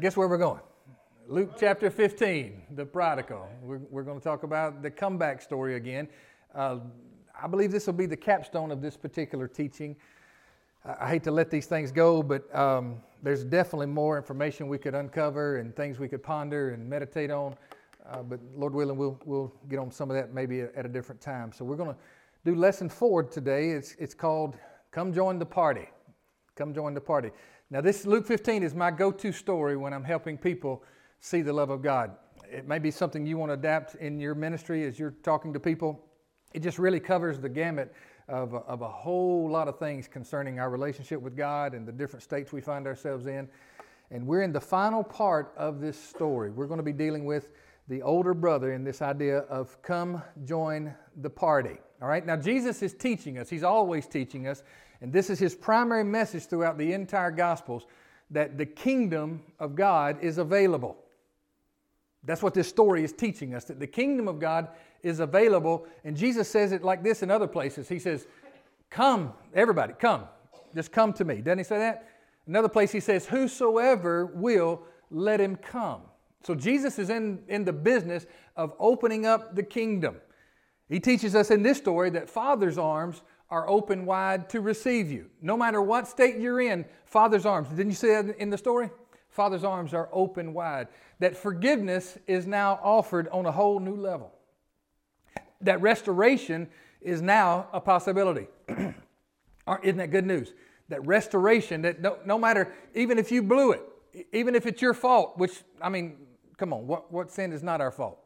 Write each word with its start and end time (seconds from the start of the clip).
Guess 0.00 0.16
where 0.16 0.26
we're 0.26 0.38
going? 0.38 0.60
Luke 1.28 1.52
chapter 1.56 1.88
15, 1.88 2.62
the 2.74 2.84
prodigal. 2.84 3.48
We're, 3.62 3.78
we're 3.90 4.02
going 4.02 4.18
to 4.18 4.24
talk 4.24 4.42
about 4.42 4.82
the 4.82 4.90
comeback 4.90 5.40
story 5.40 5.76
again. 5.76 6.08
Uh, 6.52 6.78
I 7.40 7.46
believe 7.46 7.70
this 7.70 7.86
will 7.86 7.94
be 7.94 8.06
the 8.06 8.16
capstone 8.16 8.72
of 8.72 8.82
this 8.82 8.96
particular 8.96 9.46
teaching. 9.46 9.94
I, 10.84 11.08
hate 11.08 11.22
to 11.24 11.30
let 11.30 11.48
these 11.48 11.66
things 11.66 11.92
go, 11.92 12.24
but 12.24 12.52
um, 12.54 12.96
there's 13.22 13.44
definitely 13.44 13.86
more 13.86 14.16
information 14.16 14.66
we 14.66 14.78
could 14.78 14.96
uncover 14.96 15.58
and 15.58 15.74
things 15.76 16.00
we 16.00 16.08
could 16.08 16.24
ponder 16.24 16.70
and 16.70 16.90
meditate 16.90 17.30
on. 17.30 17.54
Uh, 18.04 18.24
but 18.24 18.40
Lord 18.56 18.74
willing, 18.74 18.96
we'll, 18.96 19.18
we'll 19.24 19.52
get 19.68 19.78
on 19.78 19.92
some 19.92 20.10
of 20.10 20.16
that 20.16 20.34
maybe 20.34 20.62
at 20.62 20.84
a 20.84 20.88
different 20.88 21.20
time. 21.20 21.52
So 21.52 21.64
we're 21.64 21.76
going 21.76 21.94
to 21.94 21.96
do 22.44 22.56
lesson 22.56 22.88
four 22.88 23.22
today. 23.22 23.70
It's, 23.70 23.94
it's 24.00 24.14
called 24.14 24.56
Come 24.90 25.12
Join 25.12 25.38
the 25.38 25.46
Party. 25.46 25.88
Come 26.56 26.72
join 26.72 26.94
the 26.94 27.00
party. 27.00 27.30
Now, 27.74 27.80
this 27.80 28.06
Luke 28.06 28.24
15 28.24 28.62
is 28.62 28.72
my 28.72 28.92
go 28.92 29.10
to 29.10 29.32
story 29.32 29.76
when 29.76 29.92
I'm 29.92 30.04
helping 30.04 30.38
people 30.38 30.84
see 31.18 31.42
the 31.42 31.52
love 31.52 31.70
of 31.70 31.82
God. 31.82 32.12
It 32.48 32.68
may 32.68 32.78
be 32.78 32.92
something 32.92 33.26
you 33.26 33.36
want 33.36 33.50
to 33.50 33.54
adapt 33.54 33.96
in 33.96 34.20
your 34.20 34.36
ministry 34.36 34.84
as 34.84 34.96
you're 34.96 35.16
talking 35.24 35.52
to 35.52 35.58
people. 35.58 36.00
It 36.52 36.62
just 36.62 36.78
really 36.78 37.00
covers 37.00 37.40
the 37.40 37.48
gamut 37.48 37.92
of 38.28 38.54
a, 38.54 38.58
of 38.58 38.82
a 38.82 38.88
whole 38.88 39.50
lot 39.50 39.66
of 39.66 39.76
things 39.80 40.06
concerning 40.06 40.60
our 40.60 40.70
relationship 40.70 41.20
with 41.20 41.36
God 41.36 41.74
and 41.74 41.84
the 41.84 41.90
different 41.90 42.22
states 42.22 42.52
we 42.52 42.60
find 42.60 42.86
ourselves 42.86 43.26
in. 43.26 43.48
And 44.12 44.24
we're 44.24 44.42
in 44.42 44.52
the 44.52 44.60
final 44.60 45.02
part 45.02 45.52
of 45.56 45.80
this 45.80 46.00
story. 46.00 46.52
We're 46.52 46.68
going 46.68 46.78
to 46.78 46.84
be 46.84 46.92
dealing 46.92 47.24
with 47.24 47.48
the 47.88 48.02
older 48.02 48.34
brother 48.34 48.72
in 48.72 48.84
this 48.84 49.02
idea 49.02 49.38
of 49.38 49.82
come 49.82 50.22
join 50.44 50.94
the 51.22 51.30
party. 51.30 51.78
All 52.00 52.06
right, 52.06 52.24
now 52.24 52.36
Jesus 52.36 52.82
is 52.82 52.94
teaching 52.94 53.36
us, 53.36 53.50
He's 53.50 53.64
always 53.64 54.06
teaching 54.06 54.46
us 54.46 54.62
and 55.00 55.12
this 55.12 55.30
is 55.30 55.38
his 55.38 55.54
primary 55.54 56.04
message 56.04 56.46
throughout 56.46 56.78
the 56.78 56.92
entire 56.92 57.30
Gospels 57.30 57.86
that 58.30 58.58
the 58.58 58.66
kingdom 58.66 59.42
of 59.58 59.74
God 59.74 60.22
is 60.22 60.38
available. 60.38 60.96
That's 62.24 62.42
what 62.42 62.54
this 62.54 62.68
story 62.68 63.04
is 63.04 63.12
teaching 63.12 63.54
us 63.54 63.64
that 63.64 63.78
the 63.78 63.86
kingdom 63.86 64.28
of 64.28 64.38
God 64.38 64.68
is 65.02 65.20
available. 65.20 65.86
And 66.04 66.16
Jesus 66.16 66.48
says 66.48 66.72
it 66.72 66.82
like 66.82 67.02
this 67.02 67.22
in 67.22 67.30
other 67.30 67.46
places. 67.46 67.88
He 67.88 67.98
says, 67.98 68.26
Come, 68.90 69.32
everybody, 69.52 69.92
come. 69.98 70.24
Just 70.74 70.90
come 70.90 71.12
to 71.14 71.24
me. 71.24 71.36
Doesn't 71.36 71.58
he 71.58 71.64
say 71.64 71.78
that? 71.78 72.08
Another 72.46 72.68
place 72.68 72.92
he 72.92 73.00
says, 73.00 73.26
Whosoever 73.26 74.26
will, 74.26 74.82
let 75.10 75.40
him 75.40 75.56
come. 75.56 76.02
So 76.42 76.54
Jesus 76.54 76.98
is 76.98 77.10
in, 77.10 77.42
in 77.48 77.64
the 77.64 77.72
business 77.72 78.26
of 78.56 78.74
opening 78.78 79.26
up 79.26 79.54
the 79.54 79.62
kingdom. 79.62 80.16
He 80.88 81.00
teaches 81.00 81.34
us 81.34 81.50
in 81.50 81.62
this 81.62 81.78
story 81.78 82.10
that 82.10 82.28
Father's 82.28 82.78
arms 82.78 83.22
are 83.54 83.70
open 83.70 84.04
wide 84.04 84.48
to 84.48 84.60
receive 84.60 85.12
you. 85.12 85.30
No 85.40 85.56
matter 85.56 85.80
what 85.80 86.08
state 86.08 86.38
you're 86.38 86.60
in, 86.60 86.84
Father's 87.04 87.46
arms. 87.46 87.68
Didn't 87.68 87.90
you 87.90 87.94
see 87.94 88.08
that 88.08 88.36
in 88.38 88.50
the 88.50 88.58
story? 88.58 88.90
Father's 89.28 89.62
arms 89.62 89.94
are 89.94 90.08
open 90.12 90.52
wide. 90.52 90.88
That 91.20 91.36
forgiveness 91.36 92.18
is 92.26 92.48
now 92.48 92.80
offered 92.82 93.28
on 93.28 93.46
a 93.46 93.52
whole 93.52 93.78
new 93.78 93.94
level. 93.94 94.32
That 95.60 95.80
restoration 95.80 96.68
is 97.00 97.22
now 97.22 97.68
a 97.72 97.80
possibility. 97.80 98.48
Isn't 98.68 99.98
that 99.98 100.10
good 100.10 100.26
news? 100.26 100.52
That 100.88 101.06
restoration, 101.06 101.82
that 101.82 102.02
no, 102.02 102.18
no 102.26 102.36
matter, 102.36 102.74
even 102.96 103.20
if 103.20 103.30
you 103.30 103.40
blew 103.40 103.70
it, 103.70 103.82
even 104.32 104.56
if 104.56 104.66
it's 104.66 104.82
your 104.82 104.94
fault, 104.94 105.38
which, 105.38 105.62
I 105.80 105.90
mean, 105.90 106.16
come 106.56 106.72
on, 106.72 106.88
what, 106.88 107.12
what 107.12 107.30
sin 107.30 107.52
is 107.52 107.62
not 107.62 107.80
our 107.80 107.92
fault? 107.92 108.18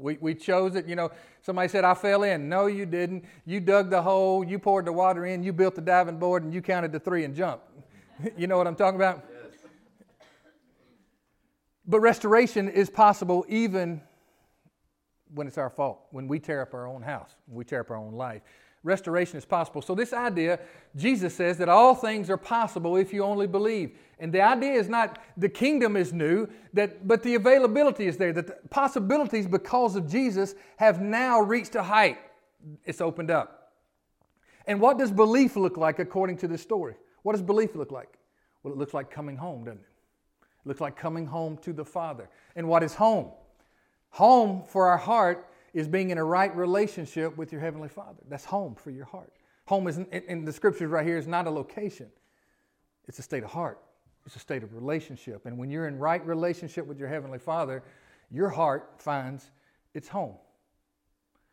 We, 0.00 0.18
we 0.20 0.34
chose 0.34 0.74
it. 0.74 0.86
You 0.86 0.96
know, 0.96 1.10
somebody 1.42 1.68
said, 1.68 1.84
I 1.84 1.94
fell 1.94 2.22
in. 2.22 2.48
No, 2.48 2.66
you 2.66 2.86
didn't. 2.86 3.24
You 3.44 3.60
dug 3.60 3.90
the 3.90 4.02
hole, 4.02 4.44
you 4.44 4.58
poured 4.58 4.86
the 4.86 4.92
water 4.92 5.26
in, 5.26 5.42
you 5.42 5.52
built 5.52 5.74
the 5.74 5.80
diving 5.80 6.18
board, 6.18 6.42
and 6.42 6.52
you 6.52 6.62
counted 6.62 6.92
to 6.92 7.00
three 7.00 7.24
and 7.24 7.34
jumped. 7.34 7.64
you 8.36 8.46
know 8.46 8.56
what 8.56 8.66
I'm 8.66 8.76
talking 8.76 8.96
about? 8.96 9.24
Yes. 9.30 9.60
But 11.86 12.00
restoration 12.00 12.68
is 12.68 12.90
possible 12.90 13.44
even 13.48 14.00
when 15.34 15.46
it's 15.46 15.58
our 15.58 15.70
fault, 15.70 16.00
when 16.10 16.26
we 16.26 16.38
tear 16.38 16.62
up 16.62 16.72
our 16.74 16.86
own 16.86 17.02
house, 17.02 17.34
when 17.46 17.58
we 17.58 17.64
tear 17.64 17.80
up 17.80 17.90
our 17.90 17.96
own 17.96 18.14
life 18.14 18.42
restoration 18.82 19.36
is 19.36 19.44
possible. 19.44 19.82
So, 19.82 19.94
this 19.94 20.12
idea, 20.12 20.58
Jesus 20.96 21.34
says 21.34 21.58
that 21.58 21.68
all 21.68 21.94
things 21.94 22.30
are 22.30 22.36
possible 22.36 22.96
if 22.96 23.12
you 23.12 23.22
only 23.22 23.46
believe. 23.46 23.96
And 24.20 24.32
the 24.32 24.40
idea 24.40 24.72
is 24.72 24.88
not 24.88 25.18
the 25.36 25.48
kingdom 25.48 25.96
is 25.96 26.12
new, 26.12 26.48
that, 26.72 27.06
but 27.06 27.22
the 27.22 27.36
availability 27.36 28.06
is 28.06 28.16
there, 28.16 28.32
that 28.32 28.46
the 28.46 28.68
possibilities 28.68 29.46
because 29.46 29.94
of 29.96 30.08
Jesus 30.08 30.54
have 30.76 31.00
now 31.00 31.40
reached 31.40 31.74
a 31.76 31.82
height. 31.82 32.18
It's 32.84 33.00
opened 33.00 33.30
up. 33.30 33.72
And 34.66 34.80
what 34.80 34.98
does 34.98 35.10
belief 35.10 35.56
look 35.56 35.76
like 35.76 35.98
according 35.98 36.38
to 36.38 36.48
this 36.48 36.60
story? 36.60 36.96
What 37.22 37.32
does 37.32 37.42
belief 37.42 37.74
look 37.74 37.92
like? 37.92 38.18
Well, 38.62 38.72
it 38.72 38.78
looks 38.78 38.92
like 38.92 39.10
coming 39.10 39.36
home, 39.36 39.64
doesn't 39.64 39.80
it? 39.80 39.86
It 40.42 40.68
looks 40.68 40.80
like 40.80 40.96
coming 40.96 41.26
home 41.26 41.56
to 41.58 41.72
the 41.72 41.84
Father. 41.84 42.28
And 42.56 42.68
what 42.68 42.82
is 42.82 42.94
home? 42.94 43.30
Home 44.10 44.64
for 44.66 44.88
our 44.88 44.98
heart 44.98 45.48
is 45.72 45.86
being 45.86 46.10
in 46.10 46.18
a 46.18 46.24
right 46.24 46.54
relationship 46.56 47.36
with 47.36 47.52
your 47.52 47.60
Heavenly 47.60 47.88
Father. 47.88 48.20
That's 48.28 48.44
home 48.44 48.74
for 48.74 48.90
your 48.90 49.04
heart. 49.04 49.32
Home 49.66 49.86
is, 49.86 49.98
in 49.98 50.44
the 50.44 50.52
scriptures 50.52 50.90
right 50.90 51.06
here, 51.06 51.18
is 51.18 51.26
not 51.26 51.46
a 51.46 51.50
location, 51.50 52.08
it's 53.06 53.18
a 53.18 53.22
state 53.22 53.42
of 53.42 53.50
heart, 53.50 53.78
it's 54.28 54.36
a 54.36 54.40
state 54.40 54.62
of 54.62 54.74
relationship. 54.74 55.46
And 55.46 55.56
when 55.56 55.70
you're 55.70 55.88
in 55.88 55.98
right 55.98 56.24
relationship 56.26 56.86
with 56.86 56.98
your 56.98 57.08
Heavenly 57.08 57.38
Father, 57.38 57.82
your 58.30 58.50
heart 58.50 58.92
finds 58.98 59.50
its 59.94 60.06
home. 60.06 60.34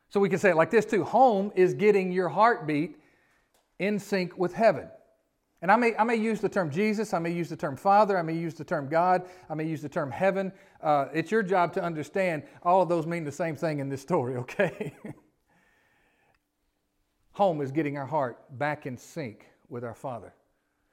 So 0.09 0.19
we 0.19 0.28
can 0.28 0.40
say 0.40 0.50
it 0.50 0.58
like 0.58 0.72
this 0.72 0.84
too 0.84 1.06
home 1.06 1.53
is 1.56 1.74
getting 1.74 2.12
your 2.12 2.28
heartbeat 2.28 2.97
in 3.80 3.97
sync 3.97 4.38
with 4.38 4.53
heaven. 4.53 4.90
And 5.62 5.72
I 5.72 5.78
may, 5.78 5.96
I 5.96 6.03
may 6.03 6.18
use 6.18 6.41
the 6.41 6.50
term 6.50 6.69
Jesus, 6.69 7.13
I 7.13 7.19
may 7.19 7.31
use 7.31 7.47
the 7.47 7.56
term 7.56 7.78
Father, 7.78 8.18
I 8.18 8.22
may 8.24 8.36
use 8.36 8.56
the 8.56 8.66
term 8.66 8.90
God, 8.90 9.24
I 9.50 9.53
may 9.53 9.66
use 9.66 9.81
the 9.81 9.88
term 9.88 10.12
heaven. 10.12 10.52
Uh, 10.84 11.06
it's 11.13 11.31
your 11.31 11.44
job 11.44 11.72
to 11.75 11.81
understand 11.81 12.44
all 12.62 12.81
of 12.81 12.90
those 12.90 13.07
mean 13.07 13.24
the 13.24 13.31
same 13.31 13.56
thing 13.56 13.80
in 13.80 13.88
this 13.88 14.02
story, 14.02 14.36
okay? 14.44 14.94
Home 17.31 17.62
is 17.62 17.72
getting 17.72 17.97
our 17.97 18.06
heart 18.06 18.38
back 18.59 18.86
in 18.86 18.97
sync 18.97 19.46
with 19.69 19.86
our 19.86 19.96
Father. 19.96 20.34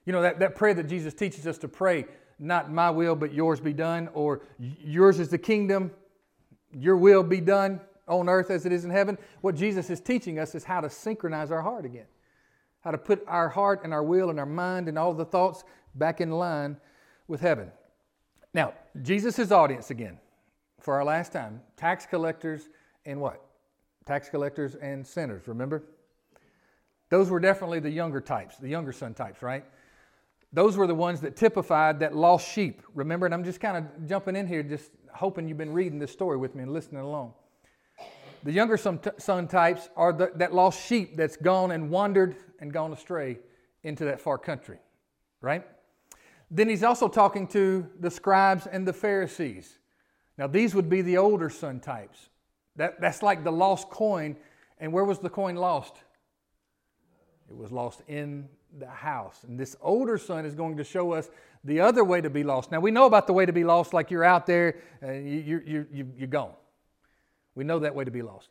You 0.05 0.13
know, 0.13 0.23
that, 0.23 0.39
that 0.41 0.57
prayer 0.57 0.75
that 0.75 0.89
Jesus 0.89 1.15
teaches 1.15 1.47
us 1.47 1.59
to 1.59 1.69
pray, 1.69 2.07
not 2.39 2.73
my 2.73 2.91
will, 2.91 3.15
but 3.15 3.33
yours 3.33 3.61
be 3.61 3.73
done, 3.73 4.09
or 4.15 4.43
yours 4.59 5.21
is 5.21 5.29
the 5.29 5.39
kingdom, 5.39 5.91
your 6.73 6.97
will 6.97 7.23
be 7.23 7.41
done 7.41 7.81
on 8.09 8.29
earth 8.29 8.51
as 8.51 8.67
it 8.67 8.73
is 8.73 8.85
in 8.85 8.91
heaven. 8.91 9.17
What 9.43 9.55
Jesus 9.55 9.91
is 9.91 10.01
teaching 10.01 10.39
us 10.39 10.55
is 10.55 10.65
how 10.65 10.81
to 10.81 10.91
synchronize 10.91 11.51
our 11.51 11.63
heart 11.63 11.85
again 11.85 12.07
how 12.83 12.91
to 12.91 12.99
put 12.99 13.25
our 13.27 13.49
heart 13.49 13.81
and 13.85 13.95
our 13.95 14.03
will 14.03 14.31
and 14.31 14.39
our 14.39 14.47
mind 14.47 14.89
and 14.89 14.99
all 14.99 15.15
the 15.15 15.25
thoughts 15.25 15.65
back 15.95 16.21
in 16.21 16.31
line 16.31 16.77
with 17.29 17.41
heaven. 17.41 17.71
Now, 18.53 18.75
Jesus' 19.03 19.51
audience 19.51 19.91
again, 19.91 20.19
for 20.81 20.95
our 20.95 21.05
last 21.05 21.33
time 21.33 21.63
tax 21.77 22.05
collectors 22.05 22.69
and 23.07 23.21
what? 23.21 23.43
Tax 24.05 24.29
collectors 24.29 24.75
and 24.75 25.07
sinners, 25.07 25.47
remember? 25.47 25.85
Those 27.09 27.31
were 27.31 27.41
definitely 27.41 27.79
the 27.79 27.91
younger 27.91 28.21
types, 28.21 28.57
the 28.57 28.69
younger 28.69 28.93
son 28.93 29.15
types, 29.15 29.43
right? 29.43 29.65
Those 30.53 30.77
were 30.77 30.87
the 30.87 30.95
ones 30.95 31.21
that 31.23 31.37
typified 31.37 32.01
that 32.01 32.15
lost 32.15 32.51
sheep. 32.51 32.83
Remember, 32.95 33.27
and 33.27 33.35
I'm 33.35 33.45
just 33.45 33.61
kind 33.61 33.77
of 33.77 34.07
jumping 34.07 34.37
in 34.37 34.47
here, 34.47 34.63
just 34.63 34.91
hoping 35.15 35.49
you've 35.49 35.59
been 35.59 35.73
reading 35.73 35.99
this 35.99 36.13
story 36.13 36.37
with 36.37 36.55
me 36.55 36.63
and 36.63 36.73
listening 36.73 37.01
along. 37.01 37.33
The 38.45 38.53
younger 38.53 38.77
son, 38.77 38.99
types 39.49 39.89
are 39.97 40.13
the, 40.13 40.33
that 40.35 40.53
lost 40.53 40.85
sheep 40.85 41.17
that's 41.17 41.37
gone 41.37 41.71
and 41.71 41.91
wandered 41.91 42.37
and 42.61 42.73
gone 42.73 42.93
astray 42.93 43.39
into 43.85 44.05
that 44.07 44.21
far 44.21 44.37
country, 44.37 44.79
right? 45.41 45.65
Then 46.51 46.69
he's 46.69 46.83
also 46.83 47.09
talking 47.09 47.47
to 47.49 47.89
the 48.01 48.11
scribes 48.11 48.67
and 48.67 48.87
the 48.87 48.93
Pharisees. 48.93 49.79
Now, 50.37 50.49
these 50.49 50.75
would 50.75 50.89
be 50.89 51.03
the 51.03 51.19
older 51.19 51.49
son 51.49 51.81
types. 51.81 52.29
That, 52.77 53.01
that's 53.01 53.23
like 53.23 53.45
the 53.45 53.53
lost 53.53 53.91
coin. 53.91 54.37
And 54.79 54.93
where 54.93 55.05
was 55.05 55.19
the 55.19 55.31
coin 55.31 55.57
lost? 55.57 55.95
It 57.49 57.57
was 57.57 57.71
lost 57.71 58.03
in 58.09 58.49
the 58.79 58.89
house. 58.89 59.45
And 59.47 59.59
this 59.59 59.77
older 59.81 60.19
son 60.19 60.45
is 60.45 60.55
going 60.55 60.77
to 60.77 60.85
show 60.85 61.13
us 61.13 61.31
the 61.65 61.81
other 61.81 62.05
way 62.05 62.21
to 62.21 62.31
be 62.31 62.43
lost. 62.43 62.71
Now, 62.71 62.81
we 62.81 62.91
know 62.91 63.07
about 63.07 63.27
the 63.27 63.33
way 63.33 63.47
to 63.47 63.53
be 63.53 63.65
lost, 63.65 63.93
like 63.93 64.11
you're 64.11 64.25
out 64.25 64.47
there, 64.47 64.81
and 65.01 65.29
you, 65.29 65.63
you, 65.65 65.87
you, 65.93 66.13
you're 66.17 66.29
gone. 66.29 66.55
We 67.55 67.65
know 67.65 67.79
that 67.81 67.95
way 67.95 68.05
to 68.05 68.11
be 68.11 68.23
lost. 68.23 68.49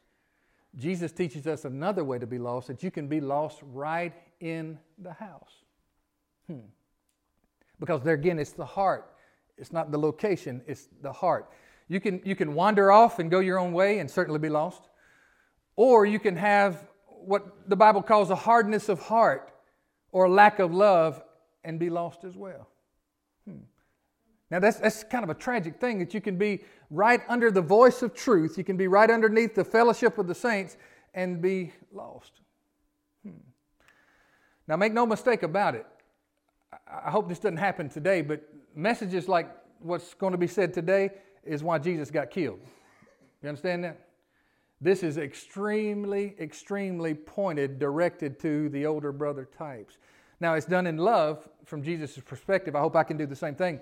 Jesus 0.77 1.12
teaches 1.12 1.47
us 1.47 1.65
another 1.65 2.03
way 2.03 2.19
to 2.19 2.27
be 2.27 2.38
lost 2.38 2.68
that 2.68 2.81
you 2.81 2.91
can 2.91 3.07
be 3.07 3.19
lost 3.19 3.59
right 3.73 4.13
in 4.39 4.79
the 4.97 5.12
house. 5.12 5.51
Hmm. 6.47 6.59
Because 7.79 8.03
there 8.03 8.13
again, 8.13 8.39
it's 8.39 8.53
the 8.53 8.65
heart. 8.65 9.12
It's 9.57 9.74
not 9.74 9.91
the 9.91 10.00
location, 10.00 10.62
it's 10.65 10.88
the 11.01 11.12
heart. 11.12 11.50
You 11.88 12.00
can, 12.00 12.21
you 12.24 12.35
can 12.35 12.53
wander 12.53 12.91
off 12.91 13.19
and 13.19 13.29
go 13.29 13.39
your 13.39 13.59
own 13.59 13.74
way 13.74 14.00
and 14.00 14.09
certainly 14.09 14.39
be 14.39 14.50
lost. 14.50 14.81
Or 15.75 16.06
you 16.06 16.19
can 16.19 16.38
have 16.38 16.88
what 17.25 17.69
the 17.69 17.75
Bible 17.75 18.01
calls 18.01 18.29
a 18.29 18.35
hardness 18.35 18.88
of 18.88 19.00
heart 19.00 19.50
or 20.12 20.30
lack 20.30 20.60
of 20.60 20.74
love 20.74 21.22
and 21.63 21.80
be 21.80 21.90
lost 21.90 22.24
as 22.24 22.36
well. 22.36 22.68
Hmm. 23.48 23.63
Now, 24.50 24.60
that's, 24.60 24.78
that's 24.78 25.04
kind 25.04 25.24
of 25.24 25.30
a 25.30 25.34
tragic 25.34 25.80
thing 25.80 26.00
that 26.00 26.13
you 26.13 26.22
can 26.22 26.38
be 26.38 26.63
right 26.90 27.22
under 27.30 27.52
the 27.52 27.62
voice 27.62 28.02
of 28.02 28.13
truth, 28.13 28.58
you 28.58 28.63
can 28.63 28.78
be 28.78 28.88
right 28.88 29.10
underneath 29.10 29.56
the 29.56 29.63
fellowship 29.63 30.18
of 30.18 30.28
the 30.28 30.36
saints 30.36 30.78
and 31.13 31.42
be 31.42 31.72
lost. 31.94 32.42
Hmm. 33.24 33.40
Now, 34.68 34.75
make 34.75 34.94
no 34.94 35.06
mistake 35.06 35.44
about 35.44 35.75
it. 35.75 35.86
I 36.88 37.10
hope 37.10 37.28
this 37.28 37.40
doesn't 37.40 37.58
happen 37.58 37.90
today, 37.90 38.22
but 38.22 38.42
messages 38.75 39.28
like 39.28 39.50
what's 39.80 40.13
going 40.13 40.31
to 40.31 40.38
be 40.38 40.48
said 40.48 40.74
today 40.74 41.12
is 41.44 41.63
why 41.63 41.78
Jesus 41.78 42.12
got 42.12 42.30
killed. 42.30 42.60
You 43.42 43.50
understand 43.50 43.84
that? 43.84 44.00
This 44.81 45.04
is 45.04 45.18
extremely, 45.18 46.36
extremely 46.39 47.13
pointed, 47.13 47.78
directed 47.78 48.39
to 48.39 48.69
the 48.69 48.86
older 48.86 49.12
brother 49.12 49.48
types. 49.57 49.98
Now, 50.39 50.56
it's 50.56 50.66
done 50.66 50.88
in 50.88 50.98
love 50.98 51.48
from 51.66 51.83
Jesus' 51.83 52.18
perspective. 52.18 52.75
I 52.75 52.80
hope 52.80 52.95
I 52.95 53.04
can 53.04 53.16
do 53.16 53.28
the 53.28 53.36
same 53.36 53.54
thing. 53.54 53.80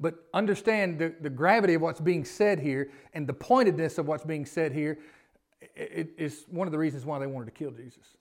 But 0.00 0.14
understand 0.32 0.98
the, 0.98 1.14
the 1.20 1.28
gravity 1.28 1.74
of 1.74 1.82
what's 1.82 2.00
being 2.00 2.24
said 2.24 2.58
here 2.58 2.90
and 3.12 3.26
the 3.26 3.34
pointedness 3.34 3.98
of 3.98 4.06
what's 4.06 4.24
being 4.24 4.46
said 4.46 4.72
here 4.72 4.98
it 5.74 6.10
is 6.16 6.44
one 6.48 6.66
of 6.68 6.72
the 6.72 6.78
reasons 6.78 7.04
why 7.04 7.18
they 7.18 7.26
wanted 7.26 7.46
to 7.46 7.50
kill 7.50 7.70
Jesus. 7.70 8.16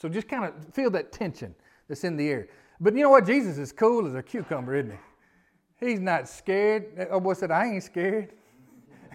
So 0.00 0.08
just 0.08 0.28
kind 0.28 0.44
of 0.44 0.74
feel 0.74 0.90
that 0.90 1.12
tension 1.12 1.54
that's 1.88 2.04
in 2.04 2.16
the 2.16 2.28
air. 2.28 2.48
But 2.80 2.94
you 2.94 3.02
know 3.02 3.10
what? 3.10 3.26
Jesus 3.26 3.58
is 3.58 3.72
cool 3.72 4.06
as 4.06 4.14
a 4.14 4.22
cucumber, 4.22 4.74
isn't 4.74 4.90
he? 4.90 5.86
He's 5.86 6.00
not 6.00 6.28
scared. 6.28 7.08
Oh, 7.10 7.20
boy 7.20 7.34
said, 7.34 7.50
I 7.50 7.66
ain't 7.66 7.82
scared. 7.82 8.32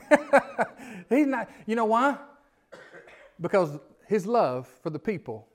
He's 1.10 1.28
not. 1.28 1.50
You 1.66 1.76
know 1.76 1.86
why? 1.86 2.18
Because 3.40 3.78
his 4.08 4.26
love 4.26 4.68
for 4.82 4.90
the 4.90 5.00
people 5.00 5.48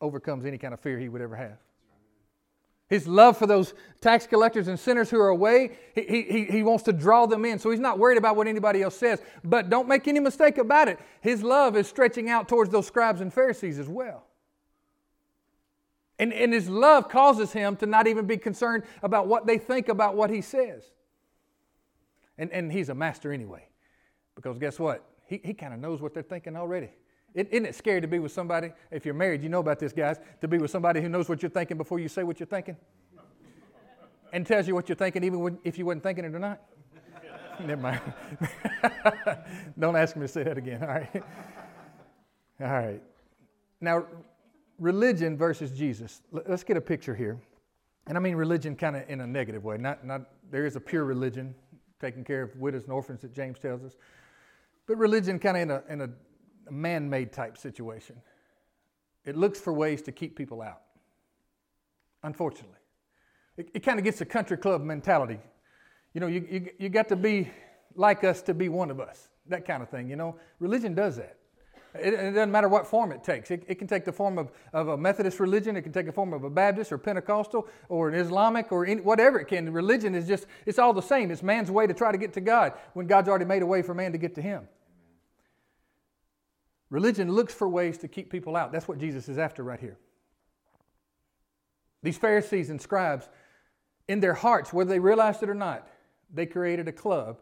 overcomes 0.00 0.44
any 0.44 0.58
kind 0.58 0.74
of 0.74 0.80
fear 0.80 0.98
he 0.98 1.08
would 1.08 1.22
ever 1.22 1.36
have. 1.36 1.58
His 2.88 3.08
love 3.08 3.38
for 3.38 3.46
those 3.46 3.72
tax 4.02 4.26
collectors 4.26 4.68
and 4.68 4.78
sinners 4.78 5.08
who 5.08 5.18
are 5.18 5.28
away, 5.28 5.78
he, 5.94 6.02
he, 6.02 6.44
he 6.44 6.62
wants 6.62 6.82
to 6.84 6.92
draw 6.92 7.24
them 7.24 7.46
in. 7.46 7.58
So 7.58 7.70
he's 7.70 7.80
not 7.80 7.98
worried 7.98 8.18
about 8.18 8.36
what 8.36 8.46
anybody 8.48 8.82
else 8.82 8.94
says. 8.96 9.22
But 9.42 9.70
don't 9.70 9.88
make 9.88 10.06
any 10.08 10.20
mistake 10.20 10.58
about 10.58 10.88
it. 10.88 10.98
His 11.22 11.42
love 11.42 11.74
is 11.74 11.86
stretching 11.86 12.28
out 12.28 12.48
towards 12.48 12.70
those 12.70 12.86
scribes 12.86 13.22
and 13.22 13.32
Pharisees 13.32 13.78
as 13.78 13.88
well. 13.88 14.26
And, 16.18 16.34
and 16.34 16.52
his 16.52 16.68
love 16.68 17.08
causes 17.08 17.52
him 17.52 17.76
to 17.76 17.86
not 17.86 18.06
even 18.06 18.26
be 18.26 18.36
concerned 18.36 18.82
about 19.02 19.26
what 19.26 19.46
they 19.46 19.56
think 19.56 19.88
about 19.88 20.14
what 20.14 20.28
he 20.28 20.42
says. 20.42 20.84
And, 22.38 22.50
and 22.50 22.72
he's 22.72 22.88
a 22.88 22.94
master 22.94 23.32
anyway. 23.32 23.68
Because 24.34 24.58
guess 24.58 24.78
what? 24.78 25.04
He, 25.26 25.40
he 25.44 25.54
kind 25.54 25.74
of 25.74 25.80
knows 25.80 26.00
what 26.00 26.14
they're 26.14 26.22
thinking 26.22 26.56
already. 26.56 26.90
Isn't 27.34 27.64
it 27.64 27.74
scary 27.74 28.00
to 28.00 28.06
be 28.06 28.18
with 28.18 28.32
somebody? 28.32 28.72
If 28.90 29.06
you're 29.06 29.14
married, 29.14 29.42
you 29.42 29.48
know 29.48 29.60
about 29.60 29.78
this, 29.78 29.92
guys. 29.92 30.18
To 30.42 30.48
be 30.48 30.58
with 30.58 30.70
somebody 30.70 31.00
who 31.00 31.08
knows 31.08 31.28
what 31.28 31.42
you're 31.42 31.50
thinking 31.50 31.78
before 31.78 31.98
you 31.98 32.08
say 32.08 32.24
what 32.24 32.38
you're 32.38 32.46
thinking, 32.46 32.76
and 34.32 34.46
tells 34.46 34.68
you 34.68 34.74
what 34.74 34.88
you're 34.88 34.96
thinking, 34.96 35.24
even 35.24 35.58
if 35.64 35.78
you 35.78 35.86
wasn't 35.86 36.02
thinking 36.02 36.26
it 36.26 36.34
or 36.34 36.38
not. 36.38 36.60
Never 37.60 37.80
mind. 37.80 38.00
Don't 39.78 39.96
ask 39.96 40.14
me 40.14 40.22
to 40.22 40.28
say 40.28 40.42
that 40.42 40.58
again. 40.58 40.82
All 40.82 40.88
right. 40.88 41.10
All 42.60 42.66
right. 42.66 43.02
Now, 43.80 44.06
religion 44.78 45.36
versus 45.36 45.70
Jesus. 45.70 46.20
Let's 46.30 46.64
get 46.64 46.76
a 46.76 46.80
picture 46.82 47.14
here, 47.14 47.40
and 48.06 48.18
I 48.18 48.20
mean 48.20 48.36
religion 48.36 48.76
kind 48.76 48.96
of 48.96 49.08
in 49.08 49.22
a 49.22 49.26
negative 49.26 49.64
way. 49.64 49.78
Not 49.78 50.04
not 50.04 50.22
there 50.50 50.66
is 50.66 50.76
a 50.76 50.80
pure 50.80 51.04
religion, 51.04 51.54
taking 52.02 52.24
care 52.24 52.42
of 52.42 52.54
widows 52.56 52.84
and 52.84 52.92
orphans 52.92 53.22
that 53.22 53.32
James 53.32 53.58
tells 53.58 53.82
us, 53.82 53.92
but 54.86 54.98
religion 54.98 55.38
kind 55.38 55.56
of 55.56 55.62
in 55.62 55.70
a 55.70 55.82
in 55.88 56.00
a 56.02 56.70
man 56.70 57.08
made 57.08 57.32
type 57.32 57.56
situation. 57.56 58.16
It 59.24 59.36
looks 59.36 59.60
for 59.60 59.72
ways 59.72 60.02
to 60.02 60.12
keep 60.12 60.36
people 60.36 60.60
out, 60.60 60.82
unfortunately. 62.24 62.76
It, 63.56 63.70
it 63.72 63.80
kind 63.80 63.98
of 63.98 64.04
gets 64.04 64.20
a 64.20 64.24
country 64.24 64.56
club 64.56 64.82
mentality. 64.82 65.38
You 66.12 66.20
know, 66.20 66.26
you, 66.26 66.46
you, 66.50 66.70
you 66.78 66.88
got 66.88 67.08
to 67.08 67.16
be 67.16 67.50
like 67.94 68.24
us 68.24 68.42
to 68.42 68.54
be 68.54 68.68
one 68.68 68.90
of 68.90 68.98
us, 68.98 69.28
that 69.46 69.64
kind 69.64 69.82
of 69.82 69.88
thing. 69.88 70.08
You 70.08 70.16
know, 70.16 70.36
religion 70.58 70.94
does 70.94 71.16
that. 71.16 71.36
It, 71.94 72.14
it, 72.14 72.32
doesn't 72.32 72.50
matter 72.50 72.68
what 72.68 72.86
form 72.86 73.12
it 73.12 73.22
takes. 73.22 73.50
It, 73.50 73.64
it, 73.68 73.74
can 73.74 73.86
take 73.86 74.04
the 74.04 74.12
form 74.12 74.38
of, 74.38 74.50
of 74.72 74.88
a 74.88 74.96
Methodist 74.96 75.40
religion, 75.40 75.76
it 75.76 75.82
can 75.82 75.92
take 75.92 76.06
the 76.06 76.12
form 76.12 76.32
of 76.32 76.42
a 76.44 76.50
Baptist 76.50 76.90
or 76.90 76.98
Pentecostal 76.98 77.68
or 77.88 78.08
an 78.08 78.14
Islamic 78.14 78.72
or 78.72 78.86
any, 78.86 79.02
whatever 79.02 79.38
it 79.38 79.46
can. 79.46 79.70
Religion 79.72 80.14
is 80.14 80.26
just, 80.26 80.46
it's 80.64 80.78
all 80.78 80.94
the 80.94 81.02
same. 81.02 81.30
It's 81.30 81.42
man's 81.42 81.70
way 81.70 81.86
to 81.86 81.92
try 81.92 82.10
to 82.10 82.18
get 82.18 82.32
to 82.34 82.40
God 82.40 82.72
when 82.94 83.06
God's 83.06 83.28
already 83.28 83.44
made 83.44 83.62
a 83.62 83.66
way 83.66 83.82
for 83.82 83.92
man 83.92 84.12
to 84.12 84.18
get 84.18 84.34
to 84.36 84.42
Him. 84.42 84.66
Religion 86.88 87.30
looks 87.30 87.54
for 87.54 87.68
ways 87.68 87.98
to 87.98 88.08
keep 88.08 88.30
people 88.30 88.56
out. 88.56 88.72
That's 88.72 88.88
what 88.88 88.98
Jesus 88.98 89.28
is 89.28 89.38
after 89.38 89.62
right 89.62 89.80
here. 89.80 89.98
These 92.02 92.18
Pharisees 92.18 92.70
and 92.70 92.80
scribes, 92.80 93.28
in 94.08 94.20
their 94.20 94.34
hearts, 94.34 94.72
whether 94.72 94.90
they 94.90 94.98
realized 94.98 95.42
it 95.42 95.48
or 95.48 95.54
not, 95.54 95.88
they 96.32 96.46
created 96.46 96.88
a 96.88 96.92
club, 96.92 97.40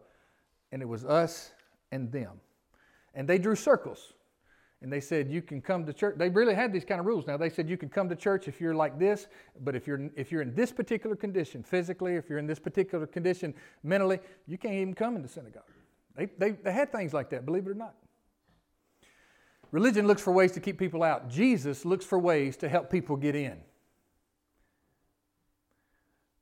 and 0.72 0.82
it 0.82 0.84
was 0.86 1.04
us 1.04 1.52
and 1.90 2.12
them. 2.12 2.40
And 3.14 3.28
they 3.28 3.38
drew 3.38 3.56
circles. 3.56 4.12
And 4.82 4.90
they 4.90 5.00
said, 5.00 5.30
You 5.30 5.42
can 5.42 5.60
come 5.60 5.84
to 5.86 5.92
church. 5.92 6.16
They 6.16 6.30
really 6.30 6.54
had 6.54 6.72
these 6.72 6.84
kind 6.84 7.00
of 7.00 7.06
rules. 7.06 7.26
Now, 7.26 7.36
they 7.36 7.50
said, 7.50 7.68
You 7.68 7.76
can 7.76 7.88
come 7.88 8.08
to 8.08 8.16
church 8.16 8.48
if 8.48 8.60
you're 8.60 8.74
like 8.74 8.98
this, 8.98 9.28
but 9.62 9.76
if 9.76 9.86
you're, 9.86 10.10
if 10.16 10.32
you're 10.32 10.42
in 10.42 10.54
this 10.54 10.72
particular 10.72 11.16
condition, 11.16 11.62
physically, 11.62 12.14
if 12.14 12.30
you're 12.30 12.38
in 12.38 12.46
this 12.46 12.58
particular 12.58 13.06
condition 13.06 13.54
mentally, 13.82 14.20
you 14.46 14.56
can't 14.56 14.74
even 14.74 14.94
come 14.94 15.16
into 15.16 15.28
synagogue. 15.28 15.64
They, 16.16 16.26
they, 16.38 16.50
they 16.52 16.72
had 16.72 16.92
things 16.92 17.12
like 17.12 17.30
that, 17.30 17.44
believe 17.44 17.66
it 17.66 17.70
or 17.70 17.74
not. 17.74 17.94
Religion 19.70 20.06
looks 20.06 20.22
for 20.22 20.32
ways 20.32 20.52
to 20.52 20.60
keep 20.60 20.78
people 20.78 21.02
out. 21.02 21.28
Jesus 21.28 21.84
looks 21.84 22.04
for 22.04 22.18
ways 22.18 22.56
to 22.58 22.68
help 22.68 22.90
people 22.90 23.16
get 23.16 23.36
in. 23.36 23.58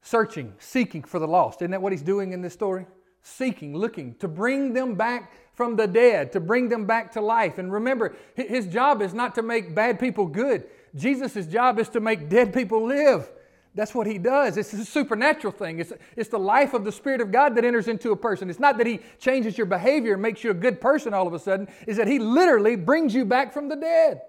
Searching, 0.00 0.54
seeking 0.58 1.02
for 1.02 1.18
the 1.18 1.28
lost. 1.28 1.60
Isn't 1.60 1.72
that 1.72 1.82
what 1.82 1.92
he's 1.92 2.02
doing 2.02 2.32
in 2.32 2.40
this 2.40 2.54
story? 2.54 2.86
Seeking, 3.22 3.76
looking 3.76 4.14
to 4.16 4.28
bring 4.28 4.72
them 4.72 4.94
back 4.94 5.32
from 5.54 5.76
the 5.76 5.86
dead, 5.86 6.32
to 6.32 6.40
bring 6.40 6.68
them 6.68 6.86
back 6.86 7.12
to 7.12 7.20
life. 7.20 7.58
And 7.58 7.72
remember, 7.72 8.14
his 8.34 8.66
job 8.66 9.02
is 9.02 9.12
not 9.12 9.34
to 9.34 9.42
make 9.42 9.74
bad 9.74 9.98
people 9.98 10.26
good. 10.26 10.64
Jesus' 10.94 11.46
job 11.46 11.78
is 11.78 11.88
to 11.90 12.00
make 12.00 12.28
dead 12.28 12.54
people 12.54 12.86
live. 12.86 13.30
That's 13.74 13.94
what 13.94 14.06
he 14.06 14.18
does. 14.18 14.56
It's 14.56 14.72
a 14.72 14.84
supernatural 14.84 15.52
thing. 15.52 15.78
It's, 15.78 15.92
it's 16.16 16.30
the 16.30 16.38
life 16.38 16.74
of 16.74 16.84
the 16.84 16.92
Spirit 16.92 17.20
of 17.20 17.30
God 17.30 17.54
that 17.56 17.64
enters 17.64 17.86
into 17.86 18.12
a 18.12 18.16
person. 18.16 18.50
It's 18.50 18.58
not 18.58 18.78
that 18.78 18.86
he 18.86 19.00
changes 19.18 19.56
your 19.56 19.66
behavior 19.66 20.14
and 20.14 20.22
makes 20.22 20.42
you 20.42 20.50
a 20.50 20.54
good 20.54 20.80
person 20.80 21.14
all 21.14 21.26
of 21.26 21.34
a 21.34 21.38
sudden, 21.38 21.68
is 21.86 21.96
that 21.96 22.08
he 22.08 22.18
literally 22.18 22.76
brings 22.76 23.14
you 23.14 23.24
back 23.24 23.52
from 23.52 23.68
the 23.68 23.76
dead. 23.76 24.22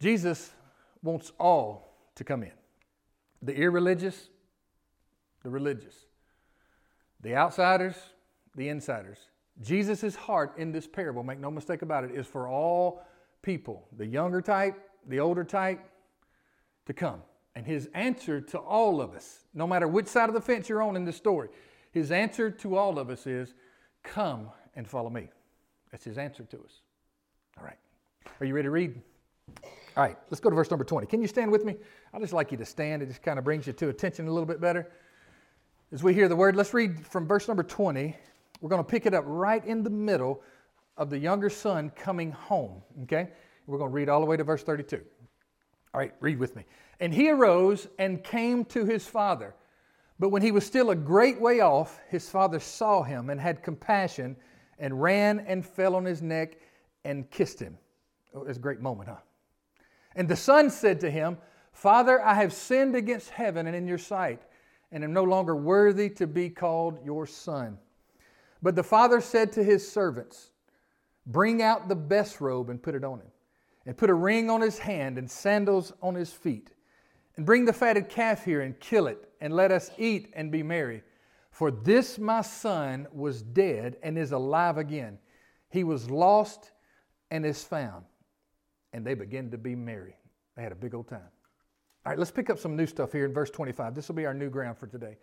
Jesus 0.00 0.50
wants 1.02 1.32
all 1.38 1.96
to 2.16 2.24
come 2.24 2.42
in 2.42 2.52
the 3.42 3.54
irreligious, 3.56 4.28
the 5.42 5.48
religious, 5.48 5.94
the 7.22 7.34
outsiders, 7.34 7.96
the 8.56 8.68
insiders. 8.68 9.18
Jesus' 9.62 10.14
heart 10.14 10.54
in 10.56 10.72
this 10.72 10.86
parable, 10.86 11.22
make 11.22 11.38
no 11.38 11.50
mistake 11.50 11.82
about 11.82 12.04
it, 12.04 12.10
is 12.12 12.26
for 12.26 12.48
all 12.48 13.02
people 13.42 13.86
the 13.96 14.06
younger 14.06 14.40
type, 14.40 14.74
the 15.06 15.20
older 15.20 15.44
type, 15.44 15.80
to 16.86 16.92
come. 16.92 17.22
And 17.54 17.66
his 17.66 17.88
answer 17.94 18.40
to 18.40 18.58
all 18.58 19.00
of 19.00 19.12
us, 19.14 19.44
no 19.54 19.66
matter 19.66 19.88
which 19.88 20.06
side 20.06 20.28
of 20.28 20.34
the 20.34 20.40
fence 20.40 20.68
you're 20.68 20.82
on 20.82 20.96
in 20.96 21.04
this 21.04 21.16
story, 21.16 21.48
his 21.92 22.12
answer 22.12 22.50
to 22.50 22.76
all 22.76 22.98
of 22.98 23.10
us 23.10 23.26
is, 23.26 23.54
Come 24.02 24.48
and 24.76 24.88
follow 24.88 25.10
me. 25.10 25.28
That's 25.90 26.04
his 26.04 26.16
answer 26.16 26.44
to 26.44 26.56
us. 26.58 26.80
All 27.58 27.64
right. 27.64 27.76
Are 28.40 28.46
you 28.46 28.54
ready 28.54 28.66
to 28.66 28.70
read? 28.70 29.00
All 29.96 30.04
right, 30.04 30.16
let's 30.30 30.40
go 30.40 30.48
to 30.48 30.56
verse 30.56 30.70
number 30.70 30.84
20. 30.84 31.06
Can 31.06 31.20
you 31.20 31.26
stand 31.26 31.50
with 31.50 31.64
me? 31.64 31.76
I'd 32.14 32.20
just 32.20 32.32
like 32.32 32.52
you 32.52 32.58
to 32.58 32.64
stand. 32.64 33.02
It 33.02 33.06
just 33.06 33.22
kind 33.22 33.38
of 33.38 33.44
brings 33.44 33.66
you 33.66 33.72
to 33.74 33.88
attention 33.88 34.28
a 34.28 34.32
little 34.32 34.46
bit 34.46 34.60
better. 34.60 34.90
As 35.92 36.04
we 36.04 36.14
hear 36.14 36.28
the 36.28 36.36
word, 36.36 36.54
let's 36.54 36.72
read 36.72 37.04
from 37.04 37.26
verse 37.26 37.48
number 37.48 37.64
20. 37.64 38.16
We're 38.60 38.68
going 38.68 38.82
to 38.82 38.88
pick 38.88 39.06
it 39.06 39.14
up 39.14 39.24
right 39.26 39.64
in 39.64 39.82
the 39.82 39.90
middle 39.90 40.40
of 40.96 41.10
the 41.10 41.18
younger 41.18 41.50
son 41.50 41.90
coming 41.96 42.30
home. 42.30 42.80
Okay? 43.02 43.30
We're 43.66 43.78
going 43.78 43.90
to 43.90 43.94
read 43.94 44.08
all 44.08 44.20
the 44.20 44.26
way 44.26 44.36
to 44.36 44.44
verse 44.44 44.62
32. 44.62 45.00
All 45.92 46.00
right, 46.00 46.14
read 46.20 46.38
with 46.38 46.54
me. 46.54 46.64
And 47.00 47.12
he 47.12 47.28
arose 47.28 47.88
and 47.98 48.22
came 48.22 48.64
to 48.66 48.84
his 48.84 49.04
father. 49.04 49.56
But 50.20 50.28
when 50.28 50.42
he 50.42 50.52
was 50.52 50.64
still 50.64 50.90
a 50.90 50.94
great 50.94 51.40
way 51.40 51.58
off, 51.58 51.98
his 52.08 52.30
father 52.30 52.60
saw 52.60 53.02
him 53.02 53.28
and 53.28 53.40
had 53.40 53.64
compassion 53.64 54.36
and 54.78 55.02
ran 55.02 55.40
and 55.40 55.66
fell 55.66 55.96
on 55.96 56.04
his 56.04 56.22
neck 56.22 56.58
and 57.04 57.28
kissed 57.32 57.58
him. 57.58 57.76
Oh, 58.32 58.44
it's 58.44 58.58
a 58.58 58.60
great 58.60 58.80
moment, 58.80 59.08
huh? 59.08 59.16
And 60.14 60.28
the 60.28 60.36
son 60.36 60.70
said 60.70 61.00
to 61.00 61.10
him, 61.10 61.36
Father, 61.72 62.24
I 62.24 62.34
have 62.34 62.52
sinned 62.52 62.94
against 62.94 63.30
heaven 63.30 63.66
and 63.66 63.74
in 63.74 63.88
your 63.88 63.98
sight, 63.98 64.40
and 64.92 65.04
am 65.04 65.12
no 65.12 65.24
longer 65.24 65.54
worthy 65.54 66.10
to 66.10 66.26
be 66.26 66.50
called 66.50 66.98
your 67.04 67.26
son. 67.26 67.78
But 68.62 68.76
the 68.76 68.82
father 68.82 69.20
said 69.20 69.52
to 69.52 69.64
his 69.64 69.90
servants, 69.90 70.50
Bring 71.26 71.62
out 71.62 71.88
the 71.88 71.96
best 71.96 72.40
robe 72.40 72.70
and 72.70 72.82
put 72.82 72.94
it 72.94 73.04
on 73.04 73.20
him 73.20 73.30
and 73.86 73.96
put 73.96 74.10
a 74.10 74.14
ring 74.14 74.50
on 74.50 74.60
his 74.60 74.78
hand 74.78 75.18
and 75.18 75.30
sandals 75.30 75.92
on 76.02 76.14
his 76.14 76.32
feet. 76.32 76.70
And 77.36 77.46
bring 77.46 77.64
the 77.64 77.72
fatted 77.72 78.08
calf 78.08 78.44
here 78.44 78.60
and 78.60 78.78
kill 78.80 79.06
it, 79.06 79.30
and 79.40 79.54
let 79.54 79.72
us 79.72 79.90
eat 79.96 80.30
and 80.34 80.52
be 80.52 80.62
merry. 80.62 81.02
For 81.50 81.70
this 81.70 82.18
my 82.18 82.42
son 82.42 83.06
was 83.12 83.42
dead 83.42 83.96
and 84.02 84.18
is 84.18 84.32
alive 84.32 84.76
again. 84.76 85.18
He 85.70 85.84
was 85.84 86.10
lost 86.10 86.72
and 87.30 87.46
is 87.46 87.64
found. 87.64 88.04
And 88.92 89.06
they 89.06 89.14
began 89.14 89.50
to 89.52 89.58
be 89.58 89.74
merry. 89.74 90.16
They 90.56 90.62
had 90.62 90.72
a 90.72 90.76
big 90.76 90.94
old 90.94 91.08
time. 91.08 91.28
All 92.04 92.10
right, 92.10 92.18
let's 92.18 92.30
pick 92.30 92.50
up 92.50 92.58
some 92.58 92.76
new 92.76 92.86
stuff 92.86 93.12
here 93.12 93.24
in 93.24 93.32
verse 93.32 93.50
25. 93.50 93.94
This 93.94 94.08
will 94.08 94.14
be 94.14 94.26
our 94.26 94.34
new 94.34 94.50
ground 94.50 94.78
for 94.78 94.86
today. 94.86 95.16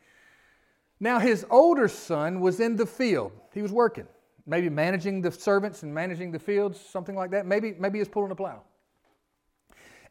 Now, 1.00 1.20
his 1.20 1.46
older 1.50 1.88
son 1.88 2.40
was 2.40 2.60
in 2.60 2.76
the 2.76 2.86
field, 2.86 3.32
he 3.54 3.62
was 3.62 3.72
working 3.72 4.08
maybe 4.48 4.70
managing 4.70 5.22
the 5.22 5.32
servants 5.32 5.84
and 5.84 5.94
managing 5.94 6.32
the 6.32 6.40
fields, 6.40 6.80
something 6.80 7.16
like 7.16 7.32
that. 7.32 7.46
Maybe, 7.46 7.76
maybe 7.78 8.00
he's 8.00 8.08
pulling 8.08 8.32
a 8.32 8.36
plow. 8.36 8.64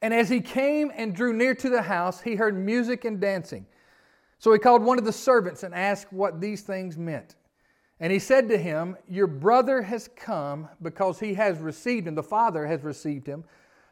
And 0.03 0.13
as 0.13 0.29
he 0.29 0.43
came 0.43 0.93
and 0.95 1.17
drew 1.17 1.33
near 1.33 1.55
to 1.55 1.71
the 1.71 1.83
house, 1.83 2.21
he 2.21 2.37
heard 2.37 2.55
music 2.57 3.07
and 3.07 3.19
dancing. 3.19 3.67
So 4.39 4.53
he 4.53 4.59
called 4.59 4.83
one 4.83 4.99
of 4.99 5.07
the 5.07 5.13
servants 5.13 5.63
and 5.63 5.75
asked 5.75 6.13
what 6.13 6.39
these 6.39 6.61
things 6.61 6.99
meant. 6.99 7.35
And 7.99 8.13
he 8.13 8.19
said 8.19 8.51
to 8.51 8.59
him, 8.59 8.99
Your 9.09 9.27
brother 9.27 9.81
has 9.81 10.11
come 10.15 10.69
because 10.83 11.19
he 11.19 11.33
has 11.35 11.59
received 11.59 12.07
him, 12.07 12.15
the 12.15 12.23
father 12.23 12.67
has 12.67 12.85
received 12.85 13.27
him, 13.27 13.43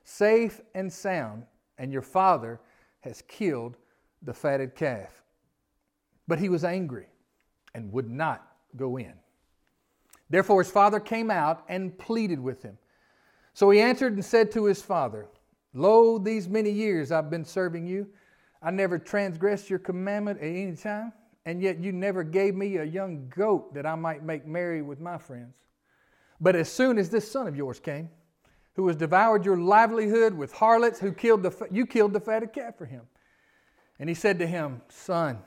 safe 0.04 0.60
and 0.74 0.92
sound, 0.92 1.44
and 1.78 1.92
your 1.92 2.02
father 2.02 2.60
has 3.00 3.22
killed 3.22 3.76
the 4.22 4.34
fatted 4.34 4.74
calf. 4.74 5.22
But 6.26 6.38
he 6.38 6.48
was 6.48 6.64
angry 6.64 7.06
and 7.74 7.92
would 7.92 8.10
not 8.10 8.46
go 8.76 8.96
in. 8.96 9.14
Therefore 10.30 10.62
his 10.62 10.70
father 10.70 11.00
came 11.00 11.30
out 11.30 11.64
and 11.68 11.96
pleaded 11.98 12.40
with 12.40 12.62
him. 12.62 12.78
So 13.52 13.70
he 13.70 13.80
answered 13.80 14.14
and 14.14 14.24
said 14.24 14.50
to 14.52 14.64
his 14.64 14.82
father, 14.82 15.26
Lo, 15.74 16.18
these 16.18 16.48
many 16.48 16.70
years 16.70 17.12
I've 17.12 17.30
been 17.30 17.44
serving 17.44 17.86
you. 17.86 18.08
I 18.62 18.70
never 18.70 18.98
transgressed 18.98 19.68
your 19.68 19.78
commandment 19.78 20.40
at 20.40 20.46
any 20.46 20.74
time, 20.76 21.12
and 21.44 21.60
yet 21.60 21.78
you 21.78 21.92
never 21.92 22.22
gave 22.24 22.54
me 22.54 22.76
a 22.76 22.84
young 22.84 23.28
goat 23.28 23.74
that 23.74 23.84
I 23.84 23.94
might 23.94 24.24
make 24.24 24.46
merry 24.46 24.80
with 24.80 25.00
my 25.00 25.18
friends. 25.18 25.54
But 26.40 26.56
as 26.56 26.72
soon 26.72 26.98
as 26.98 27.10
this 27.10 27.30
son 27.30 27.46
of 27.46 27.56
yours 27.56 27.78
came, 27.78 28.08
who 28.74 28.86
has 28.88 28.96
devoured 28.96 29.44
your 29.44 29.56
livelihood 29.56 30.34
with 30.34 30.52
harlots, 30.52 30.98
who 30.98 31.12
killed 31.12 31.42
the, 31.42 31.68
you 31.70 31.86
killed 31.86 32.12
the 32.12 32.20
fatted 32.20 32.52
calf 32.52 32.76
for 32.76 32.86
him. 32.86 33.02
And 33.98 34.08
he 34.08 34.14
said 34.14 34.38
to 34.40 34.46
him, 34.46 34.82
Son, 34.88 35.38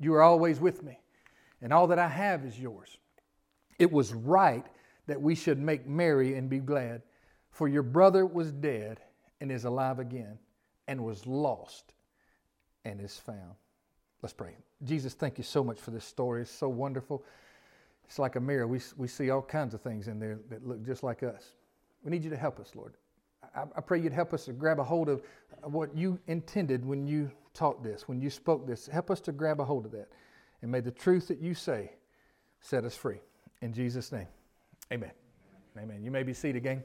you 0.00 0.14
are 0.14 0.22
always 0.22 0.60
with 0.60 0.82
me, 0.82 0.98
and 1.62 1.72
all 1.72 1.86
that 1.88 1.98
I 1.98 2.08
have 2.08 2.44
is 2.44 2.58
yours. 2.58 2.98
It 3.78 3.90
was 3.90 4.12
right 4.12 4.66
that 5.06 5.20
we 5.20 5.34
should 5.34 5.58
make 5.58 5.86
merry 5.86 6.34
and 6.34 6.48
be 6.48 6.58
glad, 6.58 7.02
for 7.50 7.68
your 7.68 7.82
brother 7.82 8.26
was 8.26 8.52
dead 8.52 9.00
and 9.40 9.50
is 9.50 9.64
alive 9.64 9.98
again, 9.98 10.38
and 10.88 11.02
was 11.04 11.26
lost 11.26 11.94
and 12.84 13.00
is 13.00 13.16
found. 13.16 13.54
Let's 14.20 14.32
pray. 14.32 14.56
Jesus, 14.84 15.14
thank 15.14 15.38
you 15.38 15.44
so 15.44 15.64
much 15.64 15.80
for 15.80 15.90
this 15.90 16.04
story. 16.04 16.42
It's 16.42 16.50
so 16.50 16.68
wonderful. 16.68 17.24
It's 18.04 18.18
like 18.18 18.36
a 18.36 18.40
mirror. 18.40 18.66
We, 18.66 18.80
we 18.96 19.08
see 19.08 19.30
all 19.30 19.42
kinds 19.42 19.74
of 19.74 19.80
things 19.80 20.06
in 20.06 20.18
there 20.18 20.38
that 20.50 20.66
look 20.66 20.84
just 20.84 21.02
like 21.02 21.22
us. 21.22 21.52
We 22.04 22.10
need 22.10 22.24
you 22.24 22.30
to 22.30 22.36
help 22.36 22.58
us, 22.58 22.72
Lord. 22.74 22.94
I, 23.54 23.62
I 23.76 23.80
pray 23.80 24.00
you'd 24.00 24.12
help 24.12 24.32
us 24.32 24.44
to 24.46 24.52
grab 24.52 24.78
a 24.78 24.84
hold 24.84 25.08
of 25.08 25.22
what 25.62 25.96
you 25.96 26.18
intended 26.26 26.84
when 26.84 27.06
you 27.06 27.30
taught 27.54 27.82
this, 27.82 28.08
when 28.08 28.20
you 28.20 28.30
spoke 28.30 28.66
this. 28.66 28.86
Help 28.86 29.10
us 29.10 29.20
to 29.20 29.32
grab 29.32 29.60
a 29.60 29.64
hold 29.64 29.86
of 29.86 29.92
that. 29.92 30.08
And 30.62 30.70
may 30.70 30.80
the 30.80 30.90
truth 30.90 31.28
that 31.28 31.40
you 31.40 31.54
say 31.54 31.92
set 32.60 32.84
us 32.84 32.94
free. 32.96 33.20
In 33.60 33.72
Jesus' 33.72 34.10
name, 34.12 34.26
amen. 34.92 35.10
Amen. 35.78 36.02
You 36.02 36.10
may 36.10 36.22
be 36.22 36.34
seated 36.34 36.56
again. 36.56 36.82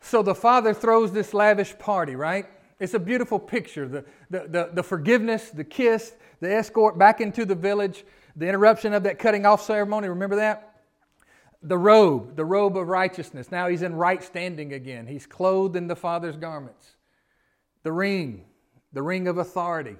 So 0.00 0.22
the 0.22 0.34
father 0.34 0.74
throws 0.74 1.12
this 1.12 1.32
lavish 1.34 1.78
party, 1.78 2.14
right? 2.14 2.46
It's 2.78 2.94
a 2.94 2.98
beautiful 2.98 3.38
picture. 3.38 3.88
The, 3.88 4.04
the, 4.30 4.48
the, 4.48 4.70
the, 4.74 4.82
forgiveness, 4.82 5.50
the 5.50 5.64
kiss, 5.64 6.14
the 6.40 6.52
escort 6.52 6.98
back 6.98 7.20
into 7.20 7.44
the 7.44 7.54
village, 7.54 8.04
the 8.36 8.46
interruption 8.46 8.92
of 8.92 9.02
that 9.04 9.18
cutting 9.18 9.46
off 9.46 9.62
ceremony. 9.62 10.08
Remember 10.08 10.36
that? 10.36 10.73
The 11.64 11.78
robe, 11.78 12.36
the 12.36 12.44
robe 12.44 12.76
of 12.76 12.88
righteousness. 12.88 13.50
Now 13.50 13.68
he's 13.68 13.82
in 13.82 13.94
right 13.94 14.22
standing 14.22 14.74
again. 14.74 15.06
He's 15.06 15.26
clothed 15.26 15.76
in 15.76 15.88
the 15.88 15.96
Father's 15.96 16.36
garments. 16.36 16.96
The 17.82 17.92
ring, 17.92 18.44
the 18.92 19.02
ring 19.02 19.26
of 19.26 19.38
authority. 19.38 19.96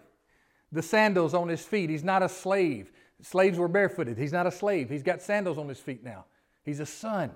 The 0.72 0.82
sandals 0.82 1.34
on 1.34 1.48
his 1.48 1.62
feet. 1.62 1.88
He's 1.88 2.04
not 2.04 2.22
a 2.22 2.28
slave. 2.28 2.92
Slaves 3.22 3.58
were 3.58 3.68
barefooted. 3.68 4.18
He's 4.18 4.32
not 4.32 4.46
a 4.46 4.50
slave. 4.50 4.90
He's 4.90 5.02
got 5.02 5.22
sandals 5.22 5.56
on 5.56 5.68
his 5.68 5.78
feet 5.78 6.04
now. 6.04 6.26
He's 6.64 6.80
a 6.80 6.86
son. 6.86 7.30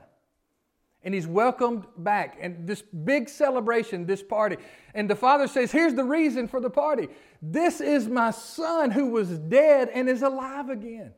And 1.03 1.15
he's 1.15 1.27
welcomed 1.27 1.87
back. 1.97 2.37
And 2.41 2.67
this 2.67 2.83
big 2.83 3.29
celebration, 3.29 4.05
this 4.05 4.23
party. 4.23 4.57
And 4.95 5.09
the 5.09 5.17
father 5.17 5.47
says, 5.47 5.73
Here's 5.73 5.95
the 5.95 6.05
reason 6.05 6.49
for 6.49 6.61
the 6.61 6.71
party. 6.71 7.09
This 7.41 7.81
is 7.81 8.09
my 8.09 8.33
son 8.33 8.91
who 8.91 9.07
was 9.07 9.39
dead 9.39 9.89
and 9.95 10.09
is 10.09 10.23
alive 10.23 10.69
again. 10.69 11.15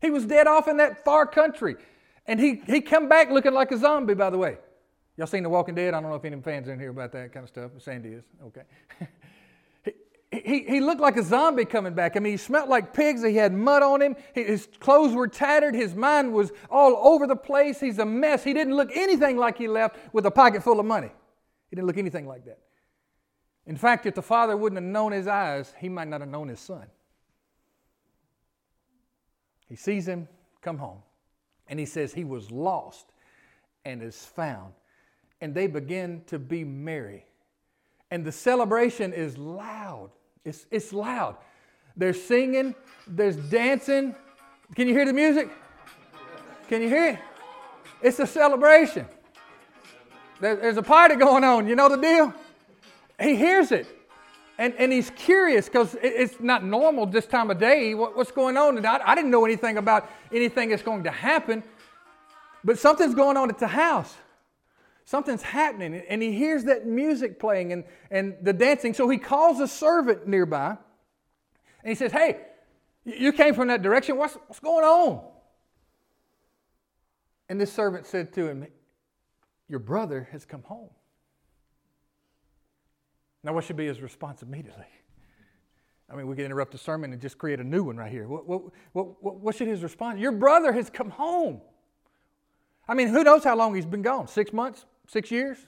He 0.00 0.10
was 0.10 0.24
dead 0.24 0.46
off 0.46 0.66
in 0.66 0.78
that 0.78 1.04
far 1.04 1.26
country. 1.26 1.76
And 2.26 2.40
he, 2.40 2.62
he 2.66 2.80
come 2.80 3.08
back 3.08 3.30
looking 3.30 3.52
like 3.52 3.70
a 3.72 3.78
zombie, 3.78 4.14
by 4.14 4.30
the 4.30 4.38
way. 4.38 4.58
Y'all 5.16 5.26
seen 5.26 5.42
The 5.42 5.48
Walking 5.48 5.74
Dead? 5.74 5.94
I 5.94 6.00
don't 6.00 6.10
know 6.10 6.16
if 6.16 6.24
any 6.24 6.40
fans 6.42 6.68
in 6.68 6.78
here 6.78 6.90
about 6.90 7.12
that 7.12 7.32
kind 7.32 7.44
of 7.44 7.48
stuff. 7.48 7.70
Sandy 7.78 8.10
is. 8.10 8.24
Okay. 8.44 8.62
he, 10.30 10.40
he, 10.44 10.64
he 10.64 10.80
looked 10.80 11.00
like 11.00 11.16
a 11.16 11.22
zombie 11.22 11.64
coming 11.64 11.94
back. 11.94 12.16
I 12.16 12.20
mean, 12.20 12.32
he 12.32 12.36
smelled 12.36 12.68
like 12.68 12.92
pigs. 12.92 13.24
He 13.24 13.36
had 13.36 13.54
mud 13.54 13.82
on 13.82 14.02
him. 14.02 14.16
His 14.34 14.68
clothes 14.78 15.14
were 15.14 15.28
tattered. 15.28 15.74
His 15.74 15.94
mind 15.94 16.34
was 16.34 16.52
all 16.70 16.96
over 16.96 17.26
the 17.26 17.36
place. 17.36 17.80
He's 17.80 17.98
a 17.98 18.04
mess. 18.04 18.44
He 18.44 18.52
didn't 18.52 18.74
look 18.74 18.90
anything 18.94 19.38
like 19.38 19.56
he 19.56 19.68
left 19.68 19.96
with 20.12 20.26
a 20.26 20.30
pocket 20.30 20.62
full 20.62 20.80
of 20.80 20.86
money. 20.86 21.10
He 21.70 21.76
didn't 21.76 21.86
look 21.86 21.98
anything 21.98 22.26
like 22.26 22.44
that. 22.44 22.58
In 23.66 23.76
fact, 23.76 24.06
if 24.06 24.14
the 24.14 24.22
father 24.22 24.56
wouldn't 24.56 24.80
have 24.80 24.90
known 24.90 25.12
his 25.12 25.26
eyes, 25.26 25.74
he 25.78 25.88
might 25.88 26.08
not 26.08 26.20
have 26.20 26.30
known 26.30 26.48
his 26.48 26.60
son. 26.60 26.86
He 29.68 29.76
sees 29.76 30.06
him 30.06 30.28
come 30.60 30.78
home. 30.78 31.02
And 31.68 31.78
he 31.78 31.86
says 31.86 32.12
he 32.12 32.24
was 32.24 32.50
lost 32.50 33.06
and 33.84 34.02
is 34.02 34.24
found. 34.24 34.72
And 35.40 35.54
they 35.54 35.66
begin 35.66 36.22
to 36.26 36.38
be 36.38 36.64
merry. 36.64 37.24
And 38.10 38.24
the 38.24 38.32
celebration 38.32 39.12
is 39.12 39.36
loud. 39.36 40.10
It's, 40.44 40.66
it's 40.70 40.92
loud. 40.92 41.36
They're 41.96 42.14
singing, 42.14 42.74
there's 43.06 43.36
dancing. 43.36 44.14
Can 44.74 44.86
you 44.86 44.94
hear 44.94 45.06
the 45.06 45.12
music? 45.12 45.50
Can 46.68 46.82
you 46.82 46.88
hear 46.88 47.10
it? 47.10 47.18
It's 48.02 48.18
a 48.18 48.26
celebration. 48.26 49.06
there's 50.40 50.76
a 50.76 50.82
party 50.82 51.16
going 51.16 51.44
on. 51.44 51.66
You 51.66 51.76
know 51.76 51.88
the 51.88 51.96
deal? 51.96 52.34
He 53.20 53.36
hears 53.36 53.72
it. 53.72 53.95
And, 54.58 54.74
and 54.78 54.90
he's 54.90 55.10
curious 55.10 55.66
because 55.66 55.96
it's 56.02 56.40
not 56.40 56.64
normal 56.64 57.04
this 57.06 57.26
time 57.26 57.50
of 57.50 57.58
day. 57.58 57.94
What, 57.94 58.16
what's 58.16 58.30
going 58.30 58.56
on? 58.56 58.78
And 58.78 58.86
I, 58.86 59.00
I 59.04 59.14
didn't 59.14 59.30
know 59.30 59.44
anything 59.44 59.76
about 59.76 60.10
anything 60.32 60.70
that's 60.70 60.82
going 60.82 61.04
to 61.04 61.10
happen. 61.10 61.62
But 62.64 62.78
something's 62.78 63.14
going 63.14 63.36
on 63.36 63.50
at 63.50 63.58
the 63.58 63.66
house. 63.66 64.14
Something's 65.04 65.42
happening. 65.42 66.02
And 66.08 66.22
he 66.22 66.32
hears 66.32 66.64
that 66.64 66.86
music 66.86 67.38
playing 67.38 67.72
and, 67.72 67.84
and 68.10 68.34
the 68.42 68.52
dancing. 68.52 68.94
So 68.94 69.08
he 69.08 69.18
calls 69.18 69.60
a 69.60 69.68
servant 69.68 70.26
nearby 70.26 70.70
and 70.70 71.88
he 71.88 71.94
says, 71.94 72.10
Hey, 72.10 72.38
you 73.04 73.32
came 73.32 73.54
from 73.54 73.68
that 73.68 73.82
direction. 73.82 74.16
What's, 74.16 74.34
what's 74.34 74.58
going 74.60 74.84
on? 74.84 75.22
And 77.48 77.60
this 77.60 77.72
servant 77.72 78.06
said 78.06 78.32
to 78.34 78.48
him, 78.48 78.66
Your 79.68 79.78
brother 79.78 80.28
has 80.32 80.44
come 80.44 80.62
home. 80.62 80.90
Now, 83.46 83.52
what 83.52 83.62
should 83.62 83.76
be 83.76 83.86
his 83.86 84.00
response 84.00 84.42
immediately? 84.42 84.88
I 86.10 86.16
mean, 86.16 86.26
we 86.26 86.34
could 86.34 86.44
interrupt 86.44 86.72
the 86.72 86.78
sermon 86.78 87.12
and 87.12 87.22
just 87.22 87.38
create 87.38 87.60
a 87.60 87.64
new 87.64 87.84
one 87.84 87.96
right 87.96 88.10
here. 88.10 88.26
What, 88.26 88.48
what, 88.48 88.72
what, 88.92 89.36
what 89.40 89.54
should 89.54 89.68
his 89.68 89.84
response? 89.84 90.18
Your 90.18 90.32
brother 90.32 90.72
has 90.72 90.90
come 90.90 91.10
home. 91.10 91.60
I 92.88 92.94
mean, 92.94 93.06
who 93.06 93.22
knows 93.22 93.44
how 93.44 93.54
long 93.54 93.76
he's 93.76 93.86
been 93.86 94.02
gone? 94.02 94.26
Six 94.26 94.52
months? 94.52 94.84
Six 95.06 95.30
years? 95.30 95.58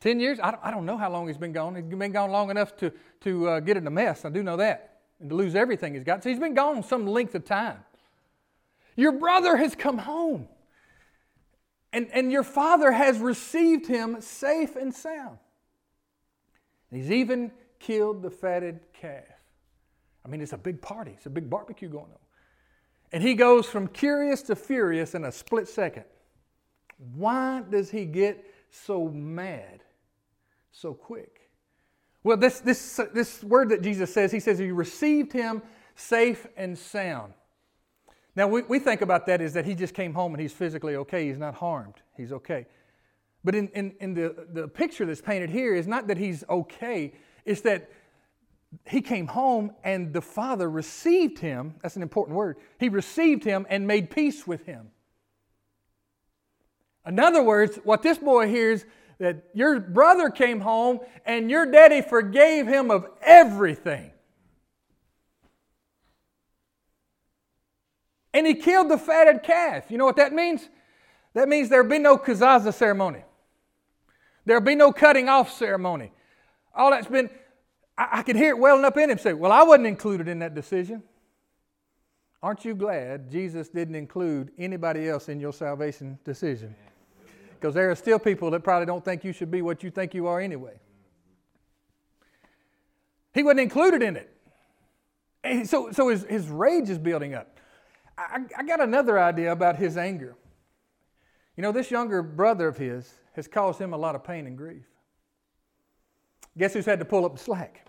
Ten 0.00 0.18
years? 0.18 0.40
I 0.42 0.50
don't, 0.50 0.60
I 0.64 0.72
don't 0.72 0.84
know 0.86 0.96
how 0.96 1.08
long 1.08 1.28
he's 1.28 1.38
been 1.38 1.52
gone. 1.52 1.76
He's 1.76 1.84
been 1.84 2.10
gone 2.10 2.32
long 2.32 2.50
enough 2.50 2.76
to, 2.78 2.92
to 3.20 3.48
uh, 3.48 3.60
get 3.60 3.76
in 3.76 3.86
a 3.86 3.90
mess. 3.90 4.24
I 4.24 4.30
do 4.30 4.42
know 4.42 4.56
that. 4.56 4.98
And 5.20 5.30
to 5.30 5.36
lose 5.36 5.54
everything 5.54 5.94
he's 5.94 6.02
got. 6.02 6.24
So 6.24 6.30
he's 6.30 6.40
been 6.40 6.54
gone 6.54 6.82
some 6.82 7.06
length 7.06 7.36
of 7.36 7.44
time. 7.44 7.78
Your 8.96 9.12
brother 9.12 9.56
has 9.56 9.76
come 9.76 9.98
home. 9.98 10.48
And, 11.92 12.08
and 12.12 12.32
your 12.32 12.42
father 12.42 12.90
has 12.90 13.20
received 13.20 13.86
him 13.86 14.20
safe 14.20 14.74
and 14.74 14.92
sound. 14.92 15.38
He's 16.90 17.10
even 17.10 17.52
killed 17.78 18.22
the 18.22 18.30
fatted 18.30 18.80
calf. 18.92 19.24
I 20.24 20.28
mean, 20.28 20.40
it's 20.40 20.52
a 20.52 20.58
big 20.58 20.80
party, 20.80 21.12
it's 21.16 21.26
a 21.26 21.30
big 21.30 21.48
barbecue 21.48 21.88
going 21.88 22.04
on. 22.04 22.18
And 23.12 23.22
he 23.22 23.34
goes 23.34 23.66
from 23.66 23.88
curious 23.88 24.42
to 24.42 24.56
furious 24.56 25.14
in 25.14 25.24
a 25.24 25.32
split 25.32 25.68
second. 25.68 26.04
Why 27.14 27.62
does 27.70 27.90
he 27.90 28.04
get 28.04 28.44
so 28.70 29.08
mad 29.08 29.82
so 30.72 30.92
quick? 30.92 31.50
Well, 32.22 32.36
this, 32.36 32.60
this, 32.60 33.00
this 33.14 33.42
word 33.42 33.70
that 33.70 33.82
Jesus 33.82 34.12
says, 34.12 34.32
he 34.32 34.40
says 34.40 34.58
he 34.58 34.70
received 34.70 35.32
him 35.32 35.62
safe 35.94 36.46
and 36.56 36.76
sound. 36.76 37.32
Now, 38.36 38.46
we, 38.46 38.62
we 38.62 38.78
think 38.78 39.00
about 39.00 39.26
that 39.26 39.40
is 39.40 39.54
that 39.54 39.64
he 39.64 39.74
just 39.74 39.94
came 39.94 40.12
home 40.12 40.34
and 40.34 40.40
he's 40.40 40.52
physically 40.52 40.96
okay. 40.96 41.26
He's 41.26 41.38
not 41.38 41.54
harmed. 41.54 41.94
He's 42.16 42.32
okay. 42.32 42.66
But 43.48 43.54
in, 43.54 43.68
in, 43.68 43.94
in 43.98 44.12
the, 44.12 44.46
the 44.52 44.68
picture 44.68 45.06
that's 45.06 45.22
painted 45.22 45.48
here 45.48 45.74
is 45.74 45.86
not 45.86 46.08
that 46.08 46.18
he's 46.18 46.44
okay, 46.50 47.14
it's 47.46 47.62
that 47.62 47.90
he 48.84 49.00
came 49.00 49.26
home 49.26 49.72
and 49.82 50.12
the 50.12 50.20
father 50.20 50.68
received 50.68 51.38
him. 51.38 51.76
That's 51.80 51.96
an 51.96 52.02
important 52.02 52.36
word. 52.36 52.58
He 52.78 52.90
received 52.90 53.44
him 53.44 53.66
and 53.70 53.86
made 53.86 54.10
peace 54.10 54.46
with 54.46 54.66
him. 54.66 54.90
In 57.06 57.18
other 57.18 57.42
words, 57.42 57.78
what 57.84 58.02
this 58.02 58.18
boy 58.18 58.48
hears 58.48 58.84
that 59.18 59.44
your 59.54 59.80
brother 59.80 60.28
came 60.28 60.60
home 60.60 61.00
and 61.24 61.50
your 61.50 61.64
daddy 61.64 62.02
forgave 62.02 62.66
him 62.66 62.90
of 62.90 63.06
everything. 63.22 64.10
And 68.34 68.46
he 68.46 68.56
killed 68.56 68.90
the 68.90 68.98
fatted 68.98 69.42
calf. 69.42 69.90
You 69.90 69.96
know 69.96 70.04
what 70.04 70.16
that 70.16 70.34
means? 70.34 70.68
That 71.32 71.48
means 71.48 71.70
there'll 71.70 71.88
be 71.88 71.98
no 71.98 72.18
kezazah 72.18 72.74
ceremony. 72.74 73.22
There'll 74.48 74.62
be 74.62 74.74
no 74.74 74.92
cutting 74.92 75.28
off 75.28 75.52
ceremony. 75.52 76.10
All 76.74 76.90
that's 76.90 77.06
been, 77.06 77.28
I, 77.98 78.08
I 78.12 78.22
could 78.22 78.34
hear 78.34 78.48
it 78.48 78.58
welling 78.58 78.82
up 78.82 78.96
in 78.96 79.10
him 79.10 79.18
say, 79.18 79.34
Well, 79.34 79.52
I 79.52 79.62
wasn't 79.62 79.88
included 79.88 80.26
in 80.26 80.38
that 80.38 80.54
decision. 80.54 81.02
Aren't 82.42 82.64
you 82.64 82.74
glad 82.74 83.30
Jesus 83.30 83.68
didn't 83.68 83.94
include 83.94 84.52
anybody 84.58 85.06
else 85.06 85.28
in 85.28 85.38
your 85.38 85.52
salvation 85.52 86.18
decision? 86.24 86.74
Because 87.60 87.74
there 87.74 87.90
are 87.90 87.94
still 87.94 88.18
people 88.18 88.50
that 88.52 88.60
probably 88.60 88.86
don't 88.86 89.04
think 89.04 89.22
you 89.22 89.34
should 89.34 89.50
be 89.50 89.60
what 89.60 89.82
you 89.82 89.90
think 89.90 90.14
you 90.14 90.26
are 90.28 90.40
anyway. 90.40 90.80
He 93.34 93.42
wasn't 93.42 93.60
included 93.60 94.02
in 94.02 94.16
it. 94.16 94.34
And 95.44 95.68
so, 95.68 95.92
so 95.92 96.08
his, 96.08 96.24
his 96.24 96.48
rage 96.48 96.88
is 96.88 96.96
building 96.96 97.34
up. 97.34 97.58
I, 98.16 98.44
I 98.56 98.62
got 98.62 98.80
another 98.80 99.18
idea 99.18 99.52
about 99.52 99.76
his 99.76 99.98
anger. 99.98 100.36
You 101.54 101.62
know, 101.62 101.72
this 101.72 101.90
younger 101.90 102.22
brother 102.22 102.68
of 102.68 102.78
his 102.78 103.12
has 103.38 103.46
caused 103.46 103.80
him 103.80 103.92
a 103.92 103.96
lot 103.96 104.16
of 104.16 104.24
pain 104.24 104.48
and 104.48 104.58
grief. 104.58 104.82
Guess 106.58 106.74
who's 106.74 106.86
had 106.86 106.98
to 106.98 107.04
pull 107.04 107.24
up 107.24 107.36
the 107.36 107.42
slack? 107.42 107.86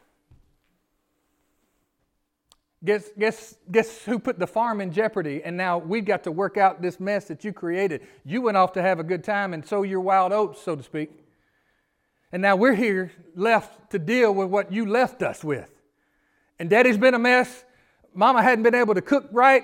Guess, 2.86 3.10
guess, 3.18 3.56
guess 3.72 4.06
who 4.06 4.20
put 4.20 4.38
the 4.38 4.46
farm 4.46 4.80
in 4.80 4.94
jeopardy 4.94 5.42
and 5.44 5.58
now 5.58 5.80
we've 5.80 6.06
got 6.06 6.24
to 6.26 6.32
work 6.32 6.56
out 6.56 6.84
this 6.84 7.00
mess 7.00 7.26
that 7.26 7.44
you 7.44 7.52
created? 7.52 8.08
You 8.24 8.42
went 8.44 8.58
off 8.58 8.74
to 8.74 8.82
have 8.84 9.00
a 9.00 9.04
good 9.04 9.24
time 9.24 9.56
and 9.56 9.66
sow 9.66 9.82
your 9.82 10.02
wild 10.02 10.32
oats, 10.32 10.62
so 10.62 10.76
to 10.76 10.84
speak. 10.84 11.10
And 12.32 12.44
now 12.44 12.56
we're 12.56 12.76
here 12.76 13.12
left 13.36 13.90
to 13.90 13.98
deal 13.98 14.32
with 14.32 14.50
what 14.50 14.72
you 14.72 14.86
left 14.86 15.24
us 15.24 15.44
with. 15.44 15.70
And 16.60 16.70
daddy's 16.70 16.98
been 16.98 17.16
a 17.16 17.20
mess. 17.20 17.64
Mama 18.14 18.44
hadn't 18.44 18.64
been 18.64 18.76
able 18.76 18.94
to 18.94 19.02
cook 19.02 19.28
right. 19.32 19.64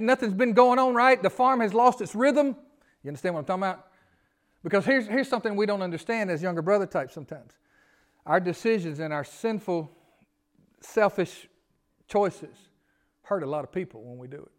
Nothing's 0.00 0.34
been 0.34 0.54
going 0.54 0.80
on 0.80 0.92
right. 0.92 1.22
The 1.22 1.30
farm 1.30 1.60
has 1.60 1.72
lost 1.72 2.00
its 2.00 2.16
rhythm. 2.16 2.56
You 3.04 3.08
understand 3.08 3.36
what 3.36 3.42
I'm 3.42 3.46
talking 3.46 3.62
about? 3.62 3.86
Because 4.62 4.84
here's, 4.84 5.06
here's 5.06 5.28
something 5.28 5.56
we 5.56 5.66
don't 5.66 5.82
understand 5.82 6.30
as 6.30 6.42
younger 6.42 6.62
brother 6.62 6.86
types 6.86 7.14
sometimes. 7.14 7.52
Our 8.26 8.40
decisions 8.40 8.98
and 8.98 9.12
our 9.12 9.24
sinful, 9.24 9.90
selfish 10.80 11.48
choices 12.06 12.56
hurt 13.22 13.42
a 13.42 13.46
lot 13.46 13.64
of 13.64 13.72
people 13.72 14.02
when 14.02 14.18
we 14.18 14.28
do 14.28 14.38
it. 14.38 14.50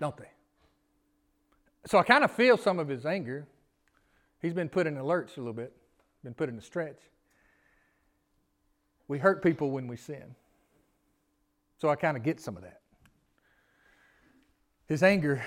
Don't 0.00 0.16
they? 0.16 0.30
So 1.86 1.98
I 1.98 2.02
kind 2.02 2.24
of 2.24 2.32
feel 2.32 2.56
some 2.56 2.78
of 2.78 2.88
his 2.88 3.06
anger. 3.06 3.46
He's 4.40 4.54
been 4.54 4.68
put 4.68 4.86
in 4.86 4.96
alerts 4.96 5.36
a 5.36 5.40
little 5.40 5.52
bit, 5.52 5.72
been 6.24 6.34
put 6.34 6.48
in 6.48 6.58
a 6.58 6.62
stretch. 6.62 6.98
We 9.08 9.18
hurt 9.18 9.42
people 9.42 9.70
when 9.70 9.86
we 9.86 9.96
sin. 9.96 10.34
So 11.78 11.88
I 11.88 11.96
kind 11.96 12.16
of 12.16 12.22
get 12.22 12.40
some 12.40 12.56
of 12.56 12.62
that. 12.62 12.80
His 14.86 15.02
anger, 15.02 15.44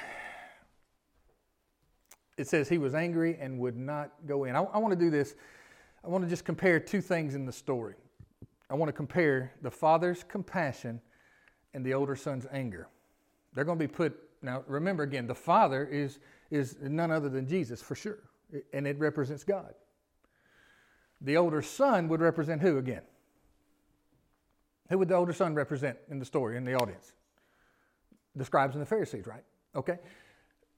it 2.40 2.48
says 2.48 2.70
he 2.70 2.78
was 2.78 2.96
angry 2.96 3.38
and 3.40 3.60
would 3.60 3.76
not 3.76 4.12
go 4.26 4.46
in. 4.46 4.56
I, 4.56 4.62
I 4.62 4.78
want 4.78 4.94
to 4.94 5.00
do 5.00 5.10
this. 5.10 5.36
I 6.06 6.08
want 6.08 6.24
to 6.24 6.30
just 6.30 6.46
compare 6.46 6.80
two 6.80 7.02
things 7.02 7.36
in 7.36 7.46
the 7.46 7.52
story. 7.52 7.96
I 8.70 8.76
want 8.76 8.88
to 8.88 8.94
compare 8.94 9.52
the 9.62 9.70
father's 9.70 10.24
compassion 10.24 11.02
and 11.74 11.86
the 11.86 11.94
older 11.94 12.16
son's 12.16 12.48
anger. 12.52 12.88
They're 13.54 13.66
going 13.66 13.78
to 13.78 13.86
be 13.86 13.92
put, 13.92 14.18
now 14.42 14.64
remember 14.68 15.04
again, 15.04 15.28
the 15.28 15.36
father 15.36 15.86
is, 15.86 16.20
is 16.50 16.78
none 16.82 17.12
other 17.12 17.28
than 17.28 17.46
Jesus 17.46 17.82
for 17.82 17.96
sure, 17.96 18.20
and 18.72 18.88
it 18.88 18.98
represents 19.00 19.44
God. 19.44 19.74
The 21.20 21.36
older 21.36 21.62
son 21.62 22.08
would 22.08 22.22
represent 22.22 22.62
who 22.62 22.78
again? 22.78 23.02
Who 24.90 24.98
would 24.98 25.10
the 25.10 25.16
older 25.16 25.34
son 25.34 25.56
represent 25.56 25.98
in 26.10 26.20
the 26.20 26.26
story, 26.26 26.56
in 26.56 26.64
the 26.64 26.76
audience? 26.76 27.12
The 28.36 28.46
scribes 28.46 28.76
and 28.76 28.82
the 28.82 28.88
Pharisees, 28.88 29.28
right? 29.28 29.44
Okay. 29.76 29.98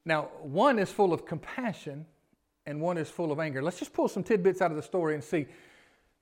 Now, 0.05 0.29
one 0.41 0.79
is 0.79 0.91
full 0.91 1.13
of 1.13 1.25
compassion 1.25 2.05
and 2.65 2.81
one 2.81 2.97
is 2.97 3.09
full 3.09 3.31
of 3.31 3.39
anger. 3.39 3.61
Let's 3.61 3.79
just 3.79 3.93
pull 3.93 4.07
some 4.07 4.23
tidbits 4.23 4.61
out 4.61 4.71
of 4.71 4.77
the 4.77 4.83
story 4.83 5.13
and 5.13 5.23
see 5.23 5.47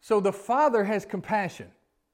so 0.01 0.19
the 0.19 0.33
father 0.33 0.83
has 0.83 1.05
compassion. 1.05 1.67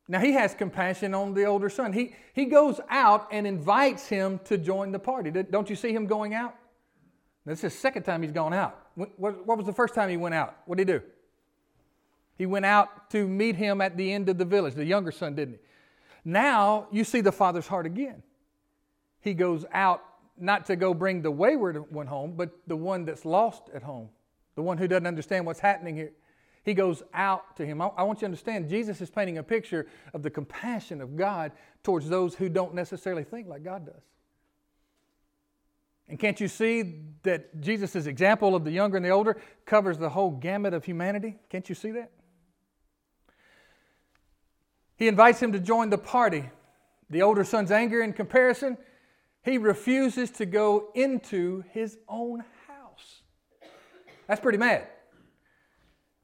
Now 0.07 0.19
he 0.19 0.34
has 0.34 0.53
compassion 0.53 1.13
on 1.13 1.34
the 1.34 1.45
older 1.45 1.69
son. 1.69 1.93
He, 1.93 2.15
he 2.34 2.45
goes 2.45 2.79
out 2.89 3.27
and 3.31 3.48
invites 3.48 4.07
him 4.07 4.40
to 4.46 4.57
join 4.57 4.92
the 4.92 5.00
party. 5.00 5.31
Don't 5.31 5.70
you 5.70 5.75
see 5.75 5.92
him 5.92 6.05
going 6.05 6.33
out? 6.33 6.55
This 7.46 7.63
is 7.63 7.74
the 7.74 7.79
second 7.79 8.03
time 8.03 8.22
he's 8.22 8.31
gone 8.31 8.53
out. 8.53 8.87
What, 8.96 9.46
what 9.46 9.57
was 9.57 9.66
the 9.66 9.74
first 9.74 9.94
time 9.94 10.09
he 10.09 10.18
went 10.18 10.35
out? 10.35 10.57
What 10.66 10.77
did 10.77 10.87
he 10.87 10.94
do? 10.96 11.03
He 12.37 12.46
went 12.46 12.66
out 12.66 13.09
to 13.11 13.27
meet 13.27 13.55
him 13.55 13.81
at 13.81 13.98
the 13.98 14.11
end 14.11 14.29
of 14.29 14.37
the 14.37 14.46
village, 14.46 14.74
the 14.74 14.85
younger 14.85 15.11
son, 15.11 15.35
didn't 15.35 15.55
he? 15.55 15.59
Now 16.24 16.87
you 16.92 17.03
see 17.03 17.22
the 17.22 17.31
father's 17.31 17.68
heart 17.68 17.85
again. 17.85 18.24
He 19.22 19.33
goes 19.33 19.66
out 19.72 20.03
not 20.37 20.65
to 20.65 20.75
go 20.75 20.93
bring 20.93 21.21
the 21.21 21.31
wayward 21.31 21.91
one 21.91 22.07
home, 22.07 22.33
but 22.35 22.51
the 22.67 22.75
one 22.75 23.05
that's 23.05 23.25
lost 23.25 23.69
at 23.74 23.83
home, 23.83 24.09
the 24.55 24.61
one 24.61 24.77
who 24.77 24.87
doesn't 24.87 25.07
understand 25.07 25.45
what's 25.45 25.59
happening 25.59 25.95
here. 25.95 26.11
He 26.63 26.74
goes 26.74 27.03
out 27.13 27.55
to 27.57 27.65
him. 27.65 27.81
I, 27.81 27.87
I, 27.98 28.03
want 28.03 28.17
you 28.17 28.21
to 28.21 28.25
understand, 28.25 28.69
Jesus 28.69 29.00
is 29.00 29.09
painting 29.09 29.37
a 29.37 29.43
picture 29.43 29.85
of 30.13 30.24
the 30.24 30.31
compassion 30.31 31.00
of 31.00 31.15
God 31.15 31.51
towards 31.83 32.09
those 32.09 32.35
who 32.35 32.50
don't 32.50 32.74
necessarily 32.74 33.24
think 33.24 33.48
like 33.48 33.63
God 33.63 33.85
does. 33.85 34.01
And 36.07 36.19
can't 36.19 36.39
you 36.39 36.48
see 36.48 37.01
that 37.24 37.61
Jesus' 37.61 38.07
example 38.07 38.55
of 38.55 38.63
the 38.63 38.71
younger 38.71 38.98
and 38.98 39.05
the 39.05 39.09
older 39.09 39.37
covers 39.65 39.98
the 39.98 40.09
whole 40.09 40.31
gamut 40.31 40.74
of 40.74 40.85
humanity? 40.85 41.37
Can't 41.50 41.67
you 41.67 41.75
see 41.75 41.91
that? 41.91 42.11
He 44.98 45.07
invites 45.07 45.41
him 45.41 45.51
to 45.51 45.59
join 45.59 45.89
the 45.89 45.98
party. 45.98 46.50
The 47.09 47.21
older 47.21 47.43
son's 47.43 47.71
anger 47.71 48.01
in 48.01 48.13
comparison, 48.13 48.77
he 49.46 49.60
refuses 49.60 50.31
to 50.31 50.46
go 50.46 50.90
into 50.96 51.64
his 51.72 52.00
own 52.10 52.44
house. 52.68 53.22
That's 54.27 54.42
pretty 54.42 54.58
mad. 54.58 54.88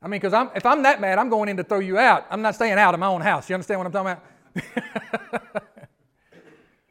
I 0.02 0.08
mean, 0.08 0.20
because 0.20 0.34
if 0.56 0.66
I'm 0.66 0.82
that 0.84 1.00
mad, 1.00 1.20
I'm 1.20 1.30
going 1.30 1.48
in 1.48 1.58
to 1.58 1.64
throw 1.64 1.80
you 1.80 2.00
out. 2.00 2.26
I'm 2.32 2.42
not 2.42 2.56
staying 2.56 2.80
out 2.80 2.96
of 2.96 3.00
my 3.00 3.06
own 3.06 3.22
house. 3.22 3.48
You 3.48 3.54
understand 3.54 3.80
what 3.80 3.86
I'm 3.86 3.92
talking 3.92 4.24
about? 5.44 5.64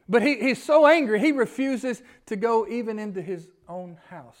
but 0.09 0.21
he, 0.21 0.39
he's 0.39 0.63
so 0.63 0.87
angry, 0.87 1.19
he 1.19 1.33
refuses 1.33 2.01
to 2.27 2.37
go 2.37 2.65
even 2.65 2.97
into 2.97 3.21
his 3.21 3.49
own 3.67 3.97
house. 4.09 4.39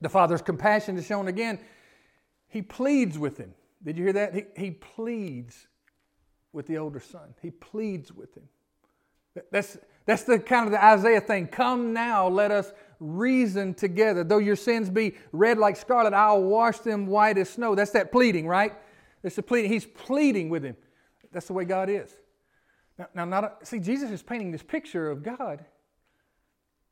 The 0.00 0.08
father's 0.08 0.42
compassion 0.42 0.98
is 0.98 1.06
shown 1.06 1.28
again. 1.28 1.60
He 2.48 2.60
pleads 2.60 3.16
with 3.16 3.38
him. 3.38 3.54
Did 3.84 3.96
you 3.96 4.04
hear 4.04 4.12
that? 4.14 4.34
He, 4.34 4.44
he 4.56 4.70
pleads 4.72 5.68
with 6.52 6.66
the 6.66 6.78
older 6.78 7.00
son. 7.00 7.34
He 7.40 7.52
pleads 7.52 8.12
with 8.12 8.36
him. 8.36 8.48
That's, 9.50 9.78
that's 10.04 10.22
the 10.22 10.38
kind 10.38 10.66
of 10.66 10.72
the 10.72 10.84
Isaiah 10.84 11.20
thing. 11.20 11.48
Come 11.48 11.92
now, 11.92 12.28
let 12.28 12.50
us 12.50 12.72
reason 13.00 13.74
together. 13.74 14.24
Though 14.24 14.38
your 14.38 14.56
sins 14.56 14.90
be 14.90 15.14
red 15.32 15.58
like 15.58 15.76
scarlet, 15.76 16.14
I'll 16.14 16.42
wash 16.42 16.78
them 16.78 17.06
white 17.06 17.38
as 17.38 17.50
snow. 17.50 17.74
That's 17.74 17.90
that 17.92 18.12
pleading, 18.12 18.46
right? 18.46 18.72
That's 19.22 19.36
the 19.36 19.42
pleading. 19.42 19.70
He's 19.70 19.86
pleading 19.86 20.48
with 20.48 20.64
him. 20.64 20.76
That's 21.32 21.46
the 21.46 21.52
way 21.52 21.64
God 21.64 21.90
is. 21.90 22.14
Now, 22.98 23.08
now 23.14 23.24
not 23.24 23.44
a, 23.44 23.66
see, 23.66 23.78
Jesus 23.78 24.10
is 24.10 24.22
painting 24.22 24.52
this 24.52 24.62
picture 24.62 25.10
of 25.10 25.22
God 25.22 25.64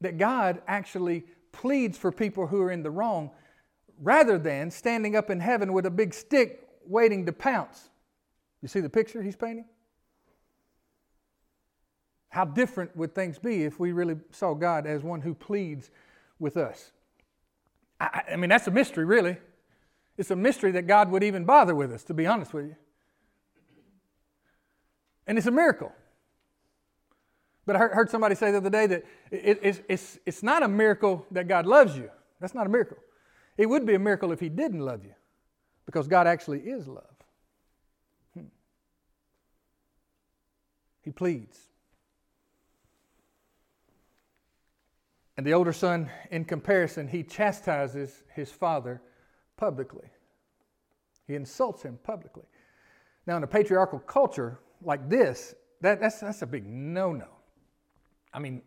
that 0.00 0.18
God 0.18 0.60
actually 0.66 1.24
pleads 1.52 1.96
for 1.96 2.12
people 2.12 2.46
who 2.46 2.60
are 2.60 2.70
in 2.70 2.82
the 2.82 2.90
wrong 2.90 3.30
rather 4.00 4.38
than 4.38 4.70
standing 4.70 5.16
up 5.16 5.30
in 5.30 5.40
heaven 5.40 5.72
with 5.72 5.86
a 5.86 5.90
big 5.90 6.12
stick 6.12 6.68
waiting 6.86 7.24
to 7.26 7.32
pounce. 7.32 7.90
You 8.60 8.68
see 8.68 8.80
the 8.80 8.90
picture 8.90 9.22
he's 9.22 9.36
painting? 9.36 9.66
How 12.34 12.44
different 12.44 12.96
would 12.96 13.14
things 13.14 13.38
be 13.38 13.62
if 13.62 13.78
we 13.78 13.92
really 13.92 14.16
saw 14.32 14.54
God 14.54 14.88
as 14.88 15.04
one 15.04 15.20
who 15.20 15.34
pleads 15.34 15.92
with 16.40 16.56
us? 16.56 16.90
I, 18.00 18.22
I, 18.32 18.36
mean, 18.36 18.50
that's 18.50 18.66
a 18.66 18.72
mystery, 18.72 19.04
really. 19.04 19.36
It's 20.18 20.32
a 20.32 20.36
mystery 20.36 20.72
that 20.72 20.88
God 20.88 21.12
would 21.12 21.22
even 21.22 21.44
bother 21.44 21.76
with 21.76 21.92
us, 21.92 22.02
to 22.04 22.12
be 22.12 22.26
honest 22.26 22.52
with 22.52 22.64
you. 22.64 22.76
And 25.28 25.38
it's 25.38 25.46
a 25.46 25.52
miracle. 25.52 25.92
But 27.66 27.76
I 27.76 27.78
heard 27.78 28.10
somebody 28.10 28.34
say 28.34 28.50
the 28.50 28.56
other 28.56 28.68
day 28.68 28.88
that 28.88 29.04
it, 29.30 29.60
it's, 29.62 29.80
it's, 29.88 30.18
it's 30.26 30.42
not 30.42 30.64
a 30.64 30.68
miracle 30.68 31.24
that 31.30 31.46
God 31.46 31.66
loves 31.66 31.96
you. 31.96 32.10
That's 32.40 32.52
not 32.52 32.66
a 32.66 32.68
miracle. 32.68 32.98
It 33.56 33.66
would 33.66 33.86
be 33.86 33.94
a 33.94 34.00
miracle 34.00 34.32
if 34.32 34.40
He 34.40 34.48
didn't 34.48 34.80
love 34.80 35.04
you, 35.04 35.14
because 35.86 36.08
God 36.08 36.26
actually 36.26 36.62
is 36.62 36.88
love. 36.88 37.14
Hmm. 38.36 38.46
He 41.02 41.12
pleads. 41.12 41.68
And 45.36 45.44
the 45.44 45.52
older 45.52 45.72
son, 45.72 46.10
in 46.30 46.44
comparison, 46.44 47.08
he 47.08 47.22
chastises 47.22 48.22
his 48.34 48.50
father 48.50 49.02
publicly. 49.56 50.08
He 51.26 51.34
insults 51.34 51.82
him 51.82 51.98
publicly. 52.04 52.44
Now, 53.26 53.36
in 53.36 53.42
a 53.42 53.46
patriarchal 53.46 53.98
culture 54.00 54.60
like 54.82 55.08
this, 55.08 55.54
that, 55.80 56.00
that's, 56.00 56.20
that's 56.20 56.42
a 56.42 56.46
big 56.46 56.66
no 56.66 57.12
no. 57.12 57.28
I 58.32 58.38
mean, 58.38 58.62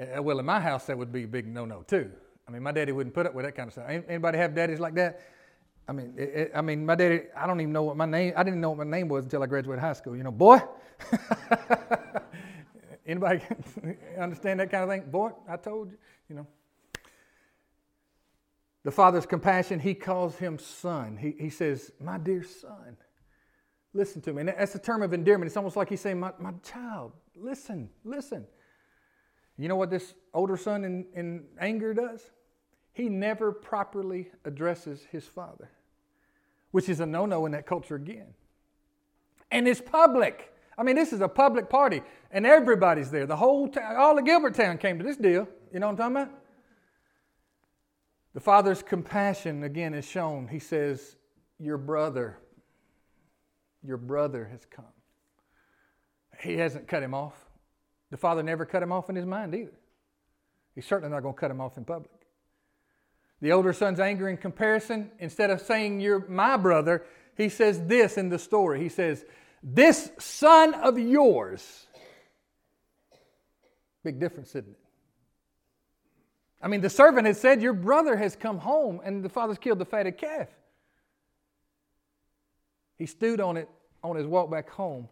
uh, 0.00 0.22
well, 0.22 0.38
in 0.38 0.46
my 0.46 0.60
house, 0.60 0.86
that 0.86 0.96
would 0.96 1.12
be 1.12 1.24
a 1.24 1.28
big 1.28 1.46
no 1.46 1.64
no, 1.64 1.82
too. 1.82 2.10
I 2.46 2.50
mean, 2.50 2.62
my 2.62 2.72
daddy 2.72 2.92
wouldn't 2.92 3.14
put 3.14 3.26
up 3.26 3.34
with 3.34 3.44
that 3.44 3.54
kind 3.54 3.68
of 3.68 3.74
stuff. 3.74 3.86
Anybody 3.88 4.38
have 4.38 4.54
daddies 4.54 4.80
like 4.80 4.94
that? 4.94 5.20
I 5.86 5.92
mean, 5.92 6.14
it, 6.16 6.28
it, 6.28 6.52
I 6.54 6.62
mean, 6.62 6.84
my 6.84 6.94
daddy, 6.94 7.22
I 7.36 7.46
don't 7.46 7.60
even 7.60 7.72
know 7.72 7.82
what 7.82 7.96
my 7.96 8.06
name, 8.06 8.32
I 8.36 8.42
didn't 8.42 8.60
know 8.60 8.70
what 8.70 8.78
my 8.78 8.96
name 8.96 9.08
was 9.08 9.24
until 9.24 9.42
I 9.42 9.46
graduated 9.46 9.80
high 9.82 9.92
school. 9.92 10.16
You 10.16 10.22
know, 10.22 10.30
boy. 10.30 10.60
Anybody 13.08 13.40
understand 14.20 14.60
that 14.60 14.70
kind 14.70 14.84
of 14.84 14.90
thing? 14.90 15.10
Boy, 15.10 15.30
I 15.48 15.56
told 15.56 15.90
you, 15.90 15.98
you 16.28 16.36
know. 16.36 16.46
The 18.84 18.92
father's 18.92 19.26
compassion, 19.26 19.80
he 19.80 19.94
calls 19.94 20.36
him 20.36 20.58
son. 20.58 21.16
He, 21.16 21.34
he 21.38 21.50
says, 21.50 21.90
My 22.00 22.18
dear 22.18 22.44
son, 22.44 22.96
Listen 23.94 24.20
to 24.22 24.32
me. 24.32 24.40
And 24.40 24.48
that's 24.50 24.74
a 24.74 24.78
term 24.78 25.02
of 25.02 25.12
endearment. 25.12 25.48
It's 25.48 25.56
almost 25.56 25.76
like 25.76 25.88
he's 25.88 26.00
saying, 26.00 26.20
My, 26.20 26.32
my 26.38 26.52
child, 26.62 27.12
listen, 27.34 27.88
listen. 28.04 28.46
You 29.56 29.68
know 29.68 29.76
what 29.76 29.90
this 29.90 30.14
older 30.34 30.56
son 30.56 30.84
in, 30.84 31.06
in 31.14 31.44
anger 31.58 31.94
does? 31.94 32.30
He 32.92 33.08
never 33.08 33.50
properly 33.50 34.30
addresses 34.44 35.06
his 35.10 35.24
father, 35.24 35.70
which 36.70 36.88
is 36.88 37.00
a 37.00 37.06
no 37.06 37.26
no 37.26 37.46
in 37.46 37.52
that 37.52 37.66
culture 37.66 37.96
again. 37.96 38.34
And 39.50 39.66
it's 39.66 39.80
public. 39.80 40.52
I 40.78 40.84
mean, 40.84 40.94
this 40.94 41.12
is 41.12 41.20
a 41.20 41.28
public 41.28 41.68
party, 41.68 42.02
and 42.30 42.46
everybody's 42.46 43.10
there. 43.10 43.26
The 43.26 43.36
whole 43.36 43.68
town, 43.68 43.96
all 43.96 44.16
of 44.16 44.24
Gilbertown 44.24 44.78
came 44.78 44.96
to 44.98 45.04
this 45.04 45.16
deal. 45.16 45.48
You 45.72 45.80
know 45.80 45.86
what 45.88 46.00
I'm 46.00 46.14
talking 46.14 46.16
about? 46.16 46.42
The 48.34 48.40
father's 48.40 48.82
compassion, 48.82 49.64
again, 49.64 49.92
is 49.92 50.04
shown. 50.04 50.46
He 50.46 50.60
says, 50.60 51.16
Your 51.58 51.78
brother, 51.78 52.38
your 53.84 53.96
brother 53.96 54.48
has 54.52 54.64
come. 54.64 54.84
He 56.40 56.56
hasn't 56.56 56.86
cut 56.86 57.02
him 57.02 57.14
off. 57.14 57.34
The 58.10 58.16
father 58.16 58.44
never 58.44 58.64
cut 58.64 58.80
him 58.80 58.92
off 58.92 59.10
in 59.10 59.16
his 59.16 59.26
mind 59.26 59.56
either. 59.56 59.74
He's 60.76 60.86
certainly 60.86 61.12
not 61.12 61.22
going 61.22 61.34
to 61.34 61.40
cut 61.40 61.50
him 61.50 61.60
off 61.60 61.76
in 61.76 61.84
public. 61.84 62.12
The 63.40 63.50
older 63.50 63.72
son's 63.72 63.98
anger 63.98 64.28
in 64.28 64.36
comparison, 64.36 65.10
instead 65.18 65.50
of 65.50 65.60
saying, 65.60 66.00
You're 66.00 66.24
my 66.28 66.56
brother, 66.56 67.04
he 67.36 67.48
says 67.48 67.82
this 67.86 68.16
in 68.16 68.28
the 68.28 68.38
story. 68.38 68.80
He 68.80 68.88
says, 68.88 69.24
This 69.62 70.10
son 70.18 70.74
of 70.74 70.98
yours. 70.98 71.86
Big 74.04 74.20
difference, 74.20 74.50
isn't 74.50 74.70
it? 74.70 74.78
I 76.60 76.68
mean, 76.68 76.80
the 76.80 76.90
servant 76.90 77.26
had 77.26 77.36
said, 77.36 77.62
Your 77.62 77.72
brother 77.72 78.16
has 78.16 78.34
come 78.34 78.58
home, 78.58 79.00
and 79.04 79.24
the 79.24 79.28
father's 79.28 79.58
killed 79.58 79.78
the 79.78 79.84
fatted 79.84 80.18
calf. 80.18 80.48
He 82.96 83.06
stewed 83.06 83.40
on 83.40 83.56
it 83.56 83.68
on 84.02 84.16
his 84.16 84.26
walk 84.26 84.50
back 84.50 84.68
home. 84.70 85.08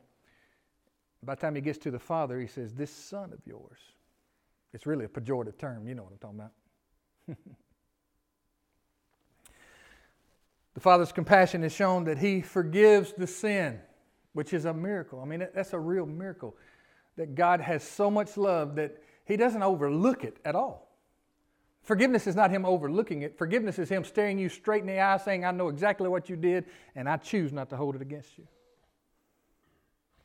By 1.23 1.35
the 1.35 1.41
time 1.41 1.55
he 1.55 1.61
gets 1.61 1.79
to 1.79 1.91
the 1.91 1.99
father, 1.99 2.41
he 2.41 2.47
says, 2.47 2.75
This 2.75 2.91
son 2.91 3.33
of 3.33 3.39
yours. 3.47 3.79
It's 4.73 4.87
really 4.87 5.05
a 5.05 5.09
pejorative 5.09 5.57
term. 5.59 5.87
You 5.87 5.95
know 5.95 6.03
what 6.03 6.13
I'm 6.13 6.19
talking 6.19 6.41
about. 6.41 6.53
the 10.75 10.81
father's 10.81 11.13
compassion 11.13 11.65
is 11.65 11.73
shown 11.73 12.05
that 12.05 12.19
he 12.19 12.43
forgives 12.43 13.13
the 13.13 13.27
sin, 13.27 13.81
which 14.37 14.53
is 14.53 14.67
a 14.67 14.75
miracle. 14.75 15.19
I 15.21 15.25
mean, 15.25 15.47
that's 15.55 15.73
a 15.73 15.79
real 15.79 16.05
miracle. 16.05 16.55
That 17.17 17.35
God 17.35 17.63
has 17.63 17.83
so 17.83 18.11
much 18.11 18.37
love 18.37 18.75
that 18.77 19.03
he 19.25 19.39
doesn't 19.39 19.63
overlook 19.63 20.25
it 20.25 20.37
at 20.45 20.55
all. 20.55 20.87
Forgiveness 21.83 22.27
is 22.27 22.37
not 22.37 22.51
him 22.51 22.67
overlooking 22.67 23.23
it. 23.23 23.39
Forgiveness 23.39 23.79
is 23.79 23.89
him 23.89 24.05
staring 24.05 24.39
you 24.39 24.51
straight 24.51 24.83
in 24.83 24.89
the 24.89 25.01
eye, 25.01 25.17
saying, 25.17 25.47
I 25.47 25.53
know 25.53 25.69
exactly 25.69 26.09
what 26.09 26.29
you 26.29 26.37
did, 26.37 26.67
and 26.95 27.09
I 27.09 27.17
choose 27.17 27.51
not 27.51 27.71
to 27.71 27.77
hold 27.77 27.95
it 27.95 28.03
against 28.03 28.37
you. 28.37 28.47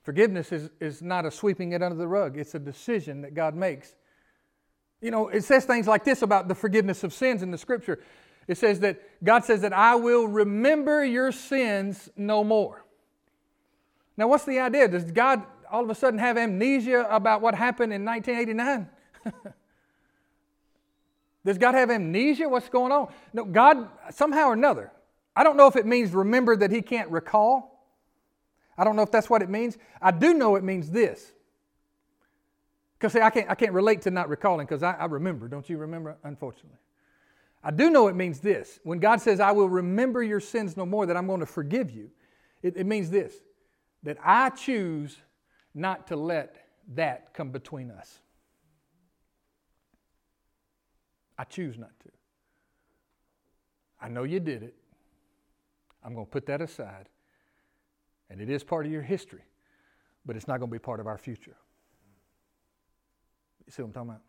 Forgiveness 0.04 0.52
is, 0.52 0.70
is 0.82 1.02
not 1.02 1.26
a 1.26 1.32
sweeping 1.32 1.72
it 1.72 1.82
under 1.82 1.96
the 1.96 2.08
rug, 2.08 2.38
it's 2.38 2.54
a 2.54 2.60
decision 2.60 3.22
that 3.22 3.34
God 3.34 3.56
makes. 3.56 3.96
You 5.00 5.12
know, 5.12 5.30
it 5.30 5.46
says 5.46 5.64
things 5.64 5.88
like 5.88 6.04
this 6.04 6.22
about 6.22 6.50
the 6.50 6.56
forgiveness 6.56 7.06
of 7.06 7.14
sins 7.14 7.44
in 7.44 7.52
the 7.52 7.58
scripture. 7.58 8.00
It 8.48 8.58
says 8.58 8.82
that 8.82 9.00
God 9.24 9.46
says 9.46 9.62
that 9.62 9.72
I 9.72 9.96
will 9.96 10.28
remember 10.28 11.06
your 11.06 11.32
sins 11.32 12.10
no 12.18 12.44
more. 12.44 12.84
Now, 14.22 14.28
what's 14.28 14.46
the 14.46 14.60
idea? 14.60 14.88
Does 14.88 15.06
God 15.06 15.42
all 15.72 15.84
of 15.84 15.90
a 15.90 15.96
sudden 15.96 16.20
have 16.20 16.38
amnesia 16.38 17.08
about 17.10 17.42
what 17.42 17.56
happened 17.56 17.92
in 17.92 18.06
1989? 18.06 18.88
Does 21.44 21.58
God 21.58 21.74
have 21.74 21.90
amnesia? 21.90 22.48
What's 22.48 22.70
going 22.70 22.92
on? 22.92 23.12
No, 23.34 23.46
God, 23.46 23.90
somehow 24.12 24.50
or 24.50 24.54
another, 24.54 24.92
I 25.36 25.44
don't 25.44 25.58
know 25.58 25.66
if 25.66 25.76
it 25.76 25.88
means 25.88 26.12
remember 26.12 26.56
that 26.56 26.70
He 26.70 26.84
can't 26.84 27.10
recall. 27.10 27.84
I 28.78 28.84
don't 28.84 28.96
know 28.96 29.02
if 29.02 29.10
that's 29.10 29.28
what 29.28 29.42
it 29.42 29.50
means. 29.50 29.80
I 30.00 30.12
do 30.12 30.36
know 30.36 30.56
it 30.56 30.64
means 30.64 30.92
this. 30.92 31.32
Because, 33.00 33.14
see, 33.14 33.22
I 33.22 33.32
can't, 33.32 33.50
I 33.50 33.56
can't 33.56 33.74
relate 33.74 34.04
to 34.04 34.12
not 34.12 34.30
recalling 34.30 34.68
because 34.68 34.84
I, 34.84 34.92
I 34.92 35.06
remember. 35.06 35.48
Don't 35.48 35.68
you 35.68 35.80
remember? 35.80 36.16
Unfortunately. 36.24 36.78
I 37.64 37.72
do 37.72 37.90
know 37.90 38.08
it 38.08 38.16
means 38.16 38.40
this. 38.40 38.80
When 38.84 39.00
God 39.00 39.20
says, 39.20 39.40
I 39.40 39.52
will 39.52 39.68
remember 39.68 40.22
your 40.22 40.42
sins 40.42 40.78
no 40.78 40.86
more, 40.86 41.08
that 41.08 41.18
I'm 41.18 41.26
going 41.26 41.40
to 41.40 41.48
forgive 41.48 41.90
you, 41.90 42.12
it, 42.62 42.78
it 42.78 42.86
means 42.86 43.10
this 43.10 43.34
that 44.04 44.18
I 44.24 44.50
choose 44.50 45.18
not 45.74 46.08
to 46.08 46.16
let 46.16 46.56
that 46.96 47.34
come 47.34 47.52
between 47.52 47.92
us. 47.92 48.20
I 51.38 51.44
choose 51.44 51.78
not 51.78 51.92
to. 52.02 52.10
I 54.00 54.10
know 54.10 54.24
you 54.24 54.40
did 54.40 54.64
it. 54.64 54.76
I'm 56.04 56.14
going 56.14 56.26
to 56.26 56.32
put 56.32 56.46
that 56.48 56.62
aside. 56.62 57.10
And 58.30 58.42
it 58.42 58.50
is 58.50 58.64
part 58.64 58.86
of 58.86 58.92
your 58.92 59.02
history, 59.02 59.44
but 60.26 60.36
it's 60.36 60.48
not 60.48 60.60
going 60.60 60.70
to 60.70 60.74
be 60.74 60.80
part 60.80 61.00
of 61.00 61.08
our 61.08 61.18
future. 61.18 61.56
You 63.66 63.72
see 63.72 63.82
what 63.82 63.90
I'm 63.90 63.94
talking 63.94 64.10
about? 64.10 64.22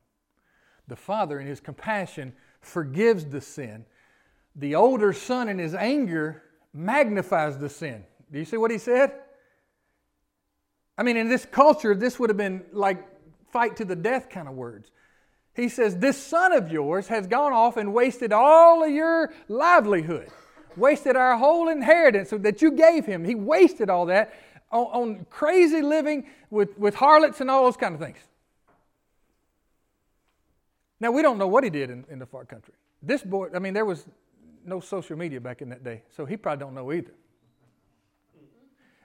The 0.89 0.97
father, 0.97 1.41
in 1.41 1.47
his 1.47 1.61
compassion, 1.61 2.35
forgives 2.61 3.25
the 3.25 3.41
sin. 3.41 3.87
The 4.57 4.75
older 4.75 5.13
son, 5.13 5.49
in 5.49 5.59
his 5.59 5.75
anger, 5.75 6.43
magnifies 6.75 7.59
the 7.59 7.69
sin. 7.69 8.05
Do 8.31 8.39
you 8.39 8.45
see 8.45 8.57
what 8.57 8.71
he 8.71 8.79
said? 8.79 9.13
I 10.97 11.03
mean, 11.03 11.17
in 11.17 11.29
this 11.29 11.47
culture, 11.47 11.95
this 11.95 12.19
would 12.19 12.31
have 12.31 12.37
been 12.37 12.65
like 12.73 13.05
fight 13.51 13.77
to 13.77 13.85
the 13.85 13.97
death 13.97 14.29
kind 14.29 14.49
of 14.49 14.55
words. 14.55 14.91
He 15.55 15.69
says, 15.69 15.97
This 15.97 16.17
son 16.17 16.53
of 16.53 16.71
yours 16.71 17.09
has 17.09 17.27
gone 17.27 17.53
off 17.53 17.77
and 17.77 17.93
wasted 17.93 18.33
all 18.33 18.85
of 18.85 18.91
your 18.91 19.33
livelihood 19.49 20.31
wasted 20.77 21.17
our 21.17 21.37
whole 21.37 21.69
inheritance 21.69 22.31
that 22.31 22.63
you 22.63 22.73
gave 22.73 23.07
him. 23.07 23.25
He 23.25 23.35
wasted 23.35 23.91
all 23.91 24.07
that 24.07 24.35
on, 24.71 24.87
on 24.87 25.27
crazy 25.31 25.83
living 25.83 26.27
with, 26.51 26.77
with 26.79 26.95
harlots 26.95 27.41
and 27.41 27.51
all 27.51 27.65
those 27.65 27.77
kind 27.77 27.95
of 27.95 28.01
things. 28.01 28.19
Now, 31.01 31.11
we 31.11 31.23
don't 31.23 31.39
know 31.39 31.49
what 31.49 31.65
he 31.65 31.71
did 31.71 31.91
in, 31.91 32.05
in 32.11 32.19
the 32.19 32.27
far 32.27 32.45
country. 32.45 32.75
This 33.03 33.23
boy, 33.23 33.49
I 33.55 33.59
mean, 33.59 33.75
there 33.75 33.85
was 33.85 34.07
no 34.65 34.79
social 34.79 35.17
media 35.17 35.41
back 35.41 35.61
in 35.61 35.69
that 35.71 35.83
day, 35.83 36.03
so 36.17 36.25
he 36.25 36.37
probably 36.37 36.65
don't 36.65 36.75
know 36.75 36.93
either. 36.93 37.13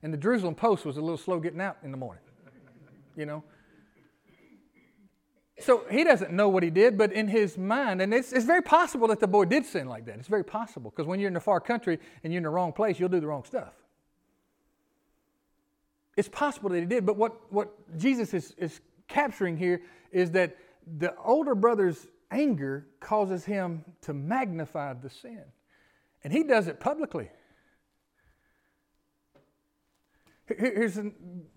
And 0.03 0.13
the 0.13 0.17
Jerusalem 0.17 0.55
Post 0.55 0.85
was 0.85 0.97
a 0.97 1.01
little 1.01 1.17
slow 1.17 1.39
getting 1.39 1.61
out 1.61 1.77
in 1.83 1.91
the 1.91 1.97
morning, 1.97 2.23
you 3.15 3.25
know. 3.25 3.43
So 5.59 5.83
he 5.89 6.03
doesn't 6.03 6.31
know 6.31 6.49
what 6.49 6.61
he 6.61 6.69
did, 6.69 6.97
but 6.97 7.11
in 7.11 7.27
his 7.27 7.57
mind, 7.57 8.01
and 8.01 8.13
it's, 8.13 8.31
it's 8.31 8.45
very 8.45 8.61
possible 8.61 9.07
that 9.07 9.19
the 9.19 9.27
boy 9.27 9.45
did 9.45 9.65
sin 9.65 9.87
like 9.87 10.05
that. 10.05 10.19
It's 10.19 10.27
very 10.27 10.43
possible 10.43 10.91
because 10.91 11.07
when 11.07 11.19
you're 11.19 11.29
in 11.29 11.33
the 11.33 11.39
far 11.39 11.59
country 11.59 11.97
and 12.23 12.31
you're 12.31 12.37
in 12.37 12.43
the 12.43 12.49
wrong 12.49 12.73
place, 12.73 12.99
you'll 12.99 13.09
do 13.09 13.19
the 13.19 13.27
wrong 13.27 13.43
stuff. 13.43 13.73
It's 16.15 16.29
possible 16.29 16.69
that 16.69 16.79
he 16.79 16.85
did, 16.85 17.05
but 17.05 17.15
what, 17.15 17.51
what 17.51 17.97
Jesus 17.97 18.33
is, 18.33 18.53
is 18.57 18.81
capturing 19.07 19.57
here 19.57 19.81
is 20.11 20.31
that 20.31 20.57
the 20.97 21.15
older 21.17 21.55
brother's 21.55 22.07
anger 22.31 22.87
causes 22.99 23.45
him 23.45 23.83
to 24.01 24.13
magnify 24.13 24.93
the 24.93 25.09
sin. 25.09 25.43
And 26.23 26.33
he 26.33 26.43
does 26.43 26.67
it 26.67 26.79
publicly. 26.79 27.29
Here's 30.47 30.99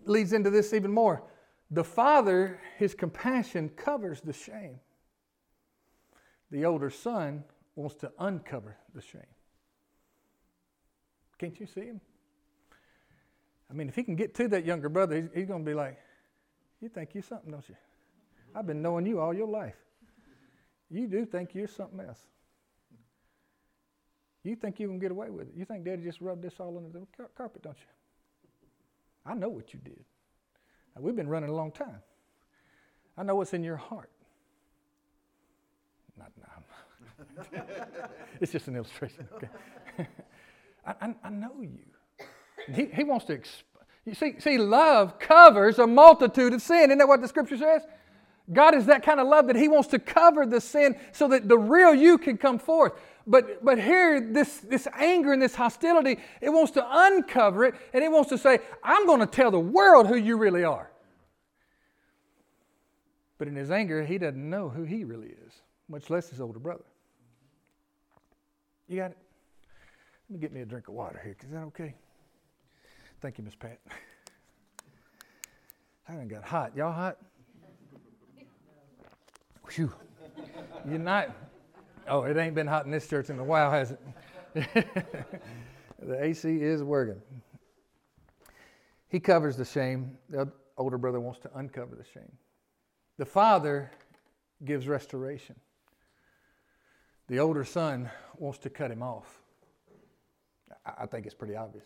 leads 0.04 0.32
into 0.32 0.50
this 0.50 0.72
even 0.72 0.92
more. 0.92 1.22
The 1.70 1.84
father, 1.84 2.60
his 2.78 2.94
compassion 2.94 3.68
covers 3.70 4.20
the 4.20 4.32
shame. 4.32 4.80
The 6.50 6.64
older 6.64 6.90
son 6.90 7.44
wants 7.76 7.94
to 7.96 8.10
uncover 8.18 8.76
the 8.92 9.00
shame. 9.00 9.22
Can't 11.38 11.58
you 11.60 11.66
see 11.66 11.82
him? 11.82 12.00
I 13.70 13.72
mean, 13.72 13.88
if 13.88 13.94
he 13.94 14.02
can 14.02 14.16
get 14.16 14.34
to 14.34 14.48
that 14.48 14.64
younger 14.64 14.88
brother, 14.88 15.16
he's, 15.16 15.30
he's 15.32 15.46
going 15.46 15.64
to 15.64 15.70
be 15.70 15.74
like, 15.74 15.96
You 16.80 16.88
think 16.88 17.10
you're 17.14 17.22
something, 17.22 17.52
don't 17.52 17.68
you? 17.68 17.76
I've 18.54 18.66
been 18.66 18.82
knowing 18.82 19.06
you 19.06 19.20
all 19.20 19.32
your 19.32 19.46
life. 19.46 19.76
You 20.90 21.06
do 21.06 21.24
think 21.24 21.54
you're 21.54 21.68
something 21.68 22.00
else. 22.00 22.20
You 24.42 24.56
think 24.56 24.80
you 24.80 24.88
can 24.88 24.98
get 24.98 25.12
away 25.12 25.30
with 25.30 25.48
it. 25.48 25.54
You 25.56 25.64
think 25.64 25.84
daddy 25.84 26.02
just 26.02 26.20
rubbed 26.20 26.42
this 26.42 26.54
all 26.58 26.76
under 26.76 26.98
the 26.98 27.06
carpet, 27.36 27.62
don't 27.62 27.76
you? 27.78 27.99
I 29.24 29.34
know 29.34 29.48
what 29.48 29.72
you 29.72 29.80
did. 29.82 30.04
Now, 30.94 31.02
we've 31.02 31.16
been 31.16 31.28
running 31.28 31.50
a 31.50 31.54
long 31.54 31.72
time. 31.72 32.00
I 33.16 33.22
know 33.22 33.34
what's 33.36 33.52
in 33.52 33.62
your 33.62 33.76
heart. 33.76 34.10
Not 36.18 36.32
now. 36.38 36.60
it's 38.40 38.52
just 38.52 38.68
an 38.68 38.76
illustration. 38.76 39.28
Okay. 39.34 39.48
I, 40.86 40.94
I, 41.00 41.14
I, 41.24 41.30
know 41.30 41.60
you. 41.60 41.78
he, 42.74 42.86
he 42.86 43.04
wants 43.04 43.26
to. 43.26 43.36
Exp- 43.36 43.62
you 44.06 44.14
see, 44.14 44.34
see, 44.38 44.58
love 44.58 45.18
covers 45.18 45.78
a 45.78 45.86
multitude 45.86 46.54
of 46.54 46.62
sin. 46.62 46.90
Isn't 46.90 46.98
that 46.98 47.08
what 47.08 47.20
the 47.20 47.28
scripture 47.28 47.58
says? 47.58 47.82
God 48.52 48.74
is 48.74 48.86
that 48.86 49.02
kind 49.02 49.20
of 49.20 49.28
love 49.28 49.46
that 49.46 49.56
He 49.56 49.68
wants 49.68 49.88
to 49.88 49.98
cover 49.98 50.46
the 50.46 50.60
sin 50.60 50.96
so 51.12 51.28
that 51.28 51.48
the 51.48 51.58
real 51.58 51.94
you 51.94 52.18
can 52.18 52.36
come 52.36 52.58
forth. 52.58 52.92
But, 53.26 53.64
but 53.64 53.78
here, 53.78 54.20
this, 54.20 54.58
this 54.58 54.88
anger 54.94 55.32
and 55.32 55.40
this 55.40 55.54
hostility, 55.54 56.18
it 56.40 56.50
wants 56.50 56.72
to 56.72 56.86
uncover 56.88 57.64
it 57.64 57.74
and 57.92 58.02
it 58.02 58.10
wants 58.10 58.30
to 58.30 58.38
say, 58.38 58.58
I'm 58.82 59.06
going 59.06 59.20
to 59.20 59.26
tell 59.26 59.50
the 59.50 59.60
world 59.60 60.06
who 60.06 60.16
you 60.16 60.36
really 60.36 60.64
are. 60.64 60.90
But 63.38 63.48
in 63.48 63.56
his 63.56 63.70
anger, 63.70 64.04
he 64.04 64.18
doesn't 64.18 64.50
know 64.50 64.68
who 64.68 64.84
he 64.84 65.04
really 65.04 65.28
is, 65.28 65.52
much 65.88 66.10
less 66.10 66.28
his 66.28 66.40
older 66.40 66.58
brother. 66.58 66.84
You 68.88 68.96
got 68.96 69.12
it? 69.12 69.18
Let 70.28 70.34
me 70.34 70.40
get 70.40 70.52
me 70.52 70.60
a 70.60 70.66
drink 70.66 70.88
of 70.88 70.94
water 70.94 71.20
here. 71.22 71.36
Is 71.42 71.50
that 71.50 71.62
okay? 71.64 71.94
Thank 73.20 73.38
you, 73.38 73.44
Miss 73.44 73.54
Pat. 73.54 73.78
I 76.08 76.14
done 76.14 76.28
got 76.28 76.44
hot. 76.44 76.76
Y'all 76.76 76.92
hot? 76.92 77.18
Whew. 79.70 79.92
You're 80.88 80.98
not. 80.98 81.30
Oh, 82.10 82.24
it 82.24 82.36
ain't 82.36 82.56
been 82.56 82.66
hot 82.66 82.86
in 82.86 82.90
this 82.90 83.06
church 83.06 83.30
in 83.30 83.38
a 83.38 83.44
while, 83.44 83.70
has 83.70 83.92
it? 83.92 84.00
the 86.02 86.24
AC 86.24 86.60
is 86.60 86.82
working. 86.82 87.22
He 89.08 89.20
covers 89.20 89.56
the 89.56 89.64
shame. 89.64 90.18
The 90.28 90.50
older 90.76 90.98
brother 90.98 91.20
wants 91.20 91.38
to 91.40 91.50
uncover 91.54 91.94
the 91.94 92.04
shame. 92.04 92.32
The 93.16 93.24
father 93.24 93.92
gives 94.64 94.88
restoration. 94.88 95.54
The 97.28 97.38
older 97.38 97.64
son 97.64 98.10
wants 98.38 98.58
to 98.58 98.70
cut 98.70 98.90
him 98.90 99.04
off. 99.04 99.40
I 100.84 101.06
think 101.06 101.26
it's 101.26 101.34
pretty 101.34 101.54
obvious. 101.54 101.84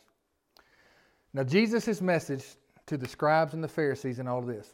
Now, 1.34 1.44
Jesus' 1.44 2.00
message 2.00 2.44
to 2.86 2.96
the 2.96 3.06
scribes 3.06 3.52
and 3.52 3.62
the 3.62 3.68
Pharisees 3.68 4.20
and 4.20 4.28
all 4.28 4.38
of 4.38 4.46
this 4.46 4.72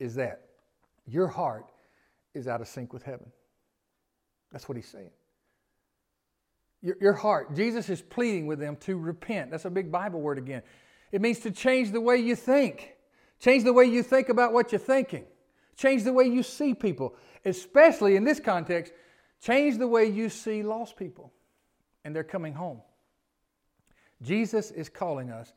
is 0.00 0.16
that 0.16 0.46
your 1.06 1.28
heart 1.28 1.70
is 2.34 2.48
out 2.48 2.60
of 2.60 2.66
sync 2.66 2.92
with 2.92 3.04
heaven. 3.04 3.30
That's 4.54 4.68
what 4.68 4.76
he's 4.76 4.86
saying. 4.86 5.10
Your, 6.80 6.96
your 7.00 7.12
heart, 7.12 7.56
Jesus 7.56 7.88
is 7.88 8.00
pleading 8.00 8.46
with 8.46 8.60
them 8.60 8.76
to 8.82 8.96
repent. 8.96 9.50
That's 9.50 9.64
a 9.64 9.70
big 9.70 9.90
Bible 9.90 10.20
word 10.20 10.38
again. 10.38 10.62
It 11.10 11.20
means 11.20 11.40
to 11.40 11.50
change 11.50 11.90
the 11.90 12.00
way 12.00 12.18
you 12.18 12.36
think, 12.36 12.94
change 13.40 13.64
the 13.64 13.72
way 13.72 13.86
you 13.86 14.04
think 14.04 14.28
about 14.28 14.52
what 14.52 14.70
you're 14.70 14.78
thinking, 14.78 15.24
change 15.76 16.04
the 16.04 16.12
way 16.12 16.26
you 16.26 16.44
see 16.44 16.72
people, 16.72 17.16
especially 17.44 18.14
in 18.14 18.22
this 18.22 18.38
context, 18.38 18.92
change 19.42 19.76
the 19.76 19.88
way 19.88 20.04
you 20.04 20.28
see 20.28 20.62
lost 20.62 20.96
people 20.96 21.32
and 22.04 22.14
they're 22.14 22.22
coming 22.22 22.54
home. 22.54 22.80
Jesus 24.22 24.70
is 24.70 24.88
calling 24.88 25.32
us 25.32 25.52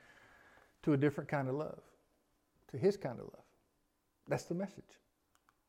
to 0.81 0.93
a 0.93 0.97
different 0.97 1.29
kind 1.29 1.47
of 1.47 1.53
love, 1.53 1.81
to 2.71 2.77
his 2.79 2.97
kind 2.97 3.19
of 3.19 3.25
love. 3.25 3.45
That's 4.27 4.45
the 4.45 4.55
message. 4.55 4.83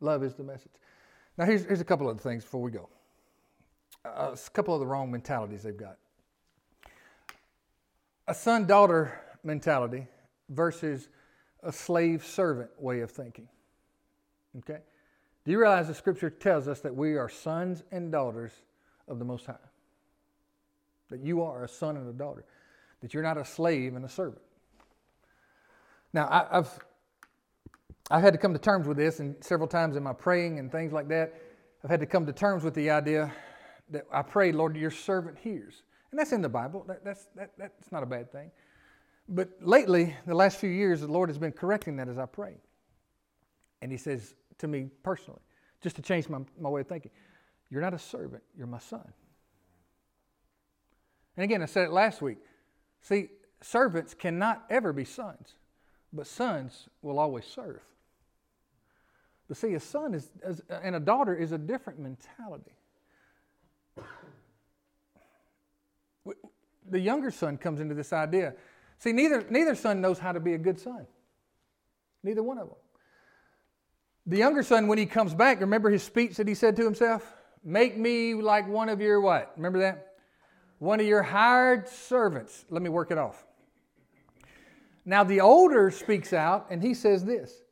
Love 0.00 0.24
is 0.24 0.34
the 0.34 0.44
message. 0.44 0.72
Now, 1.36 1.44
here's, 1.44 1.66
here's 1.66 1.82
a 1.82 1.84
couple 1.84 2.08
other 2.08 2.18
things 2.18 2.42
before 2.42 2.62
we 2.62 2.70
go. 2.70 2.88
A 4.04 4.38
couple 4.52 4.74
of 4.74 4.80
the 4.80 4.86
wrong 4.86 5.10
mentalities 5.10 5.62
they've 5.62 5.76
got. 5.76 5.98
A 8.26 8.34
son 8.34 8.66
daughter 8.66 9.20
mentality 9.42 10.06
versus 10.48 11.08
a 11.62 11.72
slave 11.72 12.24
servant 12.24 12.70
way 12.78 13.00
of 13.00 13.10
thinking. 13.10 13.48
Okay? 14.58 14.78
Do 15.44 15.52
you 15.52 15.58
realize 15.58 15.88
the 15.88 15.94
scripture 15.94 16.30
tells 16.30 16.68
us 16.68 16.80
that 16.80 16.94
we 16.94 17.16
are 17.16 17.28
sons 17.28 17.82
and 17.90 18.12
daughters 18.12 18.52
of 19.06 19.18
the 19.18 19.24
Most 19.24 19.46
High? 19.46 19.54
That 21.10 21.20
you 21.20 21.42
are 21.42 21.64
a 21.64 21.68
son 21.68 21.96
and 21.96 22.08
a 22.08 22.12
daughter, 22.12 22.44
that 23.00 23.14
you're 23.14 23.22
not 23.22 23.38
a 23.38 23.44
slave 23.44 23.96
and 23.96 24.04
a 24.04 24.08
servant. 24.08 24.42
Now, 26.12 26.28
I, 26.30 26.56
have 26.56 26.78
I've 28.10 28.22
had 28.22 28.32
to 28.34 28.38
come 28.38 28.52
to 28.52 28.58
terms 28.58 28.86
with 28.86 28.96
this, 28.96 29.20
and 29.20 29.36
several 29.42 29.68
times 29.68 29.96
in 29.96 30.02
my 30.02 30.12
praying 30.12 30.58
and 30.58 30.70
things 30.70 30.92
like 30.92 31.08
that, 31.08 31.34
I've 31.82 31.90
had 31.90 32.00
to 32.00 32.06
come 32.06 32.26
to 32.26 32.32
terms 32.32 32.64
with 32.64 32.74
the 32.74 32.90
idea 32.90 33.32
that 33.90 34.04
I 34.12 34.22
pray, 34.22 34.52
Lord, 34.52 34.76
your 34.76 34.90
servant 34.90 35.38
hears. 35.38 35.82
And 36.10 36.18
that's 36.18 36.32
in 36.32 36.42
the 36.42 36.48
Bible. 36.48 36.84
That, 36.88 37.04
that's, 37.04 37.26
that, 37.36 37.52
that's 37.58 37.92
not 37.92 38.02
a 38.02 38.06
bad 38.06 38.32
thing. 38.32 38.50
But 39.28 39.50
lately, 39.60 40.16
the 40.26 40.34
last 40.34 40.58
few 40.58 40.70
years, 40.70 41.00
the 41.00 41.06
Lord 41.06 41.28
has 41.28 41.38
been 41.38 41.52
correcting 41.52 41.96
that 41.96 42.08
as 42.08 42.18
I 42.18 42.26
pray. 42.26 42.56
And 43.82 43.92
He 43.92 43.98
says 43.98 44.34
to 44.58 44.68
me 44.68 44.88
personally, 45.02 45.40
just 45.80 45.96
to 45.96 46.02
change 46.02 46.28
my, 46.28 46.38
my 46.60 46.68
way 46.68 46.80
of 46.80 46.88
thinking, 46.88 47.10
You're 47.70 47.82
not 47.82 47.94
a 47.94 47.98
servant, 47.98 48.42
you're 48.56 48.66
my 48.66 48.78
son. 48.78 49.06
And 51.36 51.44
again, 51.44 51.62
I 51.62 51.66
said 51.66 51.84
it 51.84 51.92
last 51.92 52.20
week. 52.20 52.38
See, 53.00 53.28
servants 53.62 54.14
cannot 54.14 54.64
ever 54.70 54.92
be 54.92 55.04
sons, 55.04 55.54
but 56.12 56.26
sons 56.26 56.88
will 57.00 57.18
always 57.18 57.44
serve. 57.44 57.80
But 59.46 59.56
see, 59.56 59.74
a 59.74 59.80
son 59.80 60.14
is, 60.14 60.30
and 60.68 60.96
a 60.96 61.00
daughter 61.00 61.34
is 61.34 61.52
a 61.52 61.58
different 61.58 62.00
mentality. 62.00 62.72
The 66.90 67.00
younger 67.00 67.30
son 67.30 67.58
comes 67.58 67.80
into 67.80 67.94
this 67.94 68.12
idea. 68.12 68.54
See, 68.98 69.12
neither, 69.12 69.44
neither 69.50 69.74
son 69.74 70.00
knows 70.00 70.18
how 70.18 70.32
to 70.32 70.40
be 70.40 70.54
a 70.54 70.58
good 70.58 70.78
son. 70.78 71.06
Neither 72.22 72.42
one 72.42 72.58
of 72.58 72.68
them. 72.68 72.76
The 74.26 74.36
younger 74.36 74.62
son, 74.62 74.88
when 74.88 74.98
he 74.98 75.06
comes 75.06 75.34
back, 75.34 75.60
remember 75.60 75.90
his 75.90 76.02
speech 76.02 76.36
that 76.36 76.48
he 76.48 76.54
said 76.54 76.76
to 76.76 76.84
himself? 76.84 77.34
Make 77.64 77.96
me 77.96 78.34
like 78.34 78.68
one 78.68 78.88
of 78.88 79.00
your 79.00 79.20
what? 79.20 79.52
Remember 79.56 79.78
that? 79.80 80.14
One 80.78 81.00
of 81.00 81.06
your 81.06 81.22
hired 81.22 81.88
servants. 81.88 82.64
Let 82.70 82.82
me 82.82 82.88
work 82.88 83.10
it 83.10 83.18
off. 83.18 83.46
Now 85.04 85.24
the 85.24 85.40
older 85.40 85.90
speaks 85.90 86.32
out 86.32 86.66
and 86.70 86.82
he 86.82 86.92
says 86.92 87.24
this 87.24 87.62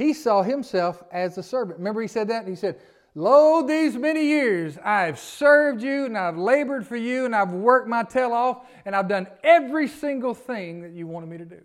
he 0.00 0.14
saw 0.14 0.42
himself 0.42 1.02
as 1.12 1.36
a 1.36 1.42
servant. 1.42 1.78
Remember, 1.78 2.00
he 2.00 2.08
said 2.08 2.28
that? 2.28 2.48
He 2.48 2.54
said, 2.54 2.80
Lo, 3.14 3.62
these 3.66 3.96
many 3.96 4.24
years 4.24 4.78
I've 4.78 5.18
served 5.18 5.82
you 5.82 6.06
and 6.06 6.16
I've 6.16 6.36
labored 6.36 6.86
for 6.86 6.96
you 6.96 7.24
and 7.24 7.34
I've 7.34 7.52
worked 7.52 7.88
my 7.88 8.04
tail 8.04 8.32
off 8.32 8.68
and 8.84 8.94
I've 8.94 9.08
done 9.08 9.26
every 9.42 9.88
single 9.88 10.34
thing 10.34 10.82
that 10.82 10.92
you 10.92 11.06
wanted 11.06 11.28
me 11.28 11.38
to 11.38 11.44
do. 11.44 11.60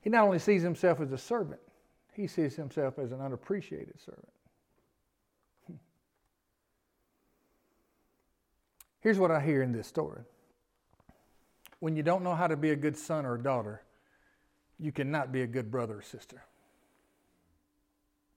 He 0.00 0.10
not 0.10 0.24
only 0.24 0.38
sees 0.38 0.62
himself 0.62 1.00
as 1.00 1.10
a 1.10 1.18
servant, 1.18 1.60
he 2.14 2.28
sees 2.28 2.54
himself 2.54 2.98
as 2.98 3.10
an 3.10 3.20
unappreciated 3.20 4.00
servant. 4.00 4.28
Here's 9.00 9.18
what 9.18 9.32
I 9.32 9.40
hear 9.40 9.62
in 9.62 9.72
this 9.72 9.88
story 9.88 10.22
when 11.80 11.96
you 11.96 12.02
don't 12.02 12.22
know 12.22 12.34
how 12.34 12.46
to 12.46 12.56
be 12.56 12.70
a 12.70 12.76
good 12.76 12.96
son 12.96 13.24
or 13.24 13.36
daughter, 13.36 13.82
you 14.78 14.92
cannot 14.92 15.32
be 15.32 15.42
a 15.42 15.46
good 15.46 15.70
brother 15.70 15.98
or 15.98 16.02
sister. 16.02 16.42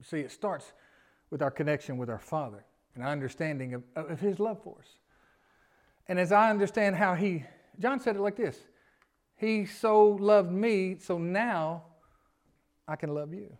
See, 0.03 0.19
it 0.19 0.31
starts 0.31 0.73
with 1.31 1.41
our 1.41 1.49
connection 1.49 1.97
with 1.97 2.09
our 2.09 2.19
Father 2.19 2.63
and 2.93 3.03
our 3.03 3.09
understanding 3.09 3.73
of, 3.73 3.83
of 3.95 4.19
His 4.19 4.39
love 4.39 4.61
for 4.63 4.77
us. 4.79 4.87
And 6.07 6.19
as 6.19 6.31
I 6.31 6.51
understand 6.51 6.97
how 6.97 7.15
He, 7.15 7.45
John 7.79 7.99
said 7.99 8.15
it 8.15 8.21
like 8.21 8.35
this 8.35 8.59
He 9.37 9.65
so 9.65 10.05
loved 10.05 10.51
me, 10.51 10.97
so 10.99 11.17
now 11.17 11.83
I 12.87 12.97
can 12.97 13.15
love 13.15 13.33
you. 13.33 13.57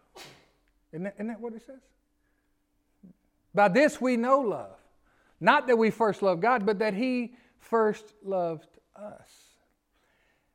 Isn't 0.91 1.03
that, 1.03 1.15
isn't 1.15 1.27
that 1.27 1.39
what 1.39 1.53
it 1.53 1.63
says? 1.65 1.79
By 3.55 3.69
this 3.69 3.99
we 3.99 4.17
know 4.17 4.39
love. 4.39 4.77
Not 5.39 5.67
that 5.67 5.77
we 5.77 5.89
first 5.89 6.21
loved 6.21 6.41
God, 6.41 6.65
but 6.65 6.79
that 6.79 6.93
He 6.93 7.34
first 7.57 8.13
loved 8.23 8.67
us. 8.95 9.29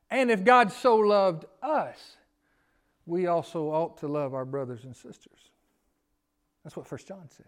And 0.09 0.31
if 0.31 0.45
God 0.45 0.71
so 0.71 0.95
loved 0.95 1.45
us, 1.61 2.15
we 3.05 3.27
also 3.27 3.65
ought 3.65 3.97
to 3.97 4.07
love 4.07 4.33
our 4.33 4.45
brothers 4.45 4.85
and 4.85 4.95
sisters. 4.95 5.51
That's 6.67 6.75
what 6.75 6.85
First 6.85 7.07
John 7.07 7.29
says. 7.29 7.45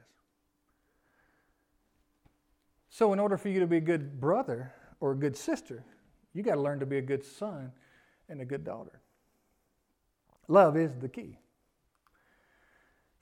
So, 2.88 3.12
in 3.12 3.20
order 3.20 3.38
for 3.38 3.50
you 3.50 3.60
to 3.60 3.68
be 3.68 3.76
a 3.76 3.82
good 3.82 4.22
brother 4.22 4.72
or 5.02 5.12
a 5.12 5.16
good 5.16 5.36
sister, 5.36 5.84
you 6.34 6.42
got 6.42 6.56
to 6.56 6.62
learn 6.62 6.80
to 6.80 6.86
be 6.86 7.00
a 7.00 7.02
good 7.02 7.26
son 7.26 7.74
and 8.30 8.40
a 8.40 8.46
good 8.46 8.64
daughter. 8.64 9.02
Love 10.48 10.78
is 10.78 10.96
the 11.02 11.10
key. 11.10 11.38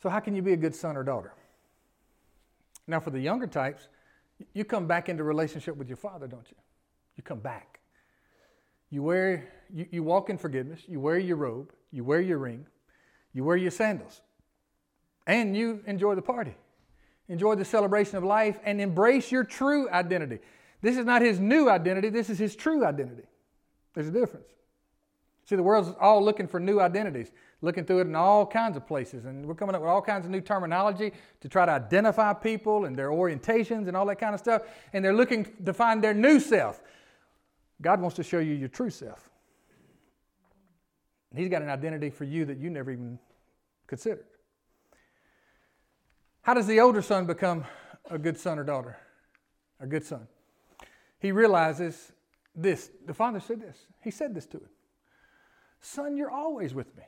So, 0.04 0.08
how 0.08 0.20
can 0.20 0.36
you 0.36 0.44
be 0.44 0.54
a 0.54 0.58
good 0.58 0.76
son 0.76 0.96
or 0.96 1.04
daughter? 1.04 1.34
Now, 2.86 3.00
for 3.00 3.10
the 3.10 3.20
younger 3.20 3.48
types, 3.48 3.88
you 4.54 4.66
come 4.66 4.86
back 4.86 5.10
into 5.10 5.24
relationship 5.24 5.76
with 5.78 5.88
your 5.88 5.98
father, 5.98 6.28
don't 6.28 6.46
you? 6.48 6.58
You 7.16 7.24
come 7.24 7.40
back. 7.40 7.80
You 8.92 9.02
wear, 9.02 9.52
you, 9.74 9.88
you 9.90 10.04
walk 10.04 10.30
in 10.30 10.38
forgiveness, 10.38 10.82
you 10.88 11.00
wear 11.00 11.18
your 11.18 11.38
robe, 11.38 11.74
you 11.92 12.04
wear 12.04 12.22
your 12.22 12.38
ring, 12.38 12.68
you 13.34 13.44
wear 13.44 13.58
your 13.58 13.72
sandals 13.72 14.22
and 15.28 15.56
you 15.56 15.84
enjoy 15.86 16.16
the 16.16 16.22
party. 16.22 16.56
Enjoy 17.30 17.56
the 17.56 17.66
celebration 17.66 18.18
of 18.18 18.24
life 18.24 18.58
and 18.64 18.80
embrace 18.80 19.32
your 19.32 19.44
true 19.44 19.90
identity. 19.90 20.40
This 20.82 20.98
is 20.98 21.06
not 21.06 21.22
his 21.22 21.40
new 21.40 21.70
identity, 21.70 22.10
this 22.10 22.30
is 22.30 22.40
his 22.40 22.56
true 22.56 22.86
identity. 22.86 23.24
There's 23.94 24.08
a 24.08 24.12
difference. 24.12 24.48
See, 25.46 25.56
the 25.56 25.64
world's 25.64 25.96
all 26.00 26.24
looking 26.24 26.48
for 26.48 26.60
new 26.60 26.80
identities, 26.80 27.32
looking 27.62 27.86
through 27.86 28.00
it 28.00 28.08
in 28.08 28.16
all 28.16 28.46
kinds 28.46 28.78
of 28.78 28.86
places. 28.86 29.26
And 29.26 29.46
we're 29.46 29.56
coming 29.56 29.76
up 29.76 29.82
with 29.82 29.90
all 29.90 30.02
kinds 30.02 30.26
of 30.26 30.32
new 30.32 30.42
terminology 30.42 31.14
to 31.42 31.50
try 31.50 31.66
to 31.66 31.72
identify 31.72 32.34
people 32.34 32.86
and 32.86 32.96
their 32.96 33.10
orientations 33.10 33.88
and 33.88 33.96
all 33.96 34.06
that 34.08 34.20
kind 34.20 34.34
of 34.34 34.40
stuff. 34.40 34.64
And 34.94 35.04
they're 35.04 35.16
looking 35.16 35.46
to 35.66 35.74
find 35.74 36.04
their 36.04 36.14
new 36.14 36.40
self. 36.40 36.82
God 37.82 38.02
wants 38.02 38.16
to 38.18 38.24
show 38.24 38.40
you 38.40 38.54
your 38.54 38.68
true 38.68 38.90
self. 38.90 39.30
He's 41.36 41.50
got 41.50 41.62
an 41.62 41.70
identity 41.70 42.10
for 42.10 42.24
you 42.24 42.46
that 42.46 42.58
you 42.58 42.70
never 42.70 42.92
even 42.92 43.18
considered. 43.88 44.26
How 46.48 46.54
does 46.54 46.66
the 46.66 46.80
older 46.80 47.02
son 47.02 47.26
become 47.26 47.66
a 48.10 48.18
good 48.18 48.40
son 48.40 48.58
or 48.58 48.64
daughter? 48.64 48.96
A 49.82 49.86
good 49.86 50.06
son. 50.06 50.30
He 51.20 51.34
realizes 51.34 52.14
this. 52.56 52.90
The 53.06 53.14
father 53.14 53.42
said 53.42 53.60
this. 53.60 53.78
He 54.02 54.12
said 54.12 54.34
this 54.34 54.46
to 54.46 54.58
him 54.58 54.70
Son, 55.82 56.16
you're 56.16 56.32
always 56.32 56.74
with 56.74 56.96
me. 56.96 57.04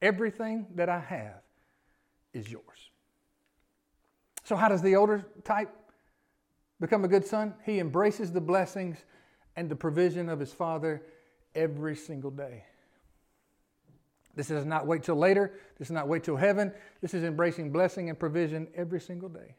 Everything 0.00 0.66
that 0.76 0.88
I 0.88 0.98
have 0.98 1.42
is 2.32 2.50
yours. 2.50 2.88
So, 4.44 4.56
how 4.56 4.70
does 4.70 4.80
the 4.80 4.96
older 4.96 5.22
type 5.44 5.76
become 6.80 7.04
a 7.04 7.08
good 7.08 7.26
son? 7.26 7.52
He 7.66 7.80
embraces 7.80 8.32
the 8.32 8.40
blessings 8.40 8.96
and 9.56 9.68
the 9.68 9.76
provision 9.76 10.30
of 10.30 10.40
his 10.40 10.54
Father 10.54 11.02
every 11.54 11.96
single 11.96 12.30
day. 12.30 12.64
This 14.34 14.50
is 14.50 14.64
not 14.64 14.86
wait 14.86 15.02
till 15.02 15.16
later. 15.16 15.52
This 15.78 15.88
is 15.88 15.92
not 15.92 16.08
wait 16.08 16.24
till 16.24 16.36
heaven. 16.36 16.72
This 17.00 17.14
is 17.14 17.22
embracing 17.22 17.70
blessing 17.70 18.08
and 18.08 18.18
provision 18.18 18.68
every 18.74 19.00
single 19.00 19.28
day. 19.28 19.56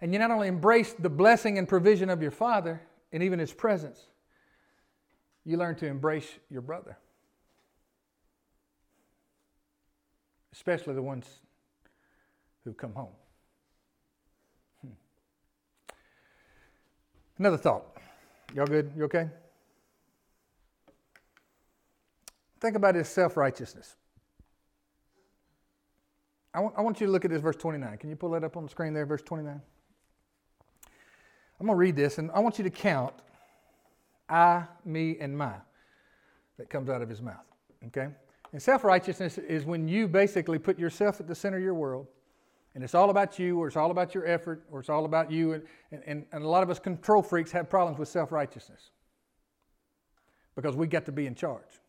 And 0.00 0.12
you 0.12 0.18
not 0.18 0.30
only 0.30 0.46
embrace 0.46 0.92
the 0.92 1.10
blessing 1.10 1.58
and 1.58 1.68
provision 1.68 2.10
of 2.10 2.22
your 2.22 2.30
Father 2.30 2.80
and 3.12 3.22
even 3.22 3.38
His 3.38 3.52
presence, 3.52 4.00
you 5.44 5.56
learn 5.56 5.74
to 5.76 5.86
embrace 5.86 6.28
your 6.50 6.62
brother, 6.62 6.96
especially 10.52 10.94
the 10.94 11.02
ones 11.02 11.26
who 12.64 12.72
come 12.72 12.92
home. 12.92 13.12
Hmm. 14.82 14.92
Another 17.38 17.56
thought. 17.56 17.96
Y'all 18.54 18.66
good? 18.66 18.92
You 18.96 19.04
okay? 19.04 19.28
Think 22.60 22.76
about 22.76 22.94
his 22.94 23.08
self 23.08 23.36
righteousness. 23.36 23.96
I 26.54 26.60
want, 26.60 26.74
I 26.78 26.80
want 26.80 27.00
you 27.00 27.06
to 27.06 27.12
look 27.12 27.24
at 27.24 27.30
this 27.30 27.40
verse 27.40 27.56
29. 27.56 27.98
Can 27.98 28.10
you 28.10 28.16
pull 28.16 28.30
that 28.30 28.42
up 28.42 28.56
on 28.56 28.64
the 28.64 28.68
screen 28.68 28.94
there, 28.94 29.06
verse 29.06 29.22
29? 29.22 29.60
I'm 31.60 31.66
going 31.66 31.76
to 31.76 31.78
read 31.78 31.96
this, 31.96 32.18
and 32.18 32.30
I 32.32 32.40
want 32.40 32.58
you 32.58 32.64
to 32.64 32.70
count 32.70 33.14
I, 34.28 34.64
me, 34.84 35.16
and 35.20 35.36
my 35.36 35.54
that 36.58 36.68
comes 36.68 36.88
out 36.88 37.02
of 37.02 37.08
his 37.08 37.22
mouth. 37.22 37.44
Okay? 37.86 38.08
And 38.52 38.62
self 38.62 38.84
righteousness 38.84 39.38
is 39.38 39.64
when 39.64 39.88
you 39.88 40.08
basically 40.08 40.58
put 40.58 40.78
yourself 40.78 41.20
at 41.20 41.26
the 41.26 41.34
center 41.34 41.58
of 41.58 41.62
your 41.62 41.74
world, 41.74 42.06
and 42.74 42.84
it's 42.84 42.94
all 42.94 43.10
about 43.10 43.38
you, 43.38 43.58
or 43.58 43.68
it's 43.68 43.76
all 43.76 43.90
about 43.90 44.14
your 44.14 44.26
effort, 44.26 44.64
or 44.70 44.80
it's 44.80 44.88
all 44.88 45.04
about 45.04 45.30
you. 45.30 45.52
And, 45.52 45.62
and, 46.06 46.26
and 46.32 46.44
a 46.44 46.48
lot 46.48 46.62
of 46.62 46.70
us 46.70 46.78
control 46.78 47.22
freaks 47.22 47.50
have 47.52 47.68
problems 47.68 47.98
with 47.98 48.08
self 48.08 48.32
righteousness 48.32 48.90
because 50.54 50.76
we 50.76 50.86
got 50.86 51.04
to 51.06 51.12
be 51.12 51.26
in 51.26 51.34
charge. 51.34 51.80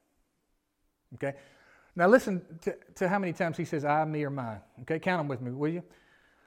Okay? 1.15 1.33
Now 1.95 2.07
listen 2.07 2.41
to, 2.61 2.75
to 2.95 3.09
how 3.09 3.19
many 3.19 3.33
times 3.33 3.57
he 3.57 3.65
says, 3.65 3.83
I, 3.83 4.05
me, 4.05 4.23
or 4.23 4.29
mine. 4.29 4.61
Okay? 4.81 4.99
Count 4.99 5.19
them 5.19 5.27
with 5.27 5.41
me, 5.41 5.51
will 5.51 5.69
you? 5.69 5.83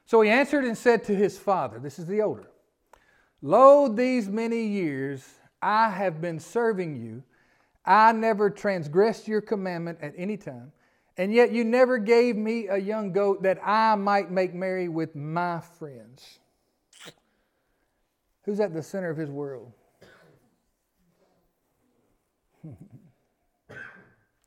So 0.06 0.20
he 0.20 0.30
answered 0.30 0.64
and 0.64 0.76
said 0.76 1.04
to 1.04 1.14
his 1.14 1.38
father, 1.38 1.78
This 1.78 1.98
is 1.98 2.06
the 2.06 2.22
older, 2.22 2.48
Lo, 3.40 3.88
these 3.88 4.28
many 4.28 4.66
years 4.66 5.24
I 5.60 5.90
have 5.90 6.20
been 6.20 6.38
serving 6.40 6.96
you. 6.96 7.22
I 7.84 8.12
never 8.12 8.48
transgressed 8.50 9.26
your 9.26 9.40
commandment 9.40 9.98
at 10.00 10.14
any 10.16 10.36
time. 10.36 10.72
And 11.16 11.32
yet 11.32 11.52
you 11.52 11.64
never 11.64 11.98
gave 11.98 12.36
me 12.36 12.68
a 12.68 12.78
young 12.78 13.12
goat 13.12 13.42
that 13.42 13.58
I 13.64 13.96
might 13.96 14.30
make 14.30 14.54
merry 14.54 14.88
with 14.88 15.14
my 15.14 15.60
friends. 15.60 16.38
Who's 18.44 18.60
at 18.60 18.72
the 18.72 18.82
center 18.82 19.10
of 19.10 19.16
his 19.16 19.30
world? 19.30 19.72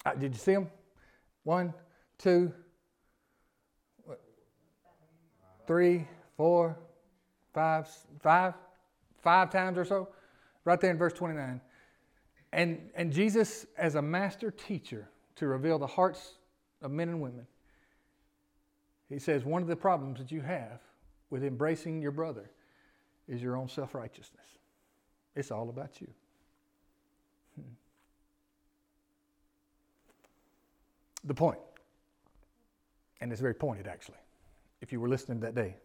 Uh, 0.05 0.13
did 0.13 0.33
you 0.33 0.39
see 0.39 0.53
them? 0.53 0.69
One, 1.43 1.73
two, 2.17 2.53
three, 5.65 6.07
four, 6.37 6.77
five, 7.53 7.89
five, 8.21 8.53
five 9.21 9.49
times 9.49 9.77
or 9.77 9.85
so, 9.85 10.09
right 10.63 10.79
there 10.79 10.91
in 10.91 10.97
verse 10.97 11.13
29. 11.13 11.61
And, 12.53 12.89
and 12.95 13.11
Jesus, 13.11 13.65
as 13.77 13.95
a 13.95 14.01
master 14.01 14.51
teacher 14.51 15.09
to 15.35 15.47
reveal 15.47 15.79
the 15.79 15.87
hearts 15.87 16.35
of 16.81 16.91
men 16.91 17.09
and 17.09 17.21
women, 17.21 17.47
he 19.09 19.19
says 19.19 19.43
one 19.43 19.61
of 19.61 19.67
the 19.67 19.75
problems 19.75 20.19
that 20.19 20.31
you 20.31 20.41
have 20.41 20.81
with 21.29 21.43
embracing 21.43 22.01
your 22.01 22.11
brother 22.11 22.49
is 23.27 23.41
your 23.41 23.57
own 23.57 23.67
self 23.67 23.93
righteousness. 23.93 24.45
It's 25.35 25.51
all 25.51 25.69
about 25.69 25.99
you. 25.99 26.07
The 31.25 31.33
point. 31.33 31.59
And 33.21 33.31
it's 33.31 33.41
very 33.41 33.53
pointed, 33.53 33.87
actually, 33.87 34.17
if 34.81 34.91
you 34.91 34.99
were 34.99 35.09
listening 35.09 35.39
that 35.41 35.55
day. 35.55 35.77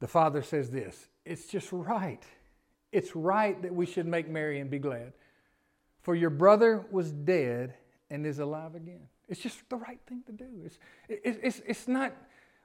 The 0.00 0.08
Father 0.08 0.42
says 0.42 0.70
this 0.70 1.08
It's 1.24 1.46
just 1.46 1.68
right. 1.72 2.22
It's 2.92 3.14
right 3.14 3.60
that 3.62 3.74
we 3.74 3.86
should 3.86 4.06
make 4.06 4.28
merry 4.28 4.58
and 4.60 4.70
be 4.70 4.78
glad. 4.78 5.12
For 6.00 6.14
your 6.14 6.30
brother 6.30 6.86
was 6.90 7.12
dead 7.12 7.74
and 8.10 8.26
is 8.26 8.38
alive 8.38 8.74
again. 8.74 9.02
It's 9.28 9.40
just 9.40 9.68
the 9.68 9.76
right 9.76 10.00
thing 10.08 10.22
to 10.26 10.32
do. 10.32 10.46
It's, 10.64 10.78
it's, 11.08 11.62
it's 11.64 11.86
not 11.86 12.12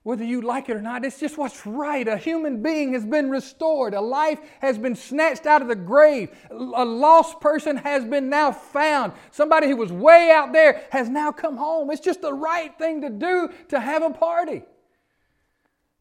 whether 0.05 0.23
you 0.23 0.39
like 0.39 0.69
it 0.69 0.75
or 0.75 0.81
not. 0.83 1.03
It's 1.03 1.19
just 1.19 1.35
what's 1.35 1.65
right. 1.65 2.07
A 2.07 2.15
human 2.15 2.61
being 2.61 2.93
has 2.93 3.03
been 3.03 3.31
restored, 3.31 3.95
a 3.95 4.01
life 4.01 4.39
has 4.61 4.77
been 4.77 4.95
snatched 4.95 5.47
out 5.47 5.63
of 5.63 5.67
the 5.67 5.75
grave, 5.75 6.29
a 6.51 6.85
lost 6.85 7.41
person 7.41 7.75
has 7.77 8.05
been 8.05 8.29
now 8.29 8.51
found. 8.51 9.13
Somebody 9.31 9.67
who 9.67 9.75
was 9.75 9.91
way 9.91 10.29
out 10.31 10.53
there 10.53 10.83
has 10.91 11.09
now 11.09 11.31
come 11.31 11.57
home. 11.57 11.89
It's 11.89 12.01
just 12.01 12.21
the 12.21 12.31
right 12.31 12.77
thing 12.77 13.01
to 13.01 13.09
do 13.09 13.49
to 13.69 13.79
have 13.79 14.03
a 14.03 14.11
party. 14.11 14.61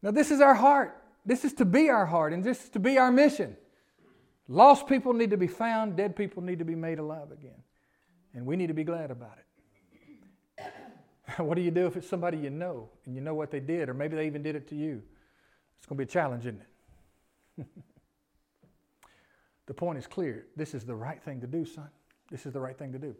Now, 0.03 0.11
this 0.11 0.29
is 0.29 0.39
our 0.39 0.53
heart. 0.53 1.01
This 1.25 1.43
is 1.43 1.53
to 1.53 1.65
be 1.65 1.89
our 1.89 2.05
heart, 2.05 2.31
and 2.31 2.43
this 2.43 2.65
is 2.65 2.69
to 2.69 2.79
be 2.79 2.99
our 2.99 3.11
mission. 3.11 3.57
Lost 4.47 4.85
people 4.85 5.13
need 5.13 5.31
to 5.31 5.37
be 5.37 5.47
found, 5.47 5.97
dead 5.97 6.15
people 6.15 6.43
need 6.43 6.59
to 6.59 6.65
be 6.65 6.75
made 6.75 6.99
alive 6.99 7.31
again. 7.31 7.63
And 8.35 8.45
we 8.45 8.55
need 8.55 8.67
to 8.67 8.75
be 8.75 8.83
glad 8.83 9.09
about 9.09 9.39
it. 9.39 9.44
what 11.37 11.55
do 11.55 11.61
you 11.61 11.71
do 11.71 11.85
if 11.87 11.97
it's 11.97 12.07
somebody 12.07 12.37
you 12.37 12.49
know 12.49 12.89
and 13.05 13.15
you 13.15 13.21
know 13.21 13.33
what 13.33 13.51
they 13.51 13.59
did, 13.59 13.89
or 13.89 13.93
maybe 13.93 14.15
they 14.15 14.27
even 14.27 14.43
did 14.43 14.55
it 14.55 14.67
to 14.69 14.75
you? 14.75 15.01
It's 15.77 15.85
going 15.85 15.97
to 15.97 16.05
be 16.05 16.09
a 16.09 16.11
challenge, 16.11 16.45
isn't 16.45 16.61
it? 17.57 17.67
the 19.65 19.73
point 19.73 19.97
is 19.97 20.07
clear. 20.07 20.47
This 20.55 20.73
is 20.73 20.85
the 20.85 20.95
right 20.95 21.21
thing 21.21 21.41
to 21.41 21.47
do, 21.47 21.65
son. 21.65 21.89
This 22.29 22.45
is 22.45 22.53
the 22.53 22.59
right 22.59 22.77
thing 22.77 22.91
to 22.91 22.99
do. 22.99 23.15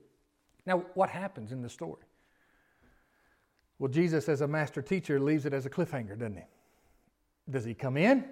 Now, 0.66 0.80
what 0.94 1.10
happens 1.10 1.52
in 1.52 1.62
the 1.62 1.70
story? 1.70 2.02
Well, 3.78 3.92
Jesus, 3.92 4.30
as 4.30 4.42
a 4.42 4.48
master 4.48 4.82
teacher, 4.82 5.20
leaves 5.20 5.46
it 5.46 5.54
as 5.54 5.66
a 5.66 5.70
cliffhanger, 5.70 6.18
doesn't 6.18 6.38
he? 6.38 6.44
Does 7.52 7.66
he 7.66 7.74
come 7.74 7.98
in? 7.98 8.26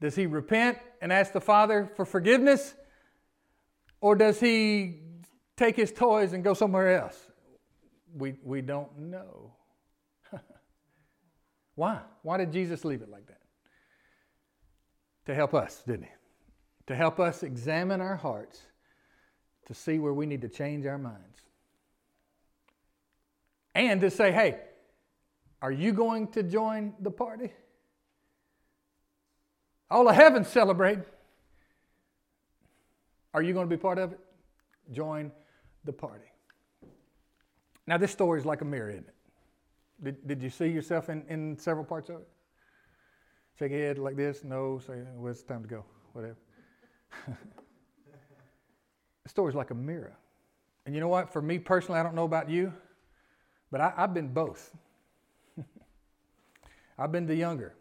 Does 0.00 0.14
he 0.14 0.26
repent 0.26 0.78
and 1.00 1.12
ask 1.12 1.32
the 1.32 1.40
Father 1.40 1.90
for 1.96 2.04
forgiveness? 2.04 2.74
Or 4.00 4.14
does 4.14 4.40
he 4.40 5.00
take 5.56 5.76
his 5.76 5.90
toys 5.90 6.32
and 6.32 6.44
go 6.44 6.52
somewhere 6.52 7.00
else? 7.00 7.25
We, 8.16 8.34
we 8.42 8.62
don't 8.62 8.96
know. 8.98 9.52
Why? 11.74 12.00
Why 12.22 12.38
did 12.38 12.52
Jesus 12.52 12.84
leave 12.84 13.02
it 13.02 13.10
like 13.10 13.26
that? 13.26 13.40
To 15.26 15.34
help 15.34 15.54
us, 15.54 15.82
didn't 15.86 16.04
he? 16.04 16.10
To 16.86 16.94
help 16.94 17.18
us 17.18 17.42
examine 17.42 18.00
our 18.00 18.16
hearts 18.16 18.60
to 19.66 19.74
see 19.74 19.98
where 19.98 20.14
we 20.14 20.26
need 20.26 20.42
to 20.42 20.48
change 20.48 20.86
our 20.86 20.98
minds. 20.98 21.40
And 23.74 24.00
to 24.00 24.10
say, 24.10 24.32
hey, 24.32 24.60
are 25.60 25.72
you 25.72 25.92
going 25.92 26.28
to 26.28 26.42
join 26.42 26.94
the 27.00 27.10
party? 27.10 27.50
All 29.90 30.08
of 30.08 30.14
heaven 30.14 30.44
celebrate. 30.44 31.00
Are 33.34 33.42
you 33.42 33.52
going 33.52 33.68
to 33.68 33.76
be 33.76 33.80
part 33.80 33.98
of 33.98 34.12
it? 34.12 34.20
Join 34.92 35.30
the 35.84 35.92
party. 35.92 36.24
Now, 37.86 37.98
this 37.98 38.10
story 38.10 38.40
is 38.40 38.46
like 38.46 38.62
a 38.62 38.64
mirror, 38.64 38.90
isn't 38.90 39.06
it? 39.06 39.14
Did, 40.02 40.28
did 40.28 40.42
you 40.42 40.50
see 40.50 40.68
yourself 40.68 41.08
in, 41.08 41.24
in 41.28 41.56
several 41.58 41.84
parts 41.84 42.08
of 42.08 42.16
it? 42.16 42.28
Shake 43.58 43.72
your 43.72 43.80
head 43.80 43.98
like 43.98 44.16
this. 44.16 44.44
No. 44.44 44.80
Say, 44.86 44.94
well, 45.14 45.30
it's 45.30 45.42
time 45.42 45.62
to 45.62 45.68
go. 45.68 45.84
Whatever. 46.12 46.36
the 49.22 49.28
story's 49.28 49.54
like 49.54 49.70
a 49.70 49.74
mirror. 49.74 50.16
And 50.84 50.94
you 50.94 51.00
know 51.00 51.08
what? 51.08 51.32
For 51.32 51.40
me 51.40 51.58
personally, 51.58 51.98
I 51.98 52.02
don't 52.02 52.14
know 52.14 52.24
about 52.24 52.50
you, 52.50 52.72
but 53.70 53.80
I, 53.80 53.92
I've 53.96 54.14
been 54.14 54.28
both. 54.28 54.76
I've 56.98 57.10
been 57.10 57.26
the 57.26 57.34
younger, 57.34 57.74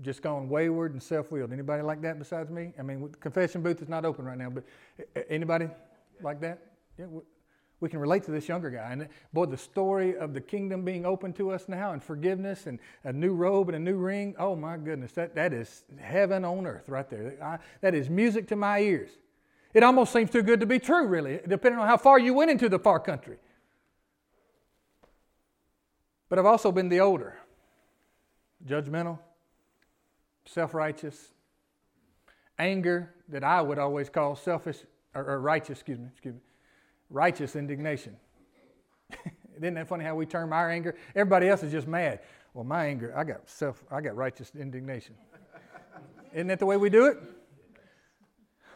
just 0.00 0.22
gone 0.22 0.48
wayward 0.48 0.92
and 0.92 1.02
self-willed. 1.02 1.52
Anybody 1.52 1.82
like 1.82 2.00
that 2.02 2.18
besides 2.18 2.50
me? 2.50 2.72
I 2.78 2.82
mean, 2.82 3.10
confession 3.20 3.62
booth 3.62 3.82
is 3.82 3.88
not 3.88 4.04
open 4.04 4.24
right 4.24 4.38
now, 4.38 4.50
but 4.50 4.64
anybody 5.28 5.68
like 6.22 6.40
that? 6.40 6.58
Yeah, 6.98 7.06
we 7.80 7.88
can 7.90 7.98
relate 7.98 8.24
to 8.24 8.30
this 8.30 8.48
younger 8.48 8.70
guy. 8.70 8.90
And 8.90 9.08
boy, 9.32 9.46
the 9.46 9.56
story 9.56 10.16
of 10.16 10.32
the 10.32 10.40
kingdom 10.40 10.82
being 10.82 11.04
open 11.04 11.32
to 11.34 11.50
us 11.50 11.68
now 11.68 11.92
and 11.92 12.02
forgiveness 12.02 12.66
and 12.66 12.78
a 13.04 13.12
new 13.12 13.34
robe 13.34 13.68
and 13.68 13.76
a 13.76 13.78
new 13.80 13.96
ring, 13.96 14.34
oh 14.38 14.56
my 14.56 14.78
goodness, 14.78 15.12
that, 15.12 15.34
that 15.34 15.52
is 15.52 15.84
heaven 16.00 16.44
on 16.44 16.66
earth 16.66 16.88
right 16.88 17.08
there. 17.10 17.36
I, 17.42 17.58
that 17.82 17.94
is 17.94 18.08
music 18.08 18.48
to 18.48 18.56
my 18.56 18.80
ears. 18.80 19.10
It 19.74 19.82
almost 19.82 20.12
seems 20.12 20.30
too 20.30 20.42
good 20.42 20.60
to 20.60 20.66
be 20.66 20.78
true, 20.78 21.06
really, 21.06 21.40
depending 21.46 21.78
on 21.78 21.86
how 21.86 21.98
far 21.98 22.18
you 22.18 22.32
went 22.32 22.50
into 22.50 22.70
the 22.70 22.78
far 22.78 22.98
country. 22.98 23.36
But 26.30 26.38
I've 26.38 26.46
also 26.46 26.72
been 26.72 26.88
the 26.88 27.00
older, 27.00 27.38
judgmental, 28.66 29.18
self 30.46 30.72
righteous, 30.72 31.32
anger 32.58 33.12
that 33.28 33.44
I 33.44 33.60
would 33.60 33.78
always 33.78 34.08
call 34.08 34.34
selfish 34.34 34.78
or, 35.14 35.24
or 35.24 35.40
righteous, 35.40 35.78
excuse 35.78 35.98
me, 35.98 36.06
excuse 36.10 36.34
me 36.36 36.40
righteous 37.10 37.56
indignation. 37.56 38.16
Isn't 39.56 39.74
that 39.74 39.88
funny 39.88 40.04
how 40.04 40.14
we 40.14 40.26
term 40.26 40.52
our 40.52 40.70
anger? 40.70 40.94
Everybody 41.14 41.48
else 41.48 41.62
is 41.62 41.72
just 41.72 41.86
mad. 41.86 42.20
Well, 42.54 42.64
my 42.64 42.86
anger, 42.86 43.12
I 43.16 43.24
got 43.24 43.48
self, 43.48 43.84
I 43.90 44.00
got 44.00 44.16
righteous 44.16 44.52
indignation. 44.58 45.14
Isn't 46.32 46.48
that 46.48 46.58
the 46.58 46.66
way 46.66 46.76
we 46.76 46.90
do 46.90 47.06
it? 47.06 47.18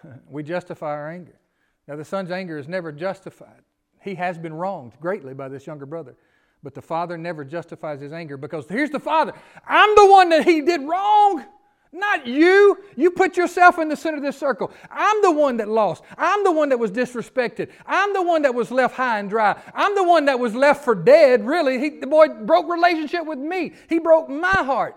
we 0.31 0.43
justify 0.43 0.93
our 0.93 1.11
anger. 1.11 1.39
Now, 1.87 1.97
the 1.97 2.05
son's 2.05 2.31
anger 2.31 2.59
is 2.59 2.69
never 2.69 2.93
justified. 2.93 3.63
He 4.03 4.15
has 4.15 4.39
been 4.39 4.55
wronged 4.55 4.93
greatly 5.01 5.35
by 5.35 5.49
this 5.49 5.67
younger 5.67 5.87
brother. 5.87 6.17
But 6.63 6.75
the 6.75 6.83
father 6.83 7.17
never 7.17 7.45
justifies 7.45 8.01
his 8.01 8.13
anger 8.13 8.37
because 8.37 8.67
here's 8.69 8.91
the 8.91 9.01
father 9.01 9.33
I'm 9.67 9.95
the 9.95 10.07
one 10.07 10.29
that 10.31 10.45
he 10.45 10.61
did 10.61 10.83
wrong. 10.83 11.45
Not 11.93 12.27
you. 12.27 12.79
You 12.97 13.11
put 13.11 13.37
yourself 13.37 13.79
in 13.79 13.89
the 13.89 13.97
center 13.97 14.19
of 14.19 14.23
this 14.23 14.39
circle. 14.39 14.71
I'm 14.91 15.23
the 15.23 15.33
one 15.33 15.57
that 15.57 15.69
lost. 15.69 16.05
I'm 16.17 16.45
the 16.45 16.53
one 16.53 16.69
that 16.69 16.79
was 16.79 16.93
disrespected. 16.93 17.71
I'm 17.85 18.13
the 18.13 18.23
one 18.23 18.43
that 18.43 18.55
was 18.55 18.71
left 18.71 18.95
high 18.95 19.19
and 19.19 19.29
dry. 19.29 19.61
I'm 19.75 19.97
the 19.97 20.05
one 20.05 20.27
that 20.27 20.39
was 20.39 20.55
left 20.55 20.85
for 20.85 20.95
dead, 20.95 21.45
really. 21.45 21.81
He, 21.81 21.99
the 21.99 22.07
boy 22.07 22.29
broke 22.29 22.71
relationship 22.71 23.27
with 23.27 23.39
me. 23.39 23.73
He 23.89 23.99
broke 23.99 24.29
my 24.29 24.51
heart. 24.51 24.97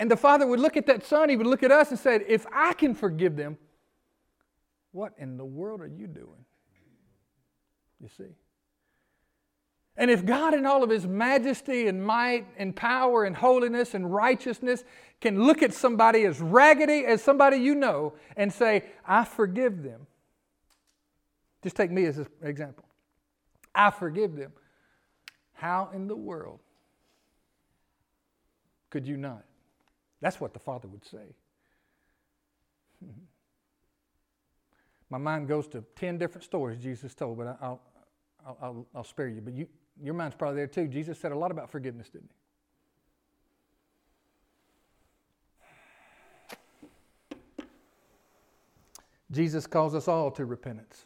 And 0.00 0.10
the 0.10 0.16
father 0.16 0.46
would 0.46 0.60
look 0.60 0.76
at 0.76 0.86
that 0.86 1.04
son, 1.04 1.28
he 1.28 1.36
would 1.36 1.46
look 1.46 1.62
at 1.62 1.70
us 1.70 1.90
and 1.90 1.98
say, 1.98 2.24
If 2.26 2.46
I 2.52 2.72
can 2.72 2.94
forgive 2.94 3.36
them, 3.36 3.56
what 4.92 5.12
in 5.18 5.36
the 5.36 5.44
world 5.44 5.80
are 5.80 5.86
you 5.86 6.06
doing? 6.06 6.44
You 8.00 8.08
see? 8.16 8.34
And 9.98 10.10
if 10.12 10.24
God, 10.24 10.54
in 10.54 10.64
all 10.64 10.84
of 10.84 10.90
His 10.90 11.06
majesty 11.06 11.88
and 11.88 12.02
might 12.02 12.46
and 12.56 12.74
power 12.74 13.24
and 13.24 13.36
holiness 13.36 13.94
and 13.94 14.14
righteousness, 14.14 14.84
can 15.20 15.42
look 15.42 15.60
at 15.62 15.74
somebody 15.74 16.24
as 16.24 16.40
raggedy 16.40 17.04
as 17.04 17.20
somebody 17.20 17.56
you 17.56 17.74
know 17.74 18.14
and 18.36 18.52
say, 18.52 18.84
I 19.04 19.24
forgive 19.24 19.82
them. 19.82 20.06
Just 21.64 21.74
take 21.74 21.90
me 21.90 22.04
as 22.04 22.18
an 22.18 22.28
example. 22.42 22.84
I 23.74 23.90
forgive 23.90 24.36
them. 24.36 24.52
How 25.52 25.90
in 25.92 26.06
the 26.06 26.14
world 26.14 26.60
could 28.90 29.04
you 29.04 29.16
not? 29.16 29.44
That's 30.20 30.40
what 30.40 30.52
the 30.52 30.60
Father 30.60 30.86
would 30.86 31.04
say. 31.04 31.34
My 35.10 35.18
mind 35.18 35.48
goes 35.48 35.66
to 35.68 35.82
10 35.96 36.18
different 36.18 36.44
stories 36.44 36.80
Jesus 36.80 37.14
told, 37.16 37.38
but 37.38 37.58
I'll, 37.60 37.80
I'll, 38.46 38.86
I'll, 38.94 39.04
spare 39.04 39.28
you. 39.28 39.40
But 39.40 39.54
you, 39.54 39.66
your 40.02 40.14
mind's 40.14 40.36
probably 40.36 40.56
there 40.56 40.66
too. 40.66 40.88
Jesus 40.88 41.18
said 41.18 41.32
a 41.32 41.38
lot 41.38 41.50
about 41.50 41.70
forgiveness, 41.70 42.08
didn't 42.08 42.30
he? 42.30 42.38
Jesus 49.30 49.66
calls 49.66 49.94
us 49.94 50.08
all 50.08 50.30
to 50.32 50.44
repentance. 50.44 51.04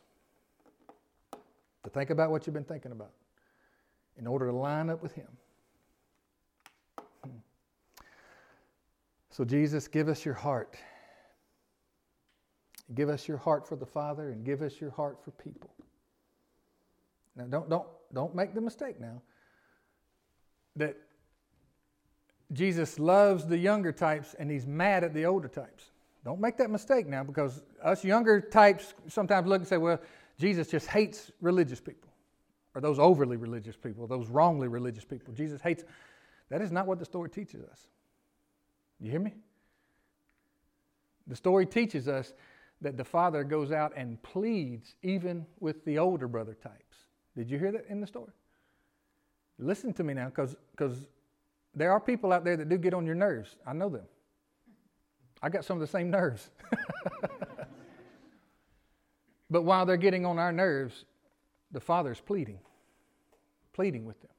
To 1.85 1.91
think 1.91 2.11
about 2.11 2.31
what 2.31 2.47
you've 2.47 2.55
been 2.55 2.65
thinking 2.65 2.93
about 2.93 3.11
in 4.19 4.27
order 4.27 4.47
to 4.47 4.53
line 4.53 4.89
up 4.89 5.03
with 5.03 5.13
Him. 5.13 5.27
Hmm. 7.25 7.31
So, 9.31 9.45
Jesus, 9.45 9.89
give 9.89 10.09
us 10.09 10.25
your 10.25 10.35
heart. 10.35 10.77
Give 12.95 13.09
us 13.09 13.27
your 13.27 13.39
heart 13.39 13.67
for 13.67 13.75
the 13.75 13.87
Father 13.87 14.31
and 14.31 14.45
give 14.45 14.63
us 14.63 14.81
your 14.81 14.91
heart 14.91 15.19
for 15.25 15.31
people. 15.33 15.71
Now, 17.37 17.45
don't, 17.45 17.71
don't, 17.71 17.87
don't 18.13 18.35
make 18.35 18.55
the 18.55 18.61
mistake 18.61 19.01
now 19.01 19.23
that 20.77 20.97
Jesus 22.53 22.99
loves 22.99 23.47
the 23.47 23.57
younger 23.57 23.93
types 23.93 24.35
and 24.39 24.51
he's 24.51 24.67
mad 24.67 25.05
at 25.05 25.15
the 25.15 25.25
older 25.25 25.49
types. 25.49 25.91
Don't 26.25 26.41
make 26.41 26.57
that 26.59 26.71
mistake 26.71 27.07
now 27.07 27.25
because 27.25 27.63
us 27.83 28.05
younger 28.05 28.41
types 28.41 28.95
sometimes 29.09 29.49
look 29.49 29.61
and 29.61 29.69
say, 29.69 29.77
well, 29.77 30.01
Jesus 30.39 30.69
just 30.69 30.87
hates 30.87 31.31
religious 31.41 31.81
people 31.81 32.11
or 32.75 32.81
those 32.81 32.99
overly 32.99 33.37
religious 33.37 33.77
people, 33.77 34.07
those 34.07 34.29
wrongly 34.29 34.69
religious 34.69 35.05
people. 35.05 35.35
Jesus 35.35 35.61
hates. 35.61 35.85
That 36.49 36.63
is 36.63 36.71
not 36.71 36.87
what 36.87 36.99
the 36.99 37.05
story 37.05 37.29
teaches 37.29 37.63
us. 37.63 37.89
You 39.01 39.11
hear 39.11 39.21
me? 39.21 39.35
The 41.27 41.37
story 41.37 41.67
teaches 41.67 42.09
us 42.09 42.33
that 42.81 42.97
the 42.97 43.05
father 43.05 43.45
goes 43.45 43.73
out 43.73 43.93
and 43.97 44.21
pleads 44.23 44.95
even 45.03 45.47
with 45.61 45.85
the 45.85 45.99
older 45.99 46.29
brother 46.29 46.55
types. 46.55 46.92
Did 47.37 47.51
you 47.51 47.59
hear 47.59 47.73
that 47.73 47.87
in 47.89 48.01
the 48.01 48.07
story? 48.07 48.33
Listen 49.59 49.93
to 49.95 50.05
me 50.05 50.15
now, 50.15 50.27
because 50.27 51.09
there 51.75 51.93
are 51.93 52.01
people 52.01 52.33
out 52.33 52.45
there 52.45 52.57
that 52.57 52.69
do 52.69 52.77
get 52.77 52.95
on 52.95 53.07
your 53.07 53.15
nerves. 53.15 53.57
I 53.67 53.73
know 53.73 53.89
them. 53.89 54.05
I 55.43 55.49
got 55.49 55.65
some 55.65 55.77
of 55.77 55.81
the 55.81 55.87
same 55.87 56.11
nerves. 56.11 56.51
but 59.51 59.63
while 59.63 59.87
they're 59.87 59.97
getting 59.97 60.25
on 60.25 60.39
our 60.39 60.53
nerves, 60.53 61.05
the 61.73 61.81
Father's 61.81 62.21
pleading, 62.21 62.59
pleading 63.73 64.05
with 64.05 64.21
them. 64.21 64.31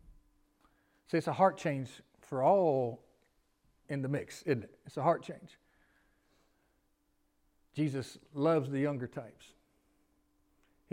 See, 1.07 1.17
it's 1.17 1.27
a 1.27 1.33
heart 1.33 1.57
change 1.57 1.89
for 2.21 2.43
all 2.43 3.03
in 3.89 4.01
the 4.01 4.07
mix, 4.07 4.43
isn't 4.43 4.63
it? 4.63 4.77
It's 4.85 4.97
a 4.97 5.03
heart 5.03 5.23
change. 5.23 5.57
Jesus 7.73 8.17
loves 8.33 8.69
the 8.69 8.79
younger 8.79 9.07
types. 9.07 9.47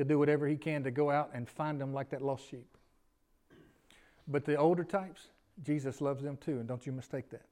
He'll 0.01 0.07
do 0.07 0.19
whatever 0.19 0.49
he 0.49 0.57
can 0.57 0.83
to 0.85 0.91
go 0.91 1.11
out 1.11 1.29
and 1.35 1.47
find 1.47 1.79
them 1.79 1.93
like 1.93 2.09
that 2.09 2.23
lost 2.23 2.49
sheep. 2.49 2.67
But 4.27 4.47
the 4.47 4.57
older 4.57 4.83
types, 4.83 5.29
Jesus 5.63 6.01
loves 6.01 6.23
them 6.23 6.39
too, 6.39 6.53
and 6.53 6.67
don't 6.67 6.87
you 6.87 6.93
mistake 6.93 7.29
that. 7.33 7.45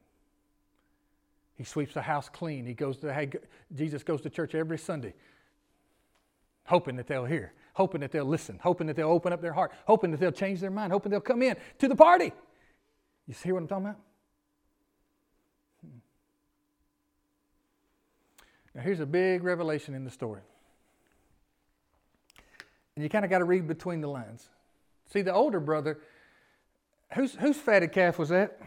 He 1.56 1.64
sweeps 1.64 1.92
the 1.92 2.00
house 2.00 2.30
clean. 2.30 2.64
He 2.64 2.72
goes 2.72 2.96
to 3.00 3.12
hey, 3.12 3.28
Jesus 3.74 4.02
goes 4.02 4.22
to 4.22 4.30
church 4.30 4.54
every 4.54 4.78
Sunday, 4.78 5.12
hoping 6.64 6.96
that 6.96 7.06
they'll 7.06 7.26
hear, 7.26 7.52
hoping 7.74 8.00
that 8.00 8.12
they'll 8.12 8.24
listen, 8.24 8.58
hoping 8.62 8.86
that 8.86 8.96
they'll 8.96 9.10
open 9.10 9.30
up 9.30 9.42
their 9.42 9.52
heart, 9.52 9.72
hoping 9.86 10.10
that 10.12 10.18
they'll 10.18 10.32
change 10.32 10.58
their 10.58 10.70
mind, 10.70 10.90
hoping 10.90 11.10
they'll 11.10 11.20
come 11.20 11.42
in 11.42 11.54
to 11.80 11.86
the 11.86 11.96
party. 11.96 12.32
You 13.26 13.34
see 13.34 13.52
what 13.52 13.58
I'm 13.58 13.68
talking 13.68 13.84
about? 13.84 14.00
Hmm. 15.84 15.98
Now, 18.74 18.80
here's 18.80 19.00
a 19.00 19.06
big 19.06 19.44
revelation 19.44 19.94
in 19.94 20.04
the 20.04 20.10
story. 20.10 20.40
And 22.98 23.04
you 23.04 23.08
kind 23.08 23.24
of 23.24 23.30
got 23.30 23.38
to 23.38 23.44
read 23.44 23.68
between 23.68 24.00
the 24.00 24.08
lines. 24.08 24.48
See, 25.12 25.22
the 25.22 25.32
older 25.32 25.60
brother, 25.60 26.00
whose, 27.14 27.32
whose 27.32 27.56
fatted 27.56 27.92
calf 27.92 28.18
was 28.18 28.30
that? 28.30 28.60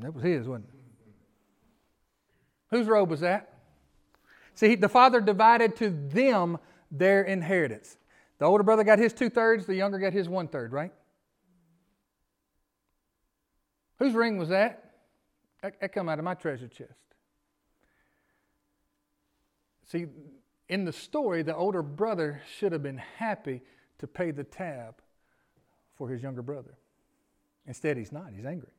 That 0.00 0.12
was 0.12 0.24
his, 0.24 0.48
wasn't 0.48 0.70
it? 0.70 0.74
Whose 2.72 2.88
robe 2.88 3.10
was 3.10 3.20
that? 3.20 3.54
See, 4.56 4.74
the 4.74 4.88
father 4.88 5.20
divided 5.20 5.76
to 5.76 5.90
them 5.90 6.58
their 6.90 7.22
inheritance. 7.22 7.96
The 8.38 8.44
older 8.44 8.64
brother 8.64 8.82
got 8.82 8.98
his 8.98 9.12
two 9.12 9.30
thirds, 9.30 9.66
the 9.66 9.76
younger 9.76 10.00
got 10.00 10.12
his 10.12 10.28
one 10.28 10.48
third, 10.48 10.72
right? 10.72 10.92
Whose 14.00 14.14
ring 14.14 14.36
was 14.36 14.48
that? 14.48 14.94
That, 15.62 15.80
that 15.80 15.92
come 15.92 16.08
out 16.08 16.18
of 16.18 16.24
my 16.24 16.34
treasure 16.34 16.66
chest. 16.66 16.90
See, 19.86 20.06
in 20.70 20.84
the 20.84 20.92
story, 20.92 21.42
the 21.42 21.54
older 21.54 21.82
brother 21.82 22.40
should 22.56 22.70
have 22.70 22.82
been 22.82 23.02
happy 23.16 23.60
to 23.98 24.06
pay 24.06 24.30
the 24.30 24.44
tab 24.44 24.94
for 25.96 26.08
his 26.08 26.22
younger 26.22 26.42
brother. 26.42 26.78
Instead, 27.66 27.96
he's 27.96 28.12
not, 28.12 28.28
he's 28.34 28.46
angry. 28.46 28.70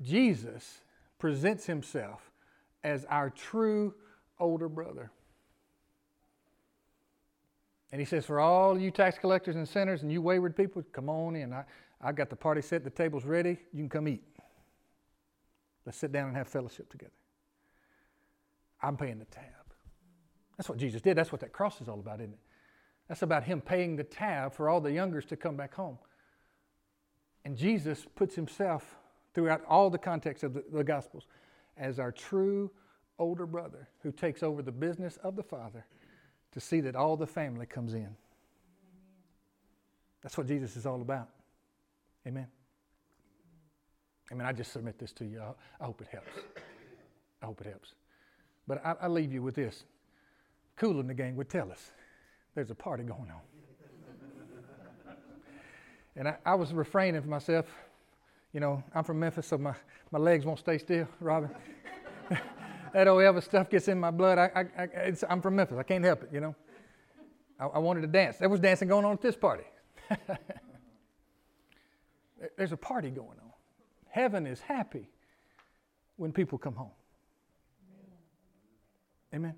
Jesus 0.00 0.82
presents 1.18 1.66
himself 1.66 2.30
as 2.84 3.04
our 3.06 3.30
true 3.30 3.92
older 4.38 4.68
brother. 4.68 5.10
And 7.90 8.00
he 8.00 8.04
says, 8.04 8.24
For 8.24 8.38
all 8.38 8.78
you 8.78 8.92
tax 8.92 9.18
collectors 9.18 9.56
and 9.56 9.68
sinners 9.68 10.02
and 10.02 10.12
you 10.12 10.22
wayward 10.22 10.56
people, 10.56 10.84
come 10.92 11.08
on 11.08 11.34
in. 11.34 11.52
I, 11.52 11.64
I 12.00 12.12
got 12.12 12.30
the 12.30 12.36
party 12.36 12.62
set, 12.62 12.84
the 12.84 12.90
table's 12.90 13.24
ready. 13.24 13.58
You 13.72 13.80
can 13.80 13.88
come 13.88 14.06
eat. 14.06 14.22
Let's 15.84 15.98
sit 15.98 16.12
down 16.12 16.28
and 16.28 16.36
have 16.36 16.46
fellowship 16.46 16.88
together. 16.90 17.10
I'm 18.80 18.96
paying 18.96 19.18
the 19.18 19.24
tab. 19.24 19.59
That's 20.60 20.68
what 20.68 20.76
Jesus 20.76 21.00
did. 21.00 21.16
That's 21.16 21.32
what 21.32 21.40
that 21.40 21.54
cross 21.54 21.80
is 21.80 21.88
all 21.88 22.00
about, 22.00 22.20
isn't 22.20 22.34
it? 22.34 22.38
That's 23.08 23.22
about 23.22 23.44
Him 23.44 23.62
paying 23.62 23.96
the 23.96 24.04
tab 24.04 24.52
for 24.52 24.68
all 24.68 24.78
the 24.78 24.92
youngers 24.92 25.24
to 25.26 25.36
come 25.36 25.56
back 25.56 25.72
home. 25.72 25.96
And 27.46 27.56
Jesus 27.56 28.04
puts 28.14 28.34
Himself 28.34 28.98
throughout 29.32 29.64
all 29.66 29.88
the 29.88 29.96
context 29.96 30.44
of 30.44 30.52
the, 30.52 30.62
the 30.70 30.84
Gospels 30.84 31.24
as 31.78 31.98
our 31.98 32.12
true 32.12 32.70
older 33.18 33.46
brother 33.46 33.88
who 34.02 34.12
takes 34.12 34.42
over 34.42 34.60
the 34.60 34.70
business 34.70 35.16
of 35.24 35.34
the 35.34 35.42
Father 35.42 35.86
to 36.52 36.60
see 36.60 36.82
that 36.82 36.94
all 36.94 37.16
the 37.16 37.26
family 37.26 37.64
comes 37.64 37.94
in. 37.94 38.14
That's 40.22 40.36
what 40.36 40.46
Jesus 40.46 40.76
is 40.76 40.84
all 40.84 41.00
about. 41.00 41.30
Amen. 42.26 42.48
I 44.30 44.34
mean, 44.34 44.46
I 44.46 44.52
just 44.52 44.72
submit 44.72 44.98
this 44.98 45.12
to 45.12 45.24
you. 45.24 45.40
I, 45.80 45.84
hope 45.86 46.02
it 46.02 46.08
helps. 46.08 46.32
I 47.42 47.46
hope 47.46 47.62
it 47.62 47.66
helps. 47.66 47.94
But 48.68 48.84
I, 48.84 48.96
I 49.00 49.08
leave 49.08 49.32
you 49.32 49.42
with 49.42 49.54
this. 49.54 49.84
Kool 50.80 51.02
& 51.02 51.04
the 51.04 51.12
Gang 51.12 51.36
would 51.36 51.50
tell 51.50 51.70
us 51.70 51.92
there's 52.54 52.70
a 52.70 52.74
party 52.74 53.02
going 53.02 53.30
on. 53.30 53.42
and 56.16 56.26
I, 56.26 56.38
I, 56.46 56.54
was 56.54 56.72
refraining 56.72 57.20
from 57.20 57.28
myself. 57.28 57.66
You 58.54 58.60
know, 58.60 58.82
I'm 58.94 59.04
from 59.04 59.20
Memphis, 59.20 59.46
so 59.46 59.58
my, 59.58 59.74
my 60.10 60.18
legs 60.18 60.46
won't 60.46 60.58
stay 60.58 60.78
still, 60.78 61.06
Robin. 61.20 61.50
that 62.94 63.08
old 63.08 63.20
Elvis 63.20 63.42
stuff 63.42 63.68
gets 63.68 63.88
in 63.88 64.00
my 64.00 64.10
blood. 64.10 64.38
I, 64.38 64.64
I, 64.78 65.12
am 65.28 65.42
from 65.42 65.56
Memphis. 65.56 65.76
I 65.78 65.82
can't 65.82 66.02
help 66.02 66.22
it, 66.22 66.30
you 66.32 66.40
know. 66.40 66.56
I, 67.58 67.66
I 67.66 67.78
wanted 67.78 68.00
to 68.00 68.06
dance. 68.06 68.38
There 68.38 68.48
was 68.48 68.60
dancing 68.60 68.88
going 68.88 69.04
on 69.04 69.12
at 69.12 69.20
this 69.20 69.36
party. 69.36 69.64
There's 72.56 72.72
a 72.72 72.78
party 72.78 73.10
going 73.10 73.38
on. 73.38 73.52
Heaven 74.08 74.46
is 74.46 74.60
happy. 74.60 75.10
when 76.16 76.32
people 76.32 76.56
come 76.56 76.74
home. 76.74 76.92
Amen. 79.34 79.54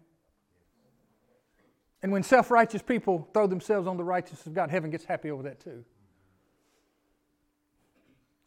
And 2.03 2.11
when 2.11 2.23
self 2.23 2.51
righteous 2.51 2.83
people 2.83 3.29
throw 3.33 3.47
themselves 3.47 3.87
on 3.87 3.97
the 3.97 4.05
righteousness 4.05 4.47
of 4.47 4.55
God, 4.55 4.71
heaven 4.71 4.91
gets 4.91 5.05
happy 5.05 5.31
over 5.31 5.45
that 5.45 5.61
too. 5.61 5.85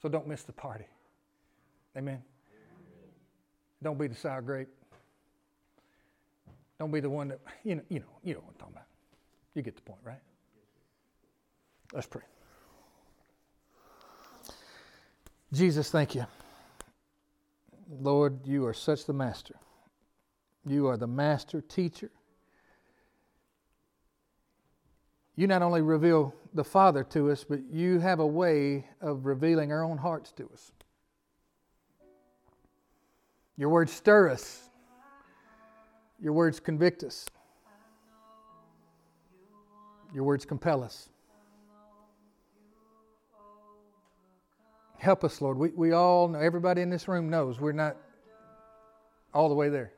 So 0.02 0.10
don't 0.10 0.28
miss 0.28 0.44
the 0.44 0.52
party. 0.52 0.86
Amen. 1.98 2.22
Don't 3.82 3.98
be 3.98 4.08
the 4.08 4.16
sour 4.16 4.42
grape. 4.42 4.68
Don't 6.80 6.92
be 6.92 7.00
the 7.00 7.10
one 7.10 7.30
that, 7.30 7.40
you 7.64 7.76
know, 7.76 7.82
you 7.90 8.00
know, 8.00 8.06
you 8.24 8.34
know 8.34 8.42
what 8.42 8.50
I'm 8.50 8.60
talking 8.60 8.74
about. 8.74 8.88
You 9.54 9.62
get 9.62 9.76
the 9.76 9.82
point, 9.82 10.02
right? 10.04 10.20
Let's 11.94 12.08
pray. 12.08 12.24
Jesus, 15.54 15.90
thank 15.90 16.16
you. 16.16 16.26
Lord, 17.90 18.46
you 18.46 18.66
are 18.66 18.74
such 18.74 19.06
the 19.06 19.14
master. 19.14 19.56
You 20.66 20.88
are 20.88 20.98
the 20.98 21.08
master 21.08 21.62
teacher. 21.62 22.12
You 25.36 25.48
not 25.48 25.62
only 25.62 25.82
reveal 25.82 26.34
the 26.54 26.64
Father 26.64 27.04
to 27.06 27.30
us, 27.32 27.44
but 27.44 27.60
you 27.72 28.00
have 28.00 28.20
a 28.20 28.28
way 28.28 28.88
of 29.02 29.26
revealing 29.26 29.72
our 29.72 29.84
own 29.84 29.98
hearts 29.98 30.32
to 30.34 30.50
us. 30.54 30.72
Your 33.58 33.70
words 33.70 33.92
stir 33.92 34.30
us, 34.30 34.70
your 36.20 36.34
words 36.34 36.60
convict 36.60 37.04
us, 37.04 37.26
your 40.14 40.24
words 40.24 40.46
compel 40.46 40.84
us. 40.84 41.10
Help 44.98 45.24
us, 45.24 45.42
Lord. 45.42 45.58
We, 45.58 45.70
we 45.70 45.92
all 45.92 46.30
know, 46.30 46.40
everybody 46.40 46.82
in 46.82 46.90
this 46.90 47.08
room 47.08 47.30
knows 47.30 47.60
we're 47.60 47.74
not 47.74 47.98
all 49.34 49.50
the 49.50 49.56
way 49.56 49.70
there. 49.70 49.92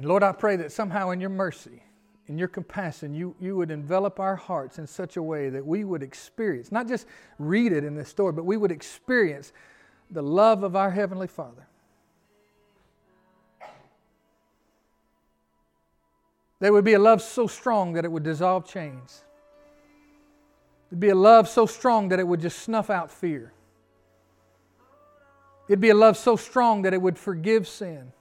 And 0.00 0.08
Lord, 0.08 0.22
I 0.22 0.32
pray 0.32 0.56
that 0.56 0.72
somehow 0.72 1.10
in 1.10 1.20
your 1.20 1.28
mercy, 1.28 1.82
in 2.26 2.38
your 2.38 2.48
compassion, 2.48 3.12
you, 3.12 3.36
you 3.38 3.54
would 3.56 3.70
envelop 3.70 4.18
our 4.18 4.34
hearts 4.34 4.78
in 4.78 4.86
such 4.86 5.18
a 5.18 5.22
way 5.22 5.50
that 5.50 5.66
we 5.66 5.84
would 5.84 6.02
experience, 6.02 6.72
not 6.72 6.88
just 6.88 7.06
read 7.38 7.70
it 7.70 7.84
in 7.84 7.94
this 7.94 8.08
story, 8.08 8.32
but 8.32 8.46
we 8.46 8.56
would 8.56 8.72
experience 8.72 9.52
the 10.10 10.22
love 10.22 10.62
of 10.62 10.74
our 10.74 10.90
Heavenly 10.90 11.26
Father. 11.26 11.66
There 16.60 16.72
would 16.72 16.86
be 16.86 16.94
a 16.94 16.98
love 16.98 17.20
so 17.20 17.46
strong 17.46 17.92
that 17.92 18.06
it 18.06 18.10
would 18.10 18.22
dissolve 18.22 18.66
chains. 18.66 19.22
It'd 20.88 20.98
be 20.98 21.10
a 21.10 21.14
love 21.14 21.46
so 21.46 21.66
strong 21.66 22.08
that 22.08 22.18
it 22.18 22.26
would 22.26 22.40
just 22.40 22.60
snuff 22.60 22.88
out 22.88 23.10
fear. 23.10 23.52
It'd 25.68 25.78
be 25.78 25.90
a 25.90 25.94
love 25.94 26.16
so 26.16 26.36
strong 26.36 26.80
that 26.82 26.94
it 26.94 27.02
would 27.02 27.18
forgive 27.18 27.68
sin. 27.68 28.14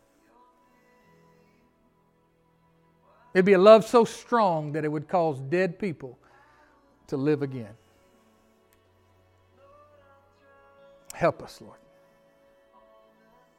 It'd 3.33 3.45
be 3.45 3.53
a 3.53 3.59
love 3.59 3.85
so 3.85 4.05
strong 4.05 4.71
that 4.73 4.83
it 4.85 4.87
would 4.87 5.07
cause 5.07 5.39
dead 5.39 5.77
people 5.77 6.17
to 7.07 7.17
live 7.17 7.41
again. 7.41 7.73
Help 11.13 11.43
us, 11.43 11.59
Lord. 11.61 11.78